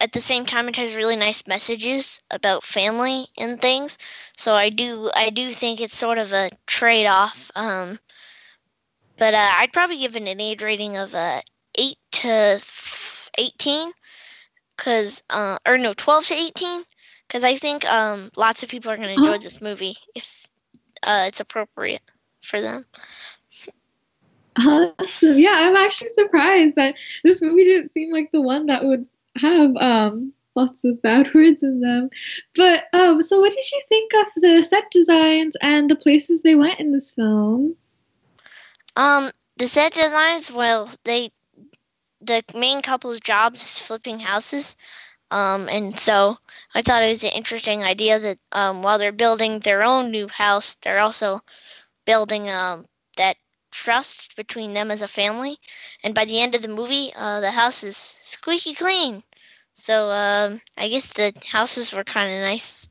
at 0.00 0.12
the 0.12 0.20
same 0.20 0.44
time 0.44 0.68
it 0.68 0.76
has 0.76 0.96
really 0.96 1.16
nice 1.16 1.46
messages 1.46 2.20
about 2.30 2.64
family 2.64 3.28
and 3.38 3.60
things. 3.62 3.96
So 4.36 4.54
I 4.54 4.70
do 4.70 5.10
I 5.14 5.30
do 5.30 5.50
think 5.50 5.80
it's 5.80 5.96
sort 5.96 6.18
of 6.18 6.32
a 6.32 6.50
trade 6.66 7.06
off. 7.06 7.50
Um, 7.54 7.98
but 9.16 9.34
uh, 9.34 9.50
I'd 9.58 9.72
probably 9.72 9.98
give 9.98 10.16
it 10.16 10.26
an 10.26 10.40
age 10.40 10.62
rating 10.62 10.96
of 10.96 11.14
uh, 11.14 11.40
eight 11.78 11.98
to 12.12 12.60
eighteen, 13.38 13.92
cause 14.76 15.22
uh, 15.30 15.58
or 15.64 15.78
no 15.78 15.92
twelve 15.94 16.26
to 16.26 16.34
eighteen, 16.34 16.82
cause 17.28 17.44
I 17.44 17.54
think 17.54 17.84
um 17.84 18.30
lots 18.36 18.64
of 18.64 18.68
people 18.68 18.90
are 18.90 18.96
gonna 18.96 19.08
enjoy 19.10 19.38
this 19.38 19.60
movie 19.60 19.96
if 20.14 20.46
uh, 21.04 21.26
it's 21.28 21.40
appropriate 21.40 22.02
for 22.40 22.60
them. 22.60 22.84
Awesome. 24.56 25.38
Yeah, 25.38 25.54
I'm 25.54 25.76
actually 25.76 26.10
surprised 26.10 26.76
that 26.76 26.94
this 27.22 27.42
movie 27.42 27.64
didn't 27.64 27.90
seem 27.90 28.12
like 28.12 28.30
the 28.32 28.40
one 28.40 28.66
that 28.66 28.84
would 28.84 29.06
have 29.36 29.76
um 29.76 30.32
lots 30.54 30.84
of 30.84 31.02
bad 31.02 31.32
words 31.34 31.62
in 31.62 31.80
them. 31.80 32.10
But 32.54 32.84
um 32.92 33.22
so 33.22 33.40
what 33.40 33.52
did 33.52 33.70
you 33.70 33.82
think 33.88 34.12
of 34.14 34.26
the 34.36 34.62
set 34.62 34.90
designs 34.90 35.56
and 35.60 35.90
the 35.90 35.96
places 35.96 36.42
they 36.42 36.54
went 36.54 36.78
in 36.78 36.92
this 36.92 37.14
film? 37.14 37.76
Um 38.96 39.30
the 39.56 39.66
set 39.66 39.92
designs, 39.92 40.52
well, 40.52 40.90
they 41.04 41.30
the 42.20 42.42
main 42.54 42.82
couple's 42.82 43.20
jobs 43.20 43.62
is 43.62 43.80
flipping 43.80 44.20
houses. 44.20 44.76
Um, 45.30 45.68
and 45.68 45.98
so 45.98 46.36
I 46.74 46.82
thought 46.82 47.02
it 47.02 47.10
was 47.10 47.24
an 47.24 47.30
interesting 47.34 47.82
idea 47.82 48.18
that 48.20 48.38
um, 48.52 48.82
while 48.82 48.98
they're 48.98 49.12
building 49.12 49.58
their 49.60 49.82
own 49.82 50.10
new 50.10 50.28
house, 50.28 50.76
they're 50.82 51.00
also 51.00 51.40
building 52.04 52.48
um, 52.50 52.86
that 53.16 53.36
trust 53.74 54.36
between 54.36 54.72
them 54.72 54.90
as 54.90 55.02
a 55.02 55.08
family. 55.08 55.58
And 56.02 56.14
by 56.14 56.24
the 56.24 56.40
end 56.40 56.54
of 56.54 56.62
the 56.62 56.68
movie, 56.68 57.12
uh, 57.14 57.40
the 57.40 57.50
house 57.50 57.82
is 57.82 57.96
squeaky 57.96 58.72
clean. 58.72 59.22
So 59.74 60.10
um, 60.10 60.60
I 60.78 60.88
guess 60.88 61.12
the 61.12 61.34
houses 61.50 61.92
were 61.92 62.04
kind 62.04 62.32
of 62.32 62.40
nice. 62.40 62.88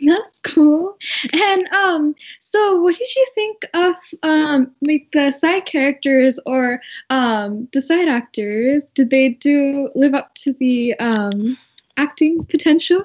That's 0.00 0.40
cool. 0.40 0.96
And 1.32 1.66
um, 1.72 2.14
so 2.40 2.80
what 2.82 2.96
did 2.96 3.08
you 3.14 3.26
think 3.34 3.66
of 3.74 3.94
um, 4.22 4.72
like 4.82 5.08
the 5.12 5.30
side 5.32 5.66
characters 5.66 6.38
or 6.46 6.80
um, 7.10 7.68
the 7.72 7.82
side 7.82 8.08
actors? 8.08 8.90
Did 8.90 9.10
they 9.10 9.30
do 9.30 9.90
live 9.94 10.14
up 10.14 10.34
to 10.36 10.52
the 10.52 10.94
um, 10.98 11.56
acting 11.96 12.44
potential? 12.44 13.04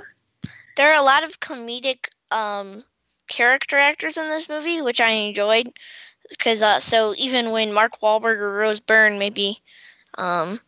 There 0.75 0.91
are 0.91 0.99
a 0.99 1.05
lot 1.05 1.23
of 1.23 1.39
comedic 1.39 2.09
um, 2.31 2.83
character 3.27 3.77
actors 3.77 4.17
in 4.17 4.29
this 4.29 4.49
movie, 4.49 4.81
which 4.81 5.01
I 5.01 5.11
enjoyed 5.11 5.71
because 6.35 6.61
uh, 6.61 6.79
so 6.79 7.13
even 7.17 7.51
when 7.51 7.73
Mark 7.73 7.99
Wahlberg 8.01 8.37
or 8.37 8.55
Rose 8.55 8.79
Byrne 8.79 9.19
may 9.19 9.29
be 9.29 9.61
um, 10.17 10.59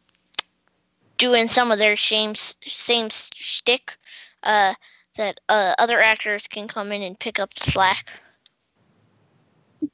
doing 1.18 1.47
some 1.47 1.72
of 1.72 1.80
their 1.80 1.95
same 1.95 2.36
same 2.36 3.09
shtick, 3.09 3.97
uh, 4.43 4.74
that 5.18 5.39
uh, 5.49 5.76
other 5.78 6.01
actors 6.01 6.47
can 6.47 6.68
come 6.68 6.91
in 6.91 7.01
and 7.01 7.20
pick 7.20 7.39
up 7.39 7.53
the 7.53 7.72
slack. 7.72 8.11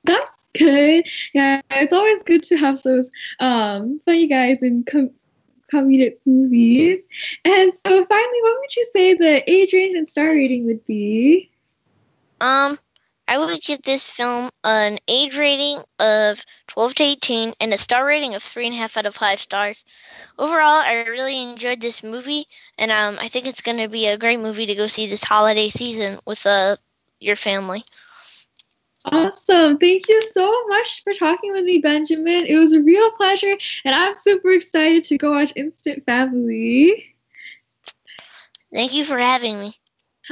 That's 0.03 0.43
good. 0.57 1.05
Yeah, 1.33 1.61
it's 1.71 1.93
always 1.93 2.23
good 2.23 2.43
to 2.43 2.57
have 2.57 2.81
those 2.83 3.09
um, 3.39 4.01
funny 4.05 4.27
guys 4.27 4.59
in 4.61 4.83
com- 4.89 5.11
comedic 5.71 6.17
movies. 6.25 7.05
And 7.45 7.71
so, 7.73 8.05
finally, 8.05 8.41
what 8.41 8.59
would 8.59 8.75
you 8.75 8.87
say 8.93 9.13
the 9.13 9.51
age 9.51 9.73
range 9.73 9.93
and 9.93 10.07
star 10.07 10.27
rating 10.27 10.65
would 10.65 10.85
be? 10.85 11.51
Um, 12.39 12.77
I 13.31 13.37
would 13.37 13.61
give 13.61 13.81
this 13.81 14.09
film 14.09 14.49
an 14.65 14.97
age 15.07 15.37
rating 15.37 15.81
of 15.99 16.45
12 16.67 16.95
to 16.95 17.03
18 17.03 17.53
and 17.61 17.73
a 17.73 17.77
star 17.77 18.05
rating 18.05 18.35
of 18.35 18.43
3.5 18.43 18.97
out 18.97 19.05
of 19.05 19.15
5 19.15 19.39
stars. 19.39 19.85
Overall, 20.37 20.81
I 20.83 21.05
really 21.07 21.41
enjoyed 21.41 21.79
this 21.79 22.03
movie, 22.03 22.45
and 22.77 22.91
um, 22.91 23.17
I 23.21 23.29
think 23.29 23.45
it's 23.45 23.61
going 23.61 23.77
to 23.77 23.87
be 23.87 24.07
a 24.07 24.17
great 24.17 24.41
movie 24.41 24.65
to 24.65 24.75
go 24.75 24.87
see 24.87 25.07
this 25.07 25.23
holiday 25.23 25.69
season 25.69 26.19
with 26.25 26.45
uh, 26.45 26.75
your 27.21 27.37
family. 27.37 27.85
Awesome. 29.05 29.77
Thank 29.77 30.09
you 30.09 30.21
so 30.33 30.67
much 30.67 31.01
for 31.01 31.13
talking 31.13 31.53
with 31.53 31.63
me, 31.63 31.79
Benjamin. 31.79 32.45
It 32.47 32.57
was 32.57 32.73
a 32.73 32.81
real 32.81 33.11
pleasure, 33.11 33.55
and 33.85 33.95
I'm 33.95 34.13
super 34.13 34.51
excited 34.51 35.05
to 35.05 35.17
go 35.17 35.31
watch 35.31 35.53
Instant 35.55 36.05
Family. 36.05 37.15
Thank 38.73 38.93
you 38.93 39.05
for 39.05 39.19
having 39.19 39.57
me. 39.57 39.79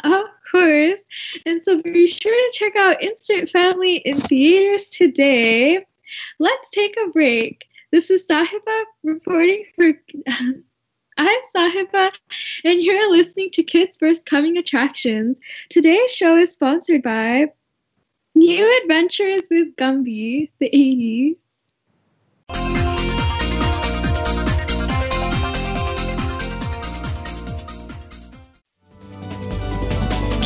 Of 0.03 0.25
course. 0.51 1.01
And 1.45 1.63
so 1.63 1.81
be 1.81 2.07
sure 2.07 2.31
to 2.31 2.57
check 2.57 2.75
out 2.75 3.03
Instant 3.03 3.49
Family 3.49 3.97
in 3.97 4.19
theaters 4.19 4.87
today. 4.87 5.85
Let's 6.39 6.69
take 6.71 6.95
a 6.97 7.09
break. 7.09 7.65
This 7.91 8.09
is 8.09 8.25
Sahiba 8.27 8.83
reporting 9.03 9.65
for. 9.75 9.93
I'm 11.21 11.41
Sahiba, 11.53 12.11
and 12.63 12.81
you're 12.81 13.11
listening 13.11 13.49
to 13.51 13.63
Kids 13.63 13.97
First 13.97 14.25
Coming 14.25 14.57
Attractions. 14.57 15.37
Today's 15.69 16.11
show 16.13 16.37
is 16.37 16.53
sponsored 16.53 17.03
by 17.03 17.47
New 18.35 18.81
Adventures 18.83 19.41
with 19.51 19.75
Gumby, 19.75 20.49
the 20.59 20.69
80s. 20.69 21.35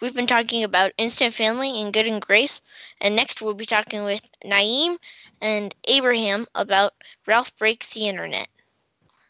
We've 0.00 0.14
been 0.14 0.26
talking 0.28 0.62
about 0.62 0.92
Instant 0.96 1.34
Family 1.34 1.82
and 1.82 1.92
Getting 1.92 2.20
Grace, 2.20 2.60
and 3.00 3.16
next 3.16 3.42
we'll 3.42 3.54
be 3.54 3.66
talking 3.66 4.04
with 4.04 4.24
Naeem 4.44 4.96
and 5.40 5.74
Abraham 5.84 6.46
about 6.54 6.94
Ralph 7.26 7.56
Breaks 7.56 7.90
the 7.94 8.08
Internet. 8.08 8.48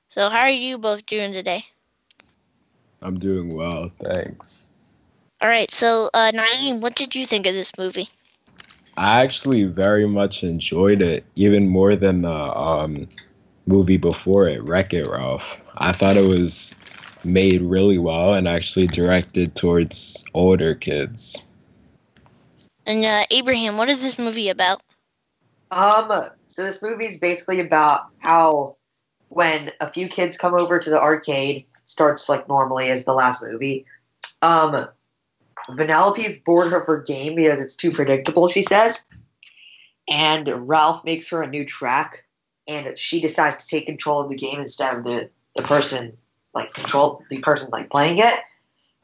So, 0.09 0.29
how 0.29 0.41
are 0.41 0.51
you 0.51 0.79
both 0.79 1.07
doing 1.07 1.33
today? 1.33 1.65
I'm 3.01 3.19
doing 3.19 3.55
well, 3.55 3.91
thanks. 4.03 4.69
All 5.41 5.49
right, 5.49 5.73
so 5.73 6.11
uh, 6.13 6.33
Naeem, 6.35 6.81
what 6.81 6.95
did 6.97 7.15
you 7.15 7.25
think 7.25 7.47
of 7.47 7.55
this 7.55 7.79
movie? 7.79 8.11
I 8.97 9.23
actually 9.23 9.65
very 9.65 10.07
much 10.07 10.43
enjoyed 10.43 11.01
it, 11.01 11.25
even 11.37 11.69
more 11.69 11.97
than 11.97 12.23
the 12.23 12.31
um, 12.31 13.09
movie 13.67 13.97
before 13.97 14.49
it, 14.49 14.63
Wreck 14.63 14.93
It 14.93 15.07
Ralph. 15.07 15.61
I 15.79 15.93
thought 15.93 16.17
it 16.17 16.27
was 16.27 16.75
made 17.25 17.63
really 17.63 17.99
well 17.99 18.35
and 18.35 18.49
actually 18.49 18.87
directed 18.87 19.55
towards 19.55 20.25
older 20.35 20.75
kids. 20.75 21.43
And 22.87 23.05
uh, 23.05 23.25
Abraham, 23.31 23.77
what 23.77 23.91
is 23.91 24.03
this 24.03 24.19
movie 24.19 24.49
about? 24.49 24.83
Um, 25.71 26.31
so 26.47 26.63
this 26.63 26.83
movie 26.83 27.05
is 27.05 27.21
basically 27.21 27.61
about 27.61 28.07
how 28.19 28.77
when 29.29 29.71
a 29.81 29.91
few 29.91 30.09
kids 30.09 30.39
come 30.39 30.55
over 30.55 30.79
to 30.79 30.91
the 30.91 31.01
arcade, 31.01 31.67
starts 31.85 32.29
like 32.29 32.49
normally 32.49 32.91
as 32.91 33.05
the 33.05 33.15
last 33.15 33.43
movie. 33.43 33.85
Um, 34.43 34.89
Vanellope's 35.71 36.39
bored 36.41 36.73
of 36.73 36.87
her 36.87 37.03
game 37.03 37.35
because 37.35 37.61
it's 37.61 37.77
too 37.77 37.91
predictable, 37.91 38.49
she 38.49 38.63
says. 38.63 39.05
And 40.09 40.49
Ralph 40.69 41.05
makes 41.05 41.29
her 41.29 41.43
a 41.43 41.47
new 41.47 41.67
track, 41.67 42.25
and 42.67 42.97
she 42.99 43.21
decides 43.21 43.57
to 43.57 43.67
take 43.67 43.87
control 43.87 44.21
of 44.21 44.31
the 44.31 44.37
game 44.37 44.61
instead 44.61 44.97
of 44.97 45.05
the, 45.05 45.29
the 45.57 45.63
person 45.63 46.17
like 46.55 46.73
control 46.75 47.23
the 47.31 47.39
person 47.41 47.69
like 47.71 47.91
playing 47.91 48.19
it, 48.19 48.35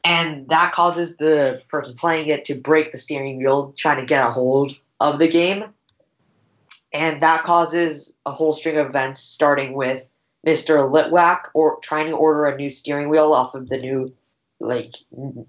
and 0.03 0.49
that 0.49 0.73
causes 0.73 1.17
the 1.17 1.61
person 1.69 1.95
playing 1.95 2.27
it 2.27 2.45
to 2.45 2.55
break 2.55 2.91
the 2.91 2.97
steering 2.97 3.37
wheel, 3.37 3.73
trying 3.77 3.99
to 3.99 4.05
get 4.05 4.25
a 4.25 4.31
hold 4.31 4.77
of 4.99 5.19
the 5.19 5.27
game, 5.27 5.63
and 6.93 7.21
that 7.21 7.43
causes 7.43 8.13
a 8.25 8.31
whole 8.31 8.53
string 8.53 8.77
of 8.77 8.87
events, 8.87 9.21
starting 9.21 9.73
with 9.73 10.03
Mister 10.43 10.77
Litwak 10.77 11.49
or 11.53 11.79
trying 11.81 12.07
to 12.07 12.15
order 12.15 12.45
a 12.45 12.55
new 12.55 12.69
steering 12.69 13.09
wheel 13.09 13.33
off 13.33 13.55
of 13.55 13.67
the 13.69 13.77
new 13.77 14.13
like 14.59 14.95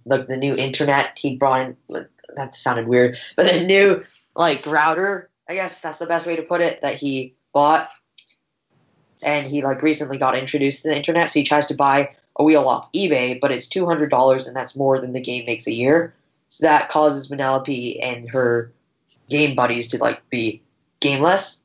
like 0.05 0.27
the 0.27 0.37
new 0.37 0.55
internet 0.55 1.17
he 1.17 1.37
brought 1.37 1.61
in. 1.63 2.07
That 2.35 2.55
sounded 2.55 2.89
weird, 2.89 3.17
but 3.37 3.47
the 3.47 3.65
new 3.65 4.05
like 4.35 4.67
router. 4.67 5.31
I 5.49 5.55
guess 5.55 5.81
that's 5.81 5.99
the 5.99 6.07
best 6.07 6.27
way 6.27 6.37
to 6.37 6.43
put 6.43 6.61
it. 6.61 6.83
That 6.83 6.97
he 6.97 7.35
bought 7.53 7.89
and 9.23 9.47
he 9.47 9.63
like 9.63 9.83
recently 9.83 10.19
got 10.19 10.37
introduced 10.37 10.83
to 10.83 10.89
the 10.89 10.97
internet, 10.97 11.29
so 11.29 11.41
he 11.41 11.45
tries 11.45 11.67
to 11.69 11.75
buy 11.75 12.11
a 12.37 12.45
wheel 12.45 12.69
off 12.69 12.93
eBay, 12.93 13.41
but 13.41 13.53
it's 13.53 13.69
two 13.69 13.87
hundred 13.87 14.11
dollars, 14.11 14.47
and 14.47 14.57
that's 14.57 14.77
more 14.77 15.01
than 15.01 15.13
the 15.13 15.21
game 15.21 15.45
makes 15.47 15.67
a 15.67 15.73
year. 15.73 16.15
So 16.49 16.67
that 16.67 16.89
causes 16.89 17.31
Vanellope 17.31 17.99
and 18.03 18.31
her 18.31 18.73
game 19.29 19.55
buddies 19.55 19.89
to 19.89 19.99
like 19.99 20.29
be 20.31 20.63
gameless, 21.01 21.63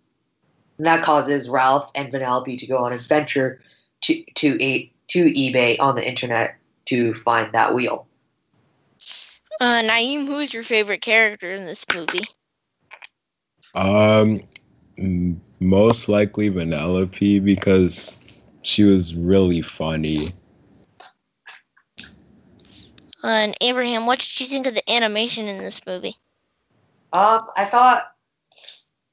and 0.78 0.88
that 0.88 1.04
causes 1.04 1.50
Ralph 1.50 1.92
and 1.94 2.12
Vanellope 2.12 2.58
to 2.58 2.68
go 2.68 2.78
on 2.78 2.94
an 2.94 3.00
adventure 3.00 3.62
to 4.02 4.24
to 4.36 4.58
a 4.62 4.92
to 5.10 5.26
eBay 5.26 5.78
on 5.80 5.96
the 5.96 6.08
internet 6.08 6.58
to 6.86 7.14
find 7.14 7.54
that 7.54 7.76
wheel. 7.76 8.08
Uh, 9.60 9.84
Naeem, 9.84 10.26
who's 10.26 10.54
your 10.54 10.64
favorite 10.64 11.02
character 11.02 11.54
in 11.54 11.66
this 11.66 11.86
movie? 11.96 12.24
Um, 13.76 14.42
most 15.60 16.10
likely 16.10 16.50
Vanellope 16.50 17.44
because 17.44 18.18
she 18.62 18.84
was 18.84 19.16
really 19.16 19.62
funny. 19.62 20.34
Uh, 23.24 23.28
and 23.28 23.58
Abraham, 23.62 24.06
what 24.06 24.20
did 24.20 24.40
you 24.40 24.46
think 24.48 24.68
of 24.68 24.74
the 24.74 24.92
animation 24.92 25.48
in 25.48 25.60
this 25.60 25.86
movie? 25.86 26.16
Um, 27.14 27.48
I 27.56 27.66
thought 27.66 28.04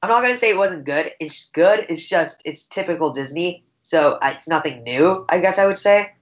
I'm 0.01 0.09
not 0.09 0.21
gonna 0.21 0.37
say 0.37 0.49
it 0.49 0.57
wasn't 0.57 0.85
good. 0.85 1.11
It's 1.19 1.49
good. 1.51 1.85
It's 1.89 2.07
just 2.07 2.41
it's 2.45 2.65
typical 2.65 3.11
Disney, 3.11 3.65
so 3.81 4.17
it's 4.23 4.47
nothing 4.47 4.83
new. 4.83 5.25
I 5.29 5.39
guess 5.39 5.59
I 5.59 5.65
would 5.65 5.77
say. 5.77 6.13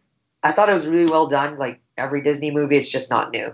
I 0.43 0.51
thought 0.51 0.69
it 0.69 0.73
was 0.73 0.87
really 0.87 1.09
well 1.09 1.27
done. 1.27 1.57
Like 1.57 1.81
every 1.97 2.21
Disney 2.21 2.51
movie, 2.51 2.77
it's 2.77 2.91
just 2.91 3.09
not 3.09 3.31
new. 3.31 3.53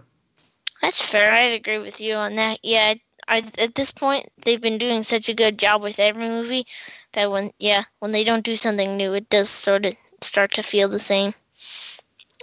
That's 0.81 1.01
fair. 1.01 1.31
I'd 1.31 1.53
agree 1.53 1.79
with 1.79 1.99
you 2.01 2.15
on 2.15 2.35
that. 2.35 2.59
Yeah, 2.63 2.95
I, 3.27 3.43
at 3.59 3.75
this 3.75 3.91
point 3.91 4.29
they've 4.43 4.61
been 4.61 4.77
doing 4.77 5.03
such 5.03 5.29
a 5.29 5.33
good 5.33 5.57
job 5.57 5.83
with 5.83 5.99
every 5.99 6.27
movie 6.27 6.65
that 7.13 7.31
when 7.31 7.51
yeah 7.59 7.83
when 7.99 8.11
they 8.11 8.23
don't 8.23 8.43
do 8.43 8.55
something 8.55 8.97
new 8.97 9.13
it 9.13 9.29
does 9.29 9.49
sort 9.49 9.85
of 9.85 9.93
start 10.21 10.53
to 10.53 10.63
feel 10.63 10.89
the 10.89 10.99
same 10.99 11.33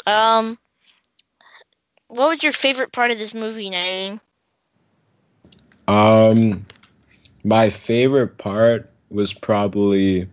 um 0.07 0.59
what 2.09 2.29
was 2.29 2.43
your 2.43 2.53
favorite 2.53 2.93
part 2.93 3.11
of 3.11 3.19
this 3.19 3.35
movie 3.35 3.71
Naeem? 3.71 4.21
um 5.89 6.67
my 7.45 7.71
favorite 7.71 8.39
part 8.39 8.91
was 9.11 9.33
probably 9.33 10.29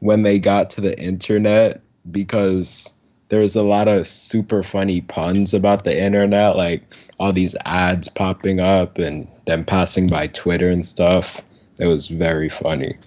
when 0.00 0.22
they 0.22 0.38
got 0.38 0.70
to 0.70 0.80
the 0.80 0.98
internet 0.98 1.80
because 2.10 2.92
there's 3.28 3.56
a 3.56 3.62
lot 3.62 3.88
of 3.88 4.06
super 4.06 4.62
funny 4.62 5.00
puns 5.00 5.54
about 5.54 5.84
the 5.84 5.98
internet 5.98 6.56
like 6.56 6.82
all 7.22 7.32
these 7.32 7.54
ads 7.64 8.08
popping 8.08 8.58
up 8.58 8.98
and 8.98 9.28
them 9.44 9.64
passing 9.64 10.08
by 10.08 10.26
Twitter 10.26 10.68
and 10.68 10.84
stuff. 10.84 11.40
It 11.78 11.86
was 11.86 12.08
very 12.08 12.48
funny. 12.48 12.98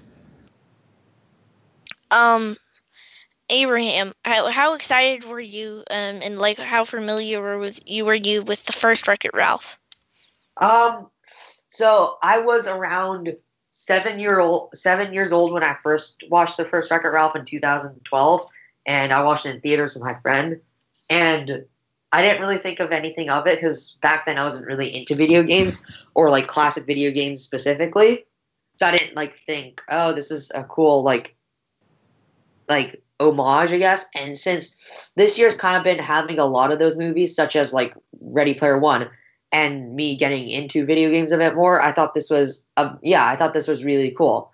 Um, 2.10 2.56
Abraham, 3.50 4.14
how, 4.24 4.50
how 4.50 4.74
excited 4.76 5.26
were 5.26 5.42
you, 5.42 5.84
um, 5.90 6.22
and 6.24 6.40
like 6.40 6.58
how 6.58 6.86
familiar 6.86 7.42
were 7.42 7.60
with 7.60 7.82
you 7.86 8.06
were 8.06 8.14
you 8.16 8.42
with 8.42 8.64
the 8.64 8.72
first 8.72 9.06
Wreck 9.10 9.26
It 9.26 9.34
Ralph? 9.34 9.78
Um, 10.56 11.08
so 11.68 12.18
I 12.24 12.40
was 12.40 12.68
around 12.68 13.36
seven 13.72 14.18
year 14.18 14.40
old, 14.40 14.70
seven 14.76 15.14
years 15.14 15.34
old 15.34 15.52
when 15.52 15.66
I 15.66 15.76
first 15.84 16.24
watched 16.30 16.56
the 16.56 16.64
first 16.64 16.90
Wreck 16.90 17.04
It 17.04 17.10
Ralph 17.10 17.36
in 17.36 17.44
2012, 17.44 18.48
and 18.86 19.12
I 19.12 19.24
watched 19.24 19.46
it 19.46 19.56
in 19.56 19.60
theaters 19.60 19.96
with 19.96 20.06
my 20.06 20.16
friend, 20.22 20.62
and 21.10 21.66
I 22.16 22.22
didn't 22.22 22.40
really 22.40 22.60
think 22.60 22.80
of 22.80 22.94
anything 22.94 23.30
of 23.30 23.46
it 23.46 23.60
because 23.60 23.98
back 24.02 24.26
then 24.26 24.38
I 24.38 24.46
wasn't 24.46 24.68
really 24.68 24.96
into 24.96 25.16
video 25.16 25.44
games 25.44 25.84
or 26.14 26.30
like 26.30 26.48
classic 26.48 26.86
video 26.86 27.12
games 27.12 27.44
specifically. 27.44 28.24
So 28.78 28.88
I 28.88 28.96
didn't 28.96 29.18
like 29.18 29.34
think, 29.46 29.82
oh, 29.92 30.14
this 30.14 30.32
is 30.32 30.50
a 30.56 30.64
cool 30.64 31.04
like 31.04 31.36
like 32.70 33.04
homage, 33.20 33.74
I 33.74 33.80
guess. 33.80 34.06
And 34.16 34.38
since 34.38 35.12
this 35.18 35.38
year's 35.38 35.56
kind 35.56 35.76
of 35.76 35.84
been 35.84 36.00
having 36.00 36.40
a 36.40 36.46
lot 36.46 36.72
of 36.72 36.80
those 36.80 36.98
movies, 36.98 37.36
such 37.36 37.58
as 37.58 37.74
like 37.74 37.94
Ready 38.22 38.54
Player 38.54 38.80
One, 38.80 39.10
and 39.52 39.94
me 39.94 40.16
getting 40.16 40.48
into 40.48 40.86
video 40.86 41.12
games 41.12 41.34
a 41.34 41.38
bit 41.38 41.54
more, 41.54 41.82
I 41.82 41.92
thought 41.92 42.14
this 42.14 42.30
was, 42.30 42.66
a, 42.78 42.92
yeah, 43.04 43.28
I 43.28 43.36
thought 43.36 43.54
this 43.54 43.68
was 43.68 43.84
really 43.84 44.12
cool. 44.12 44.54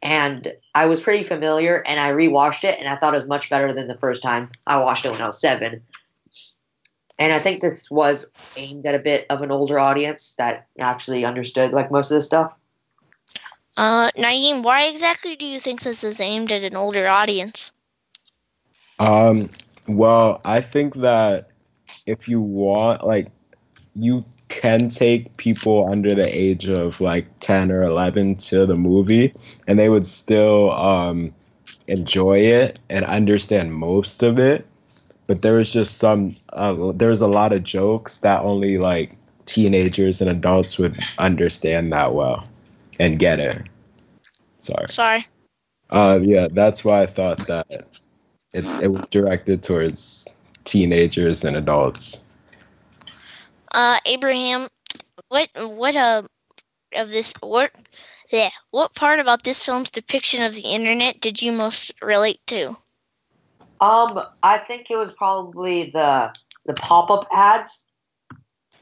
And 0.00 0.50
I 0.74 0.86
was 0.86 1.00
pretty 1.02 1.24
familiar, 1.24 1.76
and 1.76 2.00
I 2.00 2.10
rewatched 2.10 2.64
it, 2.64 2.78
and 2.78 2.88
I 2.88 2.96
thought 2.96 3.12
it 3.12 3.18
was 3.18 3.28
much 3.28 3.50
better 3.50 3.72
than 3.74 3.86
the 3.86 3.98
first 3.98 4.22
time 4.22 4.50
I 4.66 4.78
watched 4.78 5.04
it 5.04 5.12
when 5.12 5.20
I 5.20 5.26
was 5.26 5.40
seven. 5.40 5.82
And 7.18 7.32
I 7.32 7.38
think 7.38 7.60
this 7.60 7.90
was 7.90 8.30
aimed 8.56 8.86
at 8.86 8.94
a 8.94 8.98
bit 8.98 9.26
of 9.30 9.42
an 9.42 9.50
older 9.50 9.78
audience 9.78 10.34
that 10.38 10.66
actually 10.78 11.24
understood 11.24 11.72
like 11.72 11.90
most 11.90 12.10
of 12.10 12.16
this 12.16 12.26
stuff. 12.26 12.52
Uh, 13.76 14.10
Naeem, 14.16 14.62
why 14.62 14.84
exactly 14.84 15.36
do 15.36 15.46
you 15.46 15.58
think 15.58 15.82
this 15.82 16.04
is 16.04 16.20
aimed 16.20 16.52
at 16.52 16.62
an 16.62 16.76
older 16.76 17.06
audience? 17.06 17.72
Um, 18.98 19.50
well, 19.86 20.40
I 20.44 20.60
think 20.60 20.94
that 20.96 21.50
if 22.06 22.28
you 22.28 22.40
want, 22.40 23.06
like, 23.06 23.28
you 23.94 24.24
can 24.48 24.88
take 24.88 25.36
people 25.38 25.88
under 25.90 26.14
the 26.14 26.26
age 26.26 26.68
of 26.68 27.00
like 27.00 27.26
10 27.40 27.72
or 27.72 27.82
11 27.82 28.36
to 28.36 28.66
the 28.66 28.76
movie 28.76 29.32
and 29.66 29.78
they 29.78 29.88
would 29.88 30.04
still 30.04 30.70
um, 30.72 31.34
enjoy 31.86 32.38
it 32.38 32.78
and 32.90 33.04
understand 33.06 33.74
most 33.74 34.22
of 34.22 34.38
it 34.38 34.66
but 35.26 35.42
there 35.42 35.54
was 35.54 35.72
just 35.72 35.98
some 35.98 36.36
uh, 36.52 36.92
there 36.92 37.08
was 37.08 37.20
a 37.20 37.26
lot 37.26 37.52
of 37.52 37.62
jokes 37.62 38.18
that 38.18 38.42
only 38.42 38.78
like 38.78 39.16
teenagers 39.46 40.20
and 40.20 40.30
adults 40.30 40.78
would 40.78 40.98
understand 41.18 41.92
that 41.92 42.14
well 42.14 42.44
and 42.98 43.18
get 43.18 43.40
it. 43.40 43.62
Sorry. 44.58 44.88
Sorry. 44.88 45.26
Uh, 45.90 46.20
yeah, 46.22 46.48
that's 46.50 46.84
why 46.84 47.02
I 47.02 47.06
thought 47.06 47.46
that 47.48 47.66
it 48.52 48.64
it 48.82 48.88
was 48.88 49.04
directed 49.10 49.62
towards 49.62 50.26
teenagers 50.64 51.44
and 51.44 51.56
adults. 51.56 52.24
Uh, 53.70 53.98
Abraham, 54.06 54.68
what 55.28 55.48
what 55.56 55.96
uh 55.96 56.22
of 56.94 57.08
this 57.08 57.32
what 57.40 57.72
yeah 58.30 58.50
what 58.70 58.94
part 58.94 59.18
about 59.18 59.42
this 59.42 59.64
film's 59.64 59.90
depiction 59.90 60.42
of 60.42 60.54
the 60.54 60.62
internet 60.62 61.20
did 61.20 61.40
you 61.40 61.52
most 61.52 61.92
relate 62.02 62.40
to? 62.46 62.76
Um, 63.82 64.24
I 64.42 64.58
think 64.58 64.90
it 64.90 64.96
was 64.96 65.12
probably 65.12 65.90
the 65.90 66.32
the 66.64 66.74
pop 66.74 67.10
up 67.10 67.26
ads 67.32 67.84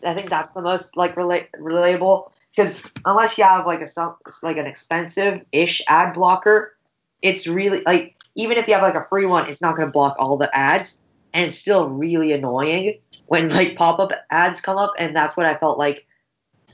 I 0.05 0.15
think 0.15 0.31
that's 0.31 0.53
the 0.53 0.63
most 0.63 0.97
like 0.97 1.15
rela- 1.15 1.47
relatable 1.59 2.31
because 2.55 2.89
unless 3.05 3.37
you 3.39 3.45
have 3.45 3.67
like 3.67 3.81
a 3.81 3.87
some 3.87 4.17
like 4.43 4.57
an 4.57 4.67
expensive 4.67 5.45
ish 5.53 5.83
ad 5.89 6.15
blocker, 6.15 6.77
it's 7.23 7.47
really 7.47 7.83
like 7.87 8.17
even 8.35 8.57
if 8.57 8.67
you 8.67 8.75
have 8.75 8.83
like 8.83 8.95
a 8.95 9.07
free 9.09 9.27
one, 9.27 9.49
it's 9.49 9.61
not 9.61 9.77
going 9.77 9.89
to 9.89 9.93
block 9.93 10.17
all 10.19 10.37
the 10.37 10.55
ads, 10.57 10.99
and 11.35 11.47
it's 11.47 11.57
still 11.57 11.89
really 11.89 12.33
annoying 12.33 12.99
when 13.27 13.51
like 13.51 13.77
pop 13.77 13.99
up 13.99 14.13
ads 14.31 14.61
come 14.61 14.79
up, 14.79 14.93
and 14.99 15.15
that's 15.15 15.37
what 15.37 15.47
I 15.47 15.57
felt 15.57 15.79
like 15.79 16.07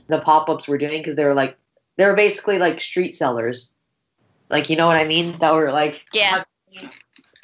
the 0.07 0.19
pop 0.19 0.49
ups 0.49 0.67
were 0.67 0.77
doing 0.77 1.01
because 1.01 1.15
they 1.15 1.25
were 1.25 1.33
like 1.33 1.57
they 1.97 2.05
were 2.05 2.15
basically 2.15 2.59
like 2.59 2.79
street 2.79 3.15
sellers, 3.15 3.73
like 4.49 4.69
you 4.69 4.75
know 4.75 4.87
what 4.87 4.97
I 4.97 5.05
mean? 5.05 5.37
That 5.39 5.53
were 5.53 5.71
like 5.71 6.05
Yeah. 6.13 6.41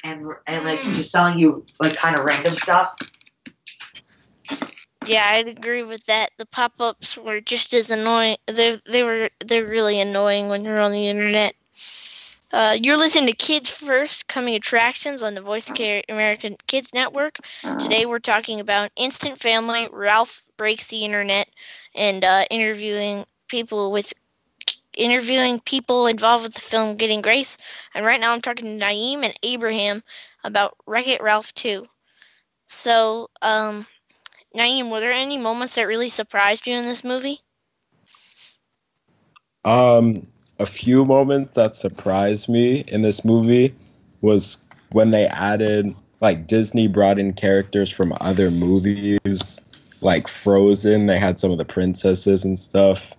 And 0.04 0.32
and 0.46 0.64
like 0.64 0.80
just 0.80 1.10
selling 1.10 1.38
you 1.38 1.64
like 1.80 1.96
kind 1.96 2.16
of 2.16 2.24
random 2.24 2.54
stuff. 2.54 2.96
Yeah, 5.06 5.24
I'd 5.26 5.48
agree 5.48 5.82
with 5.82 6.04
that. 6.06 6.30
The 6.38 6.46
pop-ups 6.46 7.18
were 7.18 7.40
just 7.40 7.74
as 7.74 7.90
annoying. 7.90 8.36
They 8.46 8.78
they 8.86 9.02
were 9.02 9.30
they're 9.44 9.66
really 9.66 10.00
annoying 10.00 10.48
when 10.48 10.64
you're 10.64 10.80
on 10.80 10.92
the 10.92 11.08
internet. 11.08 11.54
Uh, 12.52 12.78
you're 12.80 12.96
listening 12.96 13.26
to 13.26 13.34
Kids 13.34 13.68
First 13.68 14.28
Coming 14.28 14.54
Attractions 14.54 15.24
on 15.24 15.34
the 15.34 15.40
Voice 15.40 15.68
Care 15.68 16.04
American 16.08 16.56
Kids 16.68 16.94
Network. 16.94 17.38
Today 17.80 18.06
we're 18.06 18.20
talking 18.20 18.60
about 18.60 18.92
Instant 18.94 19.40
Family, 19.40 19.88
Ralph 19.90 20.42
Breaks 20.56 20.86
the 20.86 21.04
Internet, 21.04 21.48
and 21.96 22.24
uh, 22.24 22.44
interviewing 22.50 23.26
people 23.48 23.90
with 23.90 24.12
interviewing 24.96 25.60
people 25.60 26.06
involved 26.06 26.44
with 26.44 26.54
the 26.54 26.60
film 26.60 26.96
Getting 26.96 27.22
Grace. 27.22 27.56
And 27.94 28.04
right 28.04 28.20
now 28.20 28.32
I'm 28.32 28.40
talking 28.40 28.78
to 28.78 28.84
Naeem 28.84 29.24
and 29.24 29.34
Abraham 29.42 30.02
about 30.42 30.76
Wreck-It 30.86 31.22
Ralph 31.22 31.52
2. 31.54 31.86
So, 32.66 33.30
um, 33.42 33.86
Naeem, 34.56 34.90
were 34.90 35.00
there 35.00 35.12
any 35.12 35.38
moments 35.38 35.74
that 35.74 35.86
really 35.86 36.08
surprised 36.08 36.66
you 36.66 36.74
in 36.74 36.86
this 36.86 37.04
movie? 37.04 37.40
Um, 39.64 40.26
a 40.58 40.66
few 40.66 41.04
moments 41.04 41.54
that 41.54 41.76
surprised 41.76 42.48
me 42.48 42.80
in 42.86 43.02
this 43.02 43.24
movie 43.24 43.74
was 44.20 44.58
when 44.90 45.10
they 45.10 45.26
added 45.26 45.94
like 46.20 46.46
Disney 46.46 46.88
brought 46.88 47.18
in 47.18 47.32
characters 47.32 47.90
from 47.90 48.14
other 48.20 48.50
movies, 48.50 49.60
like 50.00 50.28
Frozen. 50.28 51.06
They 51.06 51.18
had 51.18 51.38
some 51.40 51.50
of 51.50 51.58
the 51.58 51.64
princesses 51.64 52.44
and 52.44 52.58
stuff, 52.58 53.14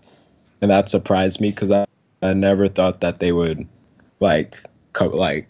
and 0.61 0.71
that 0.71 0.89
surprised 0.89 1.41
me 1.41 1.49
because 1.49 1.71
I, 1.71 1.85
I 2.21 2.33
never 2.33 2.67
thought 2.67 3.01
that 3.01 3.19
they 3.19 3.31
would 3.31 3.67
like 4.19 4.57
co- 4.93 5.07
like 5.07 5.49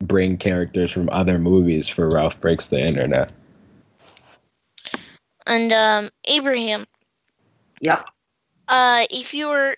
bring 0.00 0.36
characters 0.36 0.90
from 0.90 1.08
other 1.10 1.38
movies 1.38 1.88
for 1.88 2.10
Ralph 2.10 2.40
Breaks 2.40 2.68
the 2.68 2.80
Internet. 2.80 3.30
And 5.46 5.72
um, 5.72 6.10
Abraham, 6.24 6.86
Yeah. 7.80 8.02
uh, 8.68 9.04
if 9.10 9.34
you 9.34 9.48
were 9.48 9.76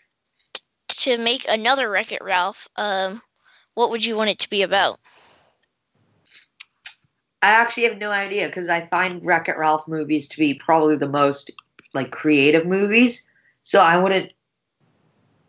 t- 0.52 0.62
to 0.88 1.18
make 1.18 1.46
another 1.48 1.88
Wreck-It 1.88 2.22
Ralph, 2.22 2.68
um, 2.76 3.22
what 3.74 3.90
would 3.90 4.04
you 4.04 4.16
want 4.16 4.30
it 4.30 4.40
to 4.40 4.50
be 4.50 4.62
about? 4.62 5.00
I 7.42 7.48
actually 7.48 7.84
have 7.84 7.98
no 7.98 8.10
idea 8.10 8.46
because 8.46 8.68
I 8.68 8.86
find 8.86 9.24
Wreck 9.24 9.48
It 9.48 9.58
Ralph 9.58 9.86
movies 9.86 10.28
to 10.28 10.38
be 10.38 10.54
probably 10.54 10.96
the 10.96 11.08
most 11.08 11.50
like 11.92 12.10
creative 12.10 12.66
movies. 12.66 13.26
So 13.62 13.80
I 13.80 13.98
wouldn't 13.98 14.32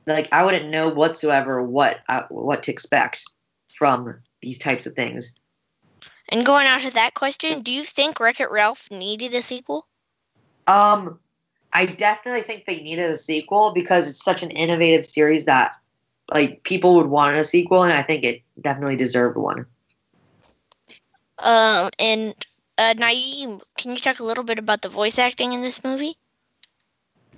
like 0.06 0.30
I 0.32 0.43
wouldn't 0.43 0.70
know 0.70 0.89
whatsoever 0.89 1.62
what 1.62 1.99
uh, 2.08 2.24
what 2.30 2.64
to 2.64 2.72
expect 2.72 3.24
from 3.74 4.16
these 4.41 4.58
types 4.58 4.86
of 4.86 4.93
things. 4.93 5.36
And 6.30 6.45
going 6.45 6.66
out 6.68 6.82
to 6.82 6.93
that 6.93 7.14
question, 7.14 7.62
do 7.62 7.72
you 7.72 7.84
think 7.84 8.20
Wreck-It 8.20 8.49
Ralph 8.49 8.89
needed 8.89 9.34
a 9.36 9.41
sequel? 9.41 9.86
Um, 10.66 11.20
I 11.72 11.86
definitely 11.86 12.41
think 12.41 12.66
they 12.66 12.82
needed 12.82 13.12
a 13.12 13.18
sequel 13.18 13.72
because 13.74 14.10
it's 14.10 14.24
such 14.24 14.41
an 14.41 14.49
innovative 14.49 15.06
series 15.06 15.45
that 15.45 15.74
like 16.34 16.64
people 16.64 16.95
would 16.95 17.08
want 17.08 17.38
a 17.38 17.43
sequel, 17.43 17.84
and 17.84 17.93
I 17.93 18.01
think 18.01 18.24
it 18.24 18.41
definitely 18.60 18.95
deserved 18.95 19.38
one. 19.38 19.68
Um, 21.38 21.89
and 21.99 22.34
uh, 22.78 22.93
Naeem, 22.95 23.62
can 23.78 23.91
you 23.91 23.97
talk 23.97 24.20
a 24.20 24.26
little 24.26 24.43
bit 24.43 24.58
about 24.58 24.82
the 24.82 24.89
voice 24.89 25.20
acting 25.20 25.53
in 25.53 25.62
this 25.62 25.84
movie? 25.84 26.18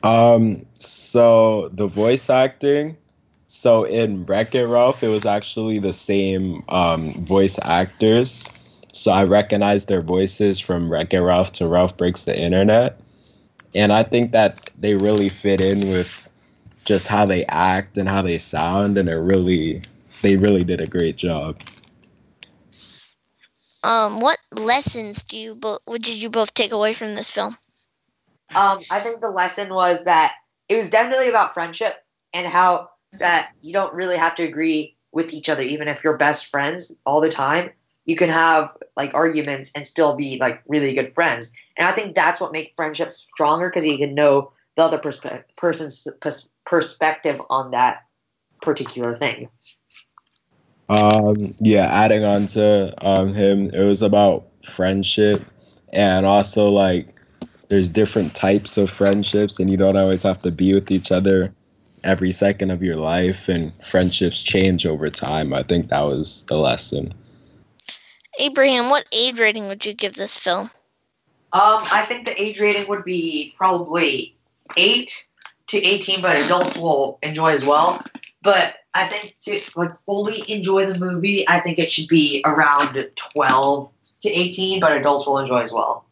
Um, 0.03 0.65
so 0.77 1.69
the 1.73 1.87
voice 1.87 2.29
acting, 2.29 2.97
so 3.47 3.85
in 3.85 4.25
Wreck 4.25 4.55
It 4.55 4.65
Ralph, 4.65 5.03
it 5.03 5.07
was 5.07 5.25
actually 5.25 5.79
the 5.79 5.93
same 5.93 6.63
um, 6.69 7.13
voice 7.21 7.57
actors. 7.61 8.49
So 8.91 9.11
I 9.11 9.25
recognized 9.25 9.87
their 9.87 10.01
voices 10.01 10.59
from 10.59 10.91
Wreck 10.91 11.13
It 11.13 11.21
Ralph 11.21 11.53
to 11.53 11.67
Ralph 11.67 11.97
Breaks 11.97 12.23
the 12.23 12.39
Internet. 12.39 12.99
And 13.75 13.91
I 13.91 14.03
think 14.03 14.31
that 14.31 14.71
they 14.77 14.95
really 14.95 15.29
fit 15.29 15.61
in 15.61 15.89
with 15.89 16.27
just 16.85 17.07
how 17.07 17.25
they 17.25 17.45
act 17.45 17.97
and 17.97 18.07
how 18.07 18.21
they 18.21 18.37
sound. 18.37 18.97
And 18.97 19.09
it 19.09 19.15
really, 19.15 19.81
they 20.21 20.35
really 20.37 20.63
did 20.63 20.81
a 20.81 20.87
great 20.87 21.15
job. 21.15 21.59
Um, 23.83 24.19
what 24.19 24.39
lessons 24.51 25.23
do 25.23 25.37
you 25.37 25.55
bo- 25.55 25.79
did 25.87 26.21
you 26.21 26.29
both 26.29 26.53
take 26.53 26.71
away 26.71 26.93
from 26.93 27.15
this 27.15 27.29
film? 27.29 27.57
Um, 28.55 28.79
I 28.89 28.99
think 28.99 29.21
the 29.21 29.29
lesson 29.29 29.73
was 29.73 30.03
that 30.05 30.33
it 30.69 30.77
was 30.77 30.89
definitely 30.89 31.29
about 31.29 31.53
friendship 31.53 31.95
and 32.33 32.47
how 32.47 32.89
that 33.19 33.51
you 33.61 33.73
don't 33.73 33.93
really 33.93 34.17
have 34.17 34.35
to 34.35 34.43
agree 34.43 34.95
with 35.11 35.33
each 35.33 35.49
other, 35.49 35.63
even 35.63 35.87
if 35.87 36.03
you're 36.03 36.17
best 36.17 36.47
friends 36.47 36.93
all 37.05 37.21
the 37.21 37.29
time. 37.29 37.71
You 38.05 38.15
can 38.15 38.29
have 38.29 38.71
like 38.95 39.13
arguments 39.13 39.71
and 39.75 39.85
still 39.85 40.15
be 40.15 40.37
like 40.39 40.61
really 40.67 40.93
good 40.93 41.13
friends. 41.13 41.51
And 41.77 41.87
I 41.87 41.91
think 41.91 42.15
that's 42.15 42.39
what 42.39 42.51
makes 42.51 42.73
friendships 42.75 43.27
stronger 43.33 43.69
because 43.69 43.85
you 43.85 43.97
can 43.97 44.15
know 44.15 44.51
the 44.77 44.83
other 44.83 44.97
perspe- 44.97 45.43
person's 45.57 46.07
pers- 46.21 46.47
perspective 46.65 47.41
on 47.49 47.71
that 47.71 48.03
particular 48.61 49.17
thing. 49.17 49.49
Um, 50.89 51.35
yeah, 51.59 51.87
adding 51.87 52.23
on 52.23 52.47
to 52.47 52.93
um, 53.05 53.33
him, 53.33 53.71
it 53.71 53.83
was 53.83 54.01
about 54.01 54.47
friendship 54.63 55.43
and 55.91 56.25
also 56.25 56.69
like 56.69 57.16
there's 57.69 57.89
different 57.89 58.33
types 58.33 58.77
of 58.77 58.89
friendships 58.89 59.59
and 59.59 59.69
you 59.69 59.77
don't 59.77 59.97
always 59.97 60.23
have 60.23 60.41
to 60.43 60.51
be 60.51 60.73
with 60.73 60.91
each 60.91 61.11
other 61.11 61.53
every 62.03 62.31
second 62.31 62.71
of 62.71 62.81
your 62.81 62.95
life 62.95 63.49
and 63.49 63.73
friendships 63.83 64.43
change 64.43 64.85
over 64.85 65.09
time. 65.09 65.53
I 65.53 65.63
think 65.63 65.89
that 65.89 66.01
was 66.01 66.43
the 66.43 66.57
lesson. 66.57 67.13
Abraham, 68.39 68.89
what 68.89 69.05
age 69.11 69.39
rating 69.39 69.67
would 69.67 69.85
you 69.85 69.93
give 69.93 70.13
this 70.13 70.37
film? 70.37 70.69
Um, 71.53 71.83
I 71.91 72.05
think 72.07 72.25
the 72.25 72.39
age 72.39 72.59
rating 72.59 72.87
would 72.87 73.03
be 73.03 73.53
probably 73.57 74.37
eight 74.75 75.27
to 75.67 75.77
eighteen, 75.77 76.21
but 76.21 76.37
adults 76.37 76.77
will 76.77 77.19
enjoy 77.23 77.53
as 77.53 77.65
well. 77.65 78.01
But 78.43 78.75
I 78.93 79.07
think 79.07 79.35
to 79.41 79.59
like 79.75 79.91
fully 80.05 80.43
enjoy 80.51 80.85
the 80.85 80.99
movie, 80.99 81.47
I 81.47 81.59
think 81.61 81.79
it 81.79 81.89
should 81.89 82.07
be 82.07 82.41
around 82.45 83.03
twelve 83.15 83.91
to 84.21 84.29
eighteen, 84.29 84.79
but 84.79 84.91
adults 84.91 85.25
will 85.25 85.39
enjoy 85.39 85.61
as 85.61 85.71
well. 85.71 86.06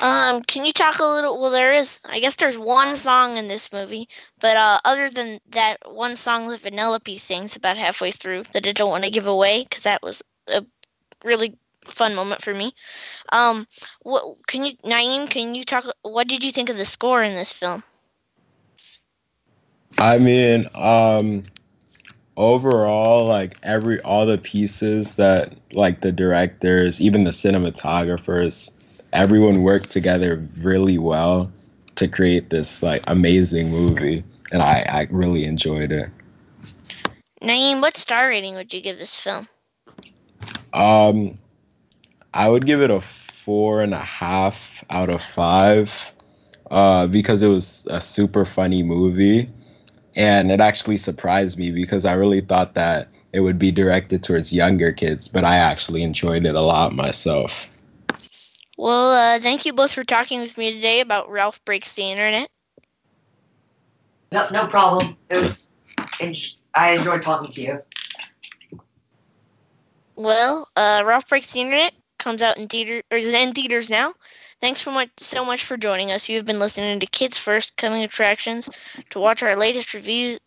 Um, 0.00 0.42
can 0.42 0.64
you 0.64 0.72
talk 0.72 1.00
a 1.00 1.04
little? 1.04 1.40
Well, 1.40 1.50
there 1.50 1.74
is. 1.74 2.00
I 2.04 2.20
guess 2.20 2.36
there's 2.36 2.58
one 2.58 2.96
song 2.96 3.36
in 3.36 3.48
this 3.48 3.72
movie, 3.72 4.08
but 4.40 4.56
uh, 4.56 4.80
other 4.84 5.10
than 5.10 5.38
that 5.50 5.78
one 5.86 6.14
song 6.16 6.48
that 6.48 6.62
Vanellope 6.62 7.18
sings 7.18 7.56
about 7.56 7.78
halfway 7.78 8.10
through 8.10 8.44
that 8.52 8.66
I 8.66 8.72
don't 8.72 8.90
want 8.90 9.04
to 9.04 9.10
give 9.10 9.26
away 9.26 9.62
because 9.62 9.84
that 9.84 10.02
was 10.02 10.22
a 10.46 10.64
really 11.24 11.56
fun 11.86 12.14
moment 12.14 12.42
for 12.42 12.54
me. 12.54 12.72
Um, 13.32 13.66
what 14.02 14.36
can 14.46 14.64
you, 14.64 14.76
Naeem? 14.84 15.28
Can 15.28 15.54
you 15.54 15.64
talk? 15.64 15.84
What 16.02 16.28
did 16.28 16.44
you 16.44 16.52
think 16.52 16.68
of 16.70 16.76
the 16.76 16.84
score 16.84 17.22
in 17.22 17.34
this 17.34 17.52
film? 17.52 17.82
I 19.98 20.18
mean, 20.18 20.68
um, 20.74 21.42
overall, 22.36 23.26
like 23.26 23.56
every 23.64 24.00
all 24.00 24.26
the 24.26 24.38
pieces 24.38 25.16
that 25.16 25.54
like 25.72 26.00
the 26.00 26.12
directors, 26.12 27.00
even 27.00 27.24
the 27.24 27.30
cinematographers, 27.32 28.70
everyone 29.12 29.62
worked 29.62 29.90
together 29.90 30.46
really 30.58 30.98
well 30.98 31.50
to 31.96 32.08
create 32.08 32.50
this 32.50 32.82
like 32.82 33.02
amazing 33.06 33.70
movie, 33.70 34.24
and 34.52 34.62
I 34.62 34.86
I 34.88 35.08
really 35.10 35.44
enjoyed 35.44 35.92
it. 35.92 36.10
Naeem, 37.42 37.80
what 37.80 37.96
star 37.96 38.28
rating 38.28 38.54
would 38.54 38.72
you 38.72 38.80
give 38.80 38.98
this 38.98 39.18
film? 39.18 39.48
Um, 40.72 41.38
I 42.34 42.48
would 42.48 42.66
give 42.66 42.82
it 42.82 42.90
a 42.90 43.00
four 43.00 43.82
and 43.82 43.94
a 43.94 44.00
half 44.00 44.84
out 44.90 45.14
of 45.14 45.22
five, 45.22 46.12
uh, 46.70 47.06
because 47.06 47.42
it 47.42 47.48
was 47.48 47.86
a 47.90 48.00
super 48.00 48.44
funny 48.44 48.82
movie, 48.82 49.48
and 50.14 50.50
it 50.52 50.60
actually 50.60 50.96
surprised 50.96 51.58
me 51.58 51.70
because 51.70 52.04
I 52.04 52.12
really 52.12 52.40
thought 52.40 52.74
that 52.74 53.08
it 53.32 53.40
would 53.40 53.58
be 53.58 53.70
directed 53.70 54.22
towards 54.22 54.52
younger 54.52 54.92
kids, 54.92 55.28
but 55.28 55.44
I 55.44 55.56
actually 55.56 56.02
enjoyed 56.02 56.46
it 56.46 56.54
a 56.54 56.60
lot 56.60 56.94
myself. 56.94 57.68
Well, 58.78 59.10
uh, 59.10 59.40
thank 59.40 59.66
you 59.66 59.72
both 59.72 59.92
for 59.92 60.04
talking 60.04 60.40
with 60.40 60.56
me 60.56 60.72
today 60.72 61.00
about 61.00 61.30
Ralph 61.30 61.62
Breaks 61.64 61.96
the 61.96 62.12
Internet. 62.12 62.48
No, 64.30 64.48
no 64.50 64.68
problem. 64.68 65.16
It 65.28 65.38
was. 65.38 65.68
I 66.74 66.92
enjoyed 66.92 67.22
talking 67.22 67.50
to 67.50 67.60
you. 67.60 67.82
Well, 70.14 70.68
uh, 70.76 71.02
Ralph 71.04 71.28
Breaks 71.28 71.52
the 71.52 71.60
Internet 71.60 71.92
comes 72.20 72.40
out 72.40 72.58
in 72.58 72.68
theater 72.68 73.02
or 73.10 73.18
is 73.18 73.26
in 73.26 73.52
theaters 73.52 73.90
now. 73.90 74.14
Thanks 74.60 74.80
so 74.80 74.92
much 74.92 75.10
so 75.18 75.44
much 75.44 75.64
for 75.64 75.76
joining 75.76 76.12
us. 76.12 76.28
You've 76.28 76.44
been 76.44 76.60
listening 76.60 77.00
to 77.00 77.06
Kids 77.06 77.36
First 77.36 77.76
Coming 77.76 78.04
Attractions. 78.04 78.70
To 79.10 79.18
watch 79.18 79.42
our 79.42 79.56
latest 79.56 79.92
reviews 79.92 80.38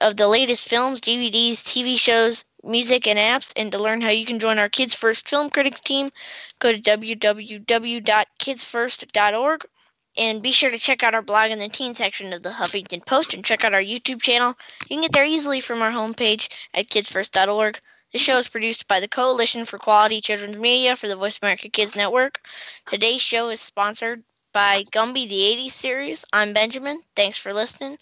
of 0.00 0.16
the 0.16 0.26
latest 0.26 0.68
films, 0.68 1.00
DVDs, 1.00 1.62
TV 1.62 1.96
shows, 1.96 2.44
music, 2.62 3.06
and 3.06 3.18
apps, 3.18 3.52
and 3.56 3.72
to 3.72 3.78
learn 3.78 4.00
how 4.00 4.10
you 4.10 4.24
can 4.24 4.38
join 4.38 4.58
our 4.58 4.68
Kids 4.68 4.94
First 4.94 5.28
Film 5.28 5.50
Critics 5.50 5.80
team, 5.80 6.12
go 6.58 6.72
to 6.72 6.80
www.kidsfirst.org. 6.80 9.66
And 10.14 10.42
be 10.42 10.52
sure 10.52 10.70
to 10.70 10.78
check 10.78 11.02
out 11.02 11.14
our 11.14 11.22
blog 11.22 11.52
in 11.52 11.58
the 11.58 11.70
teen 11.70 11.94
section 11.94 12.34
of 12.34 12.42
the 12.42 12.50
Huffington 12.50 13.06
Post 13.06 13.32
and 13.32 13.42
check 13.42 13.64
out 13.64 13.72
our 13.72 13.80
YouTube 13.80 14.20
channel. 14.20 14.58
You 14.82 14.96
can 14.96 15.00
get 15.00 15.12
there 15.12 15.24
easily 15.24 15.62
from 15.62 15.80
our 15.80 15.90
homepage 15.90 16.52
at 16.74 16.88
kidsfirst.org. 16.88 17.80
The 18.12 18.18
show 18.18 18.36
is 18.36 18.48
produced 18.48 18.86
by 18.88 19.00
the 19.00 19.08
Coalition 19.08 19.64
for 19.64 19.78
Quality 19.78 20.20
Children's 20.20 20.58
Media 20.58 20.96
for 20.96 21.08
the 21.08 21.16
Voice 21.16 21.38
America 21.40 21.70
Kids 21.70 21.96
Network. 21.96 22.42
Today's 22.84 23.22
show 23.22 23.48
is 23.48 23.62
sponsored 23.62 24.22
by 24.52 24.84
Gumby 24.92 25.26
the 25.26 25.66
80s 25.66 25.70
series. 25.70 26.26
I'm 26.30 26.52
Benjamin. 26.52 27.00
Thanks 27.16 27.38
for 27.38 27.54
listening, 27.54 27.96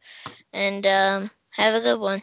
and 0.53 0.85
um, 0.85 1.31
have 1.51 1.75
a 1.75 1.81
good 1.81 2.01
one. 2.01 2.23